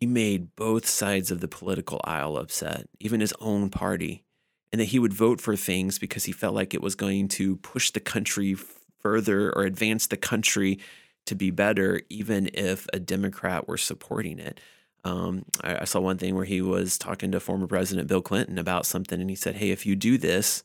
he 0.00 0.06
made 0.06 0.56
both 0.56 0.88
sides 0.88 1.30
of 1.30 1.40
the 1.40 1.48
political 1.48 2.00
aisle 2.04 2.38
upset, 2.38 2.88
even 2.98 3.20
his 3.20 3.34
own 3.38 3.68
party, 3.68 4.24
and 4.72 4.80
that 4.80 4.86
he 4.86 4.98
would 4.98 5.12
vote 5.12 5.40
for 5.40 5.56
things 5.56 5.98
because 5.98 6.24
he 6.24 6.32
felt 6.32 6.54
like 6.54 6.72
it 6.72 6.82
was 6.82 6.94
going 6.94 7.28
to 7.28 7.56
push 7.56 7.90
the 7.90 8.00
country 8.00 8.56
further 9.00 9.52
or 9.52 9.64
advance 9.64 10.06
the 10.06 10.16
country 10.16 10.78
to 11.26 11.34
be 11.34 11.50
better, 11.50 12.00
even 12.08 12.48
if 12.54 12.86
a 12.94 12.98
Democrat 12.98 13.68
were 13.68 13.76
supporting 13.76 14.38
it. 14.38 14.58
Um, 15.04 15.44
I, 15.62 15.82
I 15.82 15.84
saw 15.84 16.00
one 16.00 16.18
thing 16.18 16.34
where 16.34 16.44
he 16.46 16.62
was 16.62 16.96
talking 16.96 17.30
to 17.32 17.40
former 17.40 17.66
President 17.66 18.08
Bill 18.08 18.22
Clinton 18.22 18.58
about 18.58 18.86
something, 18.86 19.20
and 19.20 19.28
he 19.30 19.36
said, 19.36 19.56
"Hey, 19.56 19.70
if 19.70 19.84
you 19.84 19.96
do 19.96 20.16
this, 20.16 20.62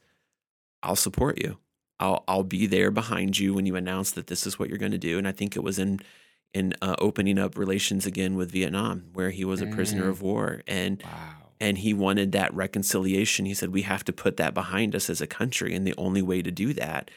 I'll 0.84 0.96
support 0.96 1.40
you. 1.42 1.58
I'll 2.00 2.24
I'll 2.28 2.44
be 2.44 2.68
there 2.68 2.92
behind 2.92 3.38
you 3.40 3.54
when 3.54 3.66
you 3.66 3.76
announce 3.76 4.12
that 4.12 4.28
this 4.28 4.48
is 4.48 4.60
what 4.60 4.70
you're 4.70 4.78
going 4.78 4.92
to 4.92 4.98
do." 4.98 5.18
And 5.18 5.28
I 5.28 5.32
think 5.32 5.56
it 5.56 5.64
was 5.64 5.80
in 5.80 6.00
in 6.56 6.74
uh, 6.82 6.96
opening 7.00 7.38
up 7.38 7.58
relations 7.58 8.06
again 8.06 8.36
with 8.36 8.50
Vietnam, 8.52 9.04
where 9.14 9.30
he 9.30 9.44
was 9.46 9.62
a 9.62 9.68
prisoner 9.68 10.06
Mm. 10.06 10.10
of 10.10 10.22
war, 10.22 10.62
and 10.68 11.02
Wow. 11.04 11.52
and 11.60 11.78
he 11.80 11.94
wanted 11.94 12.32
that 12.32 12.54
reconciliation. 12.54 13.46
He 13.46 13.54
said, 13.54 13.70
We 13.72 13.84
have 13.84 14.04
to 14.06 14.14
put 14.14 14.38
that 14.38 14.54
behind 14.54 14.96
us 14.96 15.10
as 15.10 15.22
a 15.22 15.28
country. 15.28 15.74
And 15.76 15.86
the 15.86 15.94
only 15.98 16.22
way 16.22 16.42
to 16.42 16.52
do 16.52 16.74
that 16.74 17.12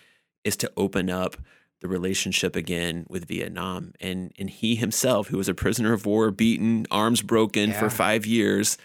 is 0.44 0.56
to 0.58 0.72
open 0.76 1.08
up 1.10 1.36
the 1.80 1.88
relationship 1.88 2.56
again 2.56 3.06
with 3.08 3.26
Vietnam. 3.28 3.92
And 4.00 4.32
and 4.38 4.50
he 4.50 4.74
himself, 4.76 5.28
who 5.28 5.36
was 5.38 5.48
a 5.48 5.54
prisoner 5.54 5.92
of 5.92 6.04
war, 6.06 6.30
beaten, 6.32 6.86
arms 6.90 7.22
broken 7.22 7.72
for 7.72 7.88
five 7.90 8.26
years, 8.26 8.76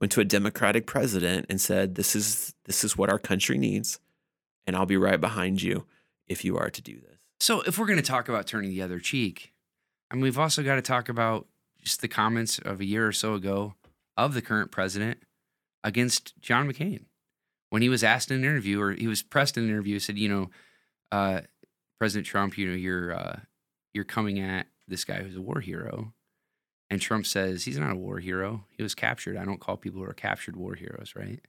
went 0.00 0.12
to 0.12 0.20
a 0.20 0.24
democratic 0.24 0.86
president 0.86 1.46
and 1.48 1.58
said, 1.60 1.94
This 1.94 2.14
is 2.14 2.54
this 2.64 2.84
is 2.84 2.96
what 2.98 3.08
our 3.10 3.18
country 3.18 3.56
needs, 3.58 3.98
and 4.66 4.76
I'll 4.76 4.84
be 4.86 4.96
right 4.98 5.20
behind 5.20 5.62
you 5.62 5.86
if 6.28 6.44
you 6.44 6.58
are 6.58 6.68
to 6.70 6.82
do 6.82 6.94
this. 7.00 7.16
So 7.40 7.60
if 7.62 7.78
we're 7.78 7.86
going 7.86 7.98
to 8.04 8.10
talk 8.14 8.28
about 8.28 8.46
turning 8.46 8.70
the 8.70 8.82
other 8.82 8.98
cheek, 8.98 9.52
Mean, 10.14 10.22
we've 10.22 10.38
also 10.38 10.62
got 10.62 10.76
to 10.76 10.82
talk 10.82 11.08
about 11.08 11.46
just 11.82 12.00
the 12.00 12.08
comments 12.08 12.58
of 12.58 12.80
a 12.80 12.84
year 12.84 13.06
or 13.06 13.12
so 13.12 13.34
ago 13.34 13.74
of 14.16 14.34
the 14.34 14.42
current 14.42 14.70
president 14.70 15.18
against 15.84 16.38
John 16.40 16.70
McCain 16.70 17.04
when 17.70 17.82
he 17.82 17.88
was 17.88 18.04
asked 18.04 18.30
in 18.30 18.38
an 18.38 18.44
interview 18.44 18.80
or 18.80 18.92
he 18.92 19.06
was 19.06 19.22
pressed 19.22 19.56
in 19.56 19.64
an 19.64 19.70
interview, 19.70 19.98
said, 19.98 20.18
you 20.18 20.28
know, 20.28 20.50
uh, 21.12 21.40
President 21.98 22.26
Trump, 22.26 22.56
you 22.58 22.68
know, 22.68 22.74
you're 22.74 23.14
uh, 23.14 23.40
you're 23.94 24.04
coming 24.04 24.40
at 24.40 24.66
this 24.86 25.04
guy 25.04 25.22
who's 25.22 25.36
a 25.36 25.40
war 25.40 25.60
hero, 25.60 26.12
and 26.90 27.00
Trump 27.00 27.26
says 27.26 27.64
he's 27.64 27.78
not 27.78 27.92
a 27.92 27.96
war 27.96 28.18
hero. 28.18 28.64
He 28.76 28.82
was 28.82 28.94
captured. 28.94 29.36
I 29.36 29.44
don't 29.44 29.60
call 29.60 29.76
people 29.76 30.00
who 30.00 30.08
are 30.08 30.14
captured 30.14 30.56
war 30.56 30.74
heroes, 30.74 31.14
right? 31.16 31.40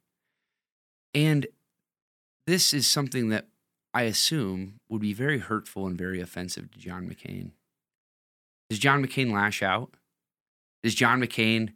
And 1.13 1.47
this 2.45 2.73
is 2.73 2.87
something 2.87 3.29
that 3.29 3.47
I 3.93 4.03
assume 4.03 4.79
would 4.89 5.01
be 5.01 5.13
very 5.13 5.39
hurtful 5.39 5.87
and 5.87 5.97
very 5.97 6.21
offensive 6.21 6.71
to 6.71 6.79
John 6.79 7.09
McCain. 7.09 7.51
Does 8.69 8.79
John 8.79 9.03
McCain 9.03 9.31
lash 9.31 9.63
out? 9.63 9.93
Does 10.83 10.95
John 10.95 11.21
McCain 11.21 11.73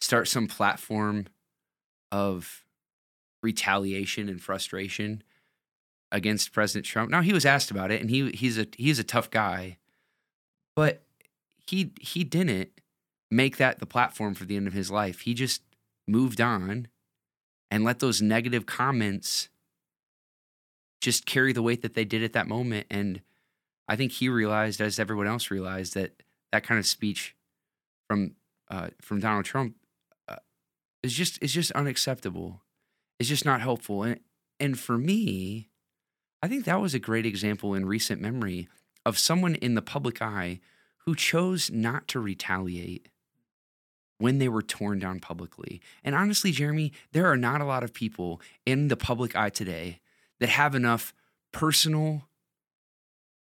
start 0.00 0.28
some 0.28 0.46
platform 0.46 1.26
of 2.12 2.64
retaliation 3.42 4.28
and 4.28 4.40
frustration 4.40 5.22
against 6.12 6.52
President 6.52 6.86
Trump? 6.86 7.10
Now 7.10 7.22
he 7.22 7.32
was 7.32 7.46
asked 7.46 7.70
about 7.70 7.90
it, 7.90 8.00
and 8.00 8.10
he 8.10 8.30
he's 8.32 8.58
a 8.58 8.66
he's 8.76 8.98
a 8.98 9.04
tough 9.04 9.30
guy, 9.30 9.78
but 10.76 11.02
he 11.66 11.92
he 12.00 12.24
didn't 12.24 12.70
make 13.30 13.56
that 13.56 13.78
the 13.78 13.86
platform 13.86 14.34
for 14.34 14.44
the 14.44 14.56
end 14.56 14.66
of 14.66 14.72
his 14.72 14.90
life. 14.90 15.20
He 15.20 15.34
just 15.34 15.62
moved 16.06 16.40
on 16.40 16.88
and 17.70 17.82
let 17.84 17.98
those 17.98 18.22
negative 18.22 18.66
comments 18.66 19.48
just 21.00 21.26
carry 21.26 21.52
the 21.52 21.62
weight 21.62 21.82
that 21.82 21.94
they 21.94 22.04
did 22.04 22.22
at 22.22 22.32
that 22.32 22.46
moment. 22.46 22.86
And 22.90 23.20
I 23.88 23.96
think 23.96 24.12
he 24.12 24.28
realized, 24.28 24.80
as 24.80 24.98
everyone 24.98 25.26
else 25.26 25.50
realized, 25.50 25.94
that 25.94 26.22
that 26.54 26.62
kind 26.62 26.78
of 26.78 26.86
speech 26.86 27.34
from 28.06 28.36
uh, 28.70 28.88
from 29.02 29.18
Donald 29.18 29.44
Trump 29.44 29.74
uh, 30.28 30.36
is 31.02 31.12
just 31.12 31.42
is 31.42 31.52
just 31.52 31.72
unacceptable. 31.72 32.62
It's 33.18 33.28
just 33.28 33.44
not 33.44 33.60
helpful. 33.60 34.04
And 34.04 34.20
and 34.60 34.78
for 34.78 34.96
me, 34.96 35.68
I 36.42 36.46
think 36.46 36.64
that 36.64 36.80
was 36.80 36.94
a 36.94 37.00
great 37.00 37.26
example 37.26 37.74
in 37.74 37.86
recent 37.86 38.20
memory 38.20 38.68
of 39.04 39.18
someone 39.18 39.56
in 39.56 39.74
the 39.74 39.82
public 39.82 40.22
eye 40.22 40.60
who 40.98 41.16
chose 41.16 41.72
not 41.72 42.06
to 42.08 42.20
retaliate 42.20 43.08
when 44.18 44.38
they 44.38 44.48
were 44.48 44.62
torn 44.62 45.00
down 45.00 45.18
publicly. 45.18 45.80
And 46.04 46.14
honestly, 46.14 46.52
Jeremy, 46.52 46.92
there 47.10 47.26
are 47.26 47.36
not 47.36 47.62
a 47.62 47.66
lot 47.66 47.82
of 47.82 47.92
people 47.92 48.40
in 48.64 48.86
the 48.86 48.96
public 48.96 49.34
eye 49.34 49.50
today 49.50 49.98
that 50.38 50.50
have 50.50 50.76
enough 50.76 51.12
personal 51.50 52.28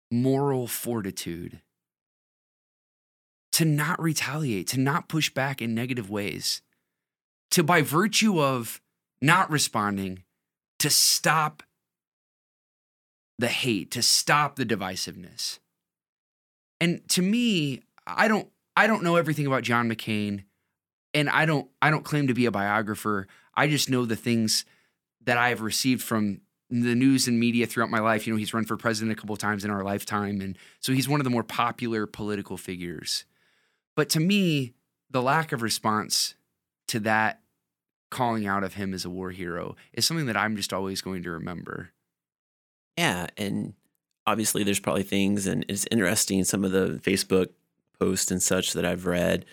moral 0.10 0.66
fortitude 0.66 1.60
to 3.56 3.64
not 3.64 4.02
retaliate, 4.02 4.68
to 4.68 4.78
not 4.78 5.08
push 5.08 5.30
back 5.34 5.62
in 5.62 5.74
negative 5.74 6.10
ways, 6.10 6.62
to 7.52 7.64
by 7.64 7.82
virtue 7.82 8.42
of 8.42 8.82
not 9.22 9.50
responding, 9.50 10.24
to 10.78 10.90
stop 10.90 11.64
the 13.40 13.48
hate, 13.48 13.92
to 13.92 14.02
stop 14.02 14.58
the 14.58 14.66
divisiveness. 14.66 15.60
And 16.82 17.08
to 17.12 17.22
me, 17.22 17.84
I 18.06 18.28
don't 18.28 18.50
I 18.76 18.88
don't 18.88 19.04
know 19.04 19.16
everything 19.16 19.48
about 19.48 19.64
John 19.64 19.90
McCain 19.90 20.44
and 21.14 21.30
I 21.30 21.46
don't 21.46 21.70
I 21.82 21.92
don't 21.92 22.04
claim 22.04 22.28
to 22.28 22.34
be 22.34 22.48
a 22.48 22.52
biographer. 22.52 23.26
I 23.56 23.70
just 23.70 23.90
know 23.90 24.06
the 24.06 24.18
things 24.18 24.66
that 25.24 25.38
I 25.38 25.48
have 25.48 25.62
received 25.62 26.04
from 26.04 26.42
the 26.70 26.94
news 26.94 27.30
and 27.30 27.40
media 27.40 27.68
throughout 27.68 27.90
my 27.90 28.00
life. 28.00 28.28
You 28.28 28.34
know, 28.34 28.38
he's 28.38 28.54
run 28.54 28.66
for 28.66 28.76
president 28.76 29.18
a 29.18 29.22
couple 29.22 29.38
times 29.38 29.64
in 29.64 29.72
our 29.72 29.82
lifetime 29.82 30.42
and 30.42 30.58
so 30.82 30.92
he's 30.92 31.08
one 31.08 31.22
of 31.22 31.24
the 31.24 31.30
more 31.30 31.44
popular 31.44 32.06
political 32.06 32.58
figures. 32.58 33.24
But 33.96 34.10
to 34.10 34.20
me, 34.20 34.74
the 35.10 35.22
lack 35.22 35.52
of 35.52 35.62
response 35.62 36.36
to 36.88 37.00
that 37.02 37.42
calling 38.12 38.46
out 38.46 38.64
of 38.64 38.76
him 38.76 38.94
as 38.94 39.06
a 39.06 39.10
war 39.10 39.32
hero 39.32 39.76
is 39.94 40.06
something 40.06 40.28
that 40.28 40.38
I'm 40.38 40.56
just 40.56 40.74
always 40.74 41.02
going 41.02 41.24
to 41.24 41.32
remember. 41.32 41.92
Yeah, 42.98 43.28
and 43.38 43.74
obviously 44.26 44.64
there's 44.64 44.80
probably 44.80 45.04
things 45.04 45.48
and 45.48 45.66
it's 45.68 45.86
interesting 45.92 46.44
some 46.44 46.64
of 46.64 46.72
the 46.72 47.00
Facebook 47.04 47.50
posts 48.00 48.32
and 48.32 48.42
such 48.42 48.74
that 48.74 48.86
I've 48.86 49.06
read 49.06 49.46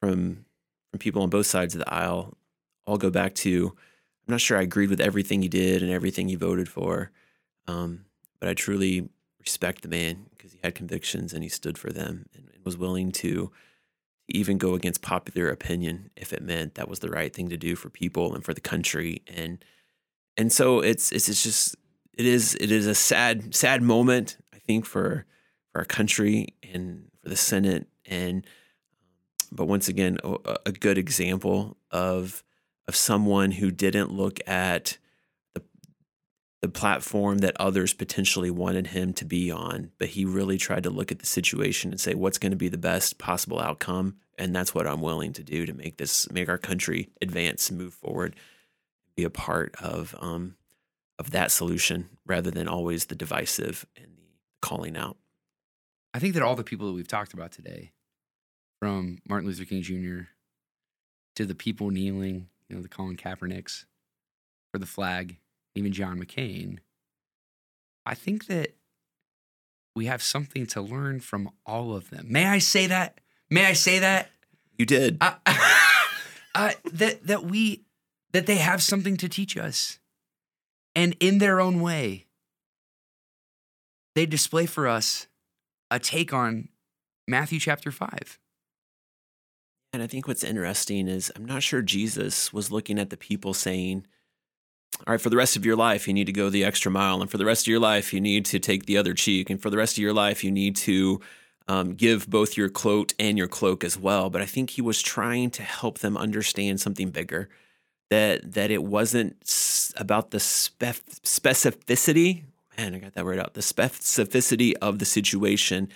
from 0.00 0.44
from 0.90 0.98
people 0.98 1.22
on 1.22 1.30
both 1.30 1.46
sides 1.46 1.74
of 1.74 1.78
the 1.80 1.92
aisle 1.92 2.36
all 2.86 2.98
go 2.98 3.10
back 3.10 3.34
to 3.36 3.74
I'm 4.26 4.32
not 4.32 4.40
sure 4.40 4.58
I 4.58 4.62
agreed 4.62 4.90
with 4.90 5.00
everything 5.00 5.42
he 5.42 5.48
did 5.48 5.82
and 5.82 5.90
everything 5.90 6.28
he 6.28 6.36
voted 6.36 6.68
for. 6.68 7.10
Um, 7.66 8.04
but 8.38 8.48
I 8.48 8.54
truly 8.54 9.08
respect 9.40 9.82
the 9.82 9.88
man 9.88 10.26
because 10.30 10.52
he 10.52 10.60
had 10.62 10.74
convictions 10.74 11.32
and 11.32 11.42
he 11.42 11.48
stood 11.48 11.76
for 11.76 11.90
them 11.90 12.26
and, 12.34 12.48
and 12.54 12.64
was 12.64 12.76
willing 12.76 13.10
to 13.12 13.50
even 14.32 14.58
go 14.58 14.74
against 14.74 15.02
popular 15.02 15.48
opinion 15.48 16.10
if 16.16 16.32
it 16.32 16.42
meant 16.42 16.74
that 16.74 16.88
was 16.88 17.00
the 17.00 17.10
right 17.10 17.34
thing 17.34 17.48
to 17.50 17.56
do 17.56 17.76
for 17.76 17.90
people 17.90 18.34
and 18.34 18.44
for 18.44 18.54
the 18.54 18.60
country. 18.60 19.22
And 19.26 19.64
and 20.36 20.52
so 20.52 20.80
it's 20.80 21.12
it's, 21.12 21.28
it's 21.28 21.42
just 21.42 21.76
it 22.14 22.26
is 22.26 22.56
it 22.60 22.70
is 22.72 22.86
a 22.86 22.94
sad 22.94 23.54
sad 23.54 23.82
moment 23.82 24.38
I 24.54 24.58
think 24.58 24.86
for 24.86 25.26
for 25.70 25.80
our 25.80 25.84
country 25.84 26.48
and 26.72 27.10
for 27.22 27.28
the 27.28 27.36
Senate. 27.36 27.86
And 28.06 28.46
but 29.50 29.66
once 29.66 29.88
again 29.88 30.18
a, 30.24 30.56
a 30.66 30.72
good 30.72 30.98
example 30.98 31.76
of 31.90 32.42
of 32.88 32.96
someone 32.96 33.52
who 33.52 33.70
didn't 33.70 34.10
look 34.10 34.40
at 34.48 34.98
the 36.62 36.68
platform 36.68 37.38
that 37.38 37.56
others 37.60 37.92
potentially 37.92 38.50
wanted 38.50 38.88
him 38.88 39.12
to 39.12 39.24
be 39.24 39.50
on 39.50 39.90
but 39.98 40.08
he 40.08 40.24
really 40.24 40.56
tried 40.56 40.84
to 40.84 40.90
look 40.90 41.12
at 41.12 41.18
the 41.18 41.26
situation 41.26 41.90
and 41.90 42.00
say 42.00 42.14
what's 42.14 42.38
going 42.38 42.52
to 42.52 42.56
be 42.56 42.68
the 42.68 42.78
best 42.78 43.18
possible 43.18 43.60
outcome 43.60 44.16
and 44.38 44.54
that's 44.54 44.74
what 44.74 44.86
I'm 44.86 45.00
willing 45.00 45.32
to 45.34 45.42
do 45.42 45.66
to 45.66 45.74
make 45.74 45.98
this 45.98 46.30
make 46.30 46.48
our 46.48 46.58
country 46.58 47.10
advance 47.20 47.70
move 47.70 47.94
forward 47.94 48.36
be 49.14 49.24
a 49.24 49.30
part 49.30 49.74
of 49.80 50.14
um, 50.20 50.56
of 51.18 51.30
that 51.30 51.50
solution 51.50 52.08
rather 52.26 52.50
than 52.50 52.68
always 52.68 53.06
the 53.06 53.14
divisive 53.14 53.86
and 53.96 54.16
the 54.16 54.28
calling 54.60 54.96
out. 54.96 55.16
I 56.14 56.18
think 56.18 56.34
that 56.34 56.42
all 56.42 56.56
the 56.56 56.64
people 56.64 56.86
that 56.86 56.94
we've 56.94 57.08
talked 57.08 57.32
about 57.32 57.52
today, 57.52 57.92
from 58.80 59.18
Martin 59.28 59.48
Luther 59.48 59.64
King 59.64 59.82
Jr. 59.82 60.28
to 61.36 61.46
the 61.46 61.54
people 61.54 61.90
kneeling, 61.90 62.48
you 62.68 62.76
know, 62.76 62.82
the 62.82 62.88
Colin 62.88 63.16
Kaepernicks 63.16 63.84
for 64.72 64.78
the 64.78 64.86
flag, 64.86 65.38
even 65.74 65.92
John 65.92 66.18
McCain, 66.18 66.78
I 68.04 68.14
think 68.14 68.46
that 68.46 68.74
we 69.94 70.06
have 70.06 70.22
something 70.22 70.66
to 70.68 70.80
learn 70.80 71.20
from 71.20 71.50
all 71.66 71.94
of 71.94 72.10
them. 72.10 72.26
May 72.30 72.46
I 72.46 72.58
say 72.58 72.86
that? 72.86 73.20
May 73.50 73.66
I 73.66 73.74
say 73.74 73.98
that? 73.98 74.30
You 74.78 74.86
did. 74.86 75.18
Uh, 75.20 75.34
uh, 76.54 76.72
that 76.92 77.26
that 77.26 77.44
we 77.44 77.84
that 78.32 78.46
they 78.46 78.56
have 78.56 78.82
something 78.82 79.16
to 79.18 79.28
teach 79.28 79.56
us 79.56 79.98
and 80.94 81.16
in 81.20 81.38
their 81.38 81.60
own 81.60 81.80
way, 81.80 82.26
they 84.14 84.26
display 84.26 84.66
for 84.66 84.86
us 84.86 85.26
a 85.90 85.98
take 85.98 86.32
on 86.32 86.68
Matthew 87.26 87.58
chapter 87.58 87.90
5. 87.90 88.38
And 89.92 90.02
I 90.02 90.06
think 90.06 90.26
what's 90.26 90.44
interesting 90.44 91.08
is 91.08 91.30
I'm 91.36 91.44
not 91.44 91.62
sure 91.62 91.82
Jesus 91.82 92.52
was 92.52 92.70
looking 92.70 92.98
at 92.98 93.10
the 93.10 93.16
people 93.16 93.54
saying, 93.54 94.06
all 95.06 95.12
right, 95.12 95.20
for 95.20 95.30
the 95.30 95.36
rest 95.36 95.56
of 95.56 95.64
your 95.64 95.76
life, 95.76 96.06
you 96.06 96.14
need 96.14 96.26
to 96.26 96.32
go 96.32 96.48
the 96.48 96.64
extra 96.64 96.90
mile. 96.90 97.20
And 97.20 97.30
for 97.30 97.38
the 97.38 97.44
rest 97.44 97.64
of 97.64 97.68
your 97.68 97.80
life, 97.80 98.12
you 98.12 98.20
need 98.20 98.44
to 98.46 98.58
take 98.58 98.86
the 98.86 98.96
other 98.96 99.14
cheek. 99.14 99.50
And 99.50 99.60
for 99.60 99.70
the 99.70 99.76
rest 99.76 99.96
of 99.96 100.02
your 100.02 100.12
life, 100.12 100.44
you 100.44 100.50
need 100.50 100.76
to 100.76 101.20
um, 101.68 101.94
give 101.94 102.28
both 102.28 102.56
your 102.56 102.68
cloak 102.68 103.12
and 103.18 103.36
your 103.36 103.48
cloak 103.48 103.84
as 103.84 103.98
well. 103.98 104.30
But 104.30 104.42
I 104.42 104.46
think 104.46 104.70
he 104.70 104.82
was 104.82 105.02
trying 105.02 105.50
to 105.52 105.62
help 105.62 105.98
them 105.98 106.16
understand 106.16 106.80
something 106.80 107.10
bigger 107.10 107.48
that 108.10 108.52
that 108.52 108.70
it 108.70 108.84
wasn't 108.84 109.36
about 109.96 110.30
the 110.30 110.38
spef- 110.38 111.02
specificity. 111.24 112.42
Man, 112.76 112.94
I 112.94 112.98
got 112.98 113.14
that 113.14 113.24
word 113.24 113.38
out. 113.38 113.54
The 113.54 113.60
specificity 113.60 114.74
of 114.82 114.98
the 114.98 115.04
situation, 115.04 115.88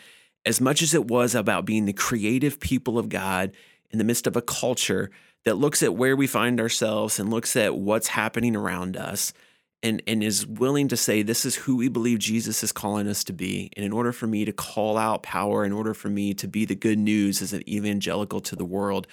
as 0.45 0.61
much 0.61 0.83
as 0.83 0.95
it 0.95 1.09
was 1.09 1.35
about 1.35 1.65
being 1.65 1.85
the 1.85 1.93
creative 1.93 2.59
people 2.59 2.99
of 2.99 3.09
God 3.09 3.53
in 3.91 3.99
the 3.99 4.05
midst 4.05 4.27
of 4.27 4.37
a 4.37 4.43
culture 4.43 5.11
that 5.47 5.55
looks 5.55 5.81
at 5.85 5.95
where 5.95 6.17
we 6.17 6.27
find 6.27 6.61
ourselves 6.61 7.21
and 7.21 7.31
looks 7.31 7.55
at 7.55 7.77
what's 7.77 8.09
happening 8.09 8.57
around 8.57 8.97
us 8.97 9.33
and, 9.81 10.03
and 10.05 10.23
is 10.25 10.45
willing 10.45 10.89
to 10.89 10.97
say, 10.97 11.23
This 11.23 11.45
is 11.45 11.55
who 11.55 11.77
we 11.77 11.89
believe 11.89 12.19
Jesus 12.19 12.65
is 12.65 12.73
calling 12.73 13.07
us 13.07 13.23
to 13.25 13.33
be. 13.33 13.71
And 13.77 13.87
in 13.87 13.93
order 13.93 14.11
for 14.11 14.27
me 14.27 14.45
to 14.45 14.53
call 14.53 14.99
out 14.99 15.23
power, 15.23 15.65
in 15.65 15.71
order 15.71 15.95
for 15.95 16.09
me 16.09 16.35
to 16.35 16.49
be 16.49 16.65
the 16.65 16.75
good 16.75 16.99
news 16.99 17.41
as 17.41 17.53
an 17.53 17.67
evangelical 17.69 18.41
to 18.41 18.57
the 18.57 18.65
world, 18.65 19.07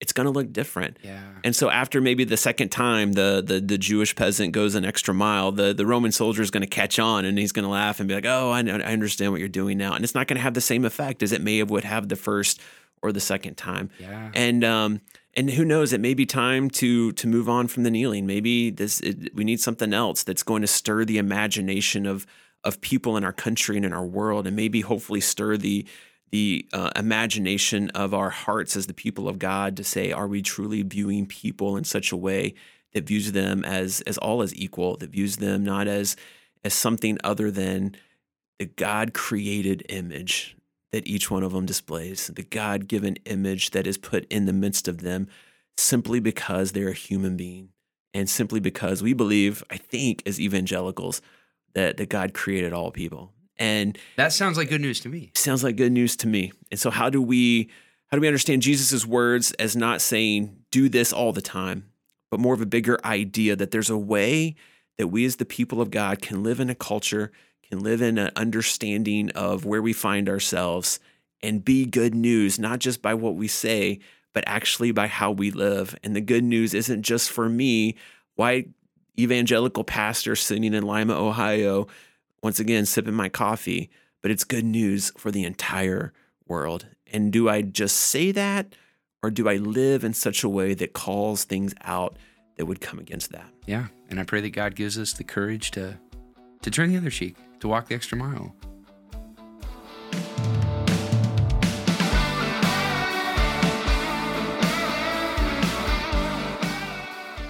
it's 0.00 0.12
going 0.12 0.26
to 0.26 0.30
look 0.30 0.52
different. 0.52 0.96
Yeah. 1.02 1.20
And 1.42 1.56
so 1.56 1.68
after 1.68 2.00
maybe 2.00 2.22
the 2.22 2.36
second 2.36 2.68
time 2.68 3.14
the 3.14 3.42
the 3.44 3.60
the 3.60 3.76
Jewish 3.76 4.14
peasant 4.14 4.52
goes 4.52 4.76
an 4.76 4.84
extra 4.84 5.12
mile, 5.12 5.50
the 5.50 5.74
the 5.74 5.86
Roman 5.86 6.12
soldier 6.12 6.40
is 6.40 6.52
going 6.52 6.62
to 6.62 6.68
catch 6.68 7.00
on 7.00 7.24
and 7.24 7.36
he's 7.36 7.50
going 7.50 7.64
to 7.64 7.70
laugh 7.70 7.98
and 7.98 8.08
be 8.08 8.14
like, 8.14 8.26
"Oh, 8.26 8.50
I, 8.50 8.60
I 8.60 8.92
understand 8.92 9.32
what 9.32 9.40
you're 9.40 9.48
doing 9.48 9.76
now." 9.76 9.94
And 9.94 10.04
it's 10.04 10.14
not 10.14 10.28
going 10.28 10.36
to 10.36 10.42
have 10.42 10.54
the 10.54 10.60
same 10.60 10.84
effect 10.84 11.24
as 11.24 11.32
it 11.32 11.42
may 11.42 11.58
have 11.58 11.70
would 11.70 11.82
have 11.82 12.08
the 12.08 12.14
first 12.14 12.60
or 13.02 13.10
the 13.10 13.20
second 13.20 13.56
time. 13.56 13.90
Yeah. 13.98 14.30
And 14.34 14.62
um 14.62 15.00
and 15.34 15.50
who 15.50 15.64
knows? 15.64 15.92
It 15.92 16.00
may 16.00 16.14
be 16.14 16.26
time 16.26 16.70
to 16.70 17.12
to 17.12 17.26
move 17.26 17.48
on 17.48 17.68
from 17.68 17.84
the 17.84 17.90
kneeling. 17.90 18.26
Maybe 18.26 18.70
this 18.70 19.00
it, 19.00 19.34
we 19.34 19.44
need 19.44 19.60
something 19.60 19.92
else 19.92 20.22
that's 20.22 20.42
going 20.42 20.62
to 20.62 20.68
stir 20.68 21.04
the 21.04 21.18
imagination 21.18 22.06
of 22.06 22.26
of 22.64 22.80
people 22.80 23.16
in 23.16 23.24
our 23.24 23.32
country 23.32 23.76
and 23.76 23.86
in 23.86 23.92
our 23.92 24.04
world, 24.04 24.46
and 24.46 24.56
maybe 24.56 24.80
hopefully 24.80 25.20
stir 25.20 25.56
the 25.56 25.86
the 26.30 26.66
uh, 26.72 26.90
imagination 26.96 27.90
of 27.90 28.14
our 28.14 28.30
hearts 28.30 28.76
as 28.76 28.86
the 28.86 28.94
people 28.94 29.28
of 29.28 29.38
God 29.38 29.76
to 29.76 29.84
say, 29.84 30.12
are 30.12 30.28
we 30.28 30.42
truly 30.42 30.82
viewing 30.82 31.26
people 31.26 31.76
in 31.76 31.84
such 31.84 32.12
a 32.12 32.16
way 32.16 32.54
that 32.92 33.06
views 33.06 33.32
them 33.32 33.64
as 33.64 34.00
as 34.02 34.18
all 34.18 34.42
as 34.42 34.54
equal, 34.54 34.96
that 34.96 35.10
views 35.10 35.36
them 35.36 35.64
not 35.64 35.86
as 35.86 36.16
as 36.64 36.74
something 36.74 37.18
other 37.24 37.50
than 37.50 37.96
the 38.58 38.66
God 38.66 39.14
created 39.14 39.84
image 39.88 40.56
that 40.92 41.06
each 41.06 41.30
one 41.30 41.42
of 41.42 41.52
them 41.52 41.66
displays, 41.66 42.28
the 42.28 42.42
God 42.42 42.88
given 42.88 43.16
image 43.24 43.70
that 43.70 43.86
is 43.86 43.98
put 43.98 44.26
in 44.30 44.46
the 44.46 44.52
midst 44.52 44.88
of 44.88 44.98
them 44.98 45.28
simply 45.76 46.20
because 46.20 46.72
they're 46.72 46.88
a 46.88 46.94
human 46.94 47.36
being 47.36 47.70
and 48.12 48.28
simply 48.28 48.60
because 48.60 49.02
we 49.02 49.12
believe, 49.12 49.62
I 49.70 49.76
think, 49.76 50.22
as 50.26 50.40
evangelicals, 50.40 51.22
that, 51.74 51.96
that 51.98 52.08
God 52.08 52.34
created 52.34 52.72
all 52.72 52.90
people 52.90 53.32
and 53.60 53.98
that 54.16 54.32
sounds 54.32 54.56
like 54.56 54.70
good 54.70 54.80
news 54.80 55.00
to 55.00 55.08
me. 55.10 55.30
Sounds 55.36 55.62
like 55.62 55.76
good 55.76 55.92
news 55.92 56.16
to 56.16 56.26
me. 56.26 56.50
And 56.70 56.80
so 56.80 56.90
how 56.90 57.10
do 57.10 57.22
we 57.22 57.70
how 58.08 58.16
do 58.16 58.22
we 58.22 58.26
understand 58.26 58.62
Jesus' 58.62 59.06
words 59.06 59.52
as 59.52 59.76
not 59.76 60.00
saying 60.00 60.56
do 60.72 60.88
this 60.88 61.12
all 61.12 61.32
the 61.32 61.42
time, 61.42 61.84
but 62.30 62.40
more 62.40 62.54
of 62.54 62.60
a 62.60 62.66
bigger 62.66 62.98
idea 63.04 63.54
that 63.54 63.70
there's 63.70 63.90
a 63.90 63.98
way 63.98 64.56
that 64.98 65.08
we 65.08 65.24
as 65.24 65.36
the 65.36 65.44
people 65.44 65.80
of 65.80 65.90
God 65.90 66.20
can 66.20 66.42
live 66.42 66.58
in 66.58 66.70
a 66.70 66.74
culture, 66.74 67.30
can 67.70 67.80
live 67.80 68.02
in 68.02 68.18
an 68.18 68.30
understanding 68.36 69.30
of 69.30 69.64
where 69.64 69.82
we 69.82 69.92
find 69.92 70.28
ourselves 70.28 71.00
and 71.42 71.64
be 71.64 71.86
good 71.86 72.14
news, 72.14 72.58
not 72.58 72.80
just 72.80 73.00
by 73.00 73.14
what 73.14 73.36
we 73.36 73.48
say, 73.48 74.00
but 74.32 74.44
actually 74.46 74.92
by 74.92 75.06
how 75.06 75.30
we 75.30 75.50
live. 75.50 75.96
And 76.02 76.14
the 76.14 76.20
good 76.20 76.44
news 76.44 76.74
isn't 76.74 77.02
just 77.02 77.30
for 77.30 77.48
me. 77.48 77.96
Why 78.34 78.66
evangelical 79.18 79.84
pastor 79.84 80.36
sitting 80.36 80.74
in 80.74 80.82
Lima, 80.84 81.14
Ohio, 81.14 81.86
once 82.42 82.58
again 82.60 82.86
sipping 82.86 83.14
my 83.14 83.28
coffee, 83.28 83.90
but 84.22 84.30
it's 84.30 84.44
good 84.44 84.64
news 84.64 85.12
for 85.16 85.30
the 85.30 85.44
entire 85.44 86.12
world. 86.46 86.86
And 87.12 87.32
do 87.32 87.48
I 87.48 87.62
just 87.62 87.96
say 87.96 88.32
that 88.32 88.74
or 89.22 89.30
do 89.30 89.48
I 89.48 89.56
live 89.56 90.04
in 90.04 90.14
such 90.14 90.42
a 90.42 90.48
way 90.48 90.74
that 90.74 90.92
calls 90.92 91.44
things 91.44 91.74
out 91.82 92.16
that 92.56 92.66
would 92.66 92.80
come 92.80 92.98
against 92.98 93.32
that? 93.32 93.50
Yeah. 93.66 93.86
And 94.08 94.18
I 94.18 94.24
pray 94.24 94.40
that 94.40 94.50
God 94.50 94.74
gives 94.74 94.98
us 94.98 95.12
the 95.12 95.24
courage 95.24 95.70
to 95.72 95.98
to 96.62 96.70
turn 96.70 96.90
the 96.90 96.98
other 96.98 97.08
cheek, 97.08 97.36
to 97.60 97.68
walk 97.68 97.88
the 97.88 97.94
extra 97.94 98.18
mile. 98.18 98.54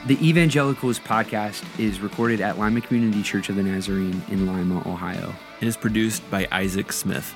The 0.06 0.28
Evangelicals 0.28 0.98
podcast 0.98 1.62
is 1.78 2.00
recorded 2.00 2.40
at 2.40 2.58
Lima 2.58 2.80
Community 2.80 3.22
Church 3.22 3.48
of 3.48 3.54
the 3.54 3.62
Nazarene 3.62 4.20
in 4.28 4.44
Lima, 4.44 4.82
Ohio. 4.84 5.32
It 5.60 5.68
is 5.68 5.76
produced 5.76 6.28
by 6.32 6.48
Isaac 6.50 6.92
Smith. 6.92 7.32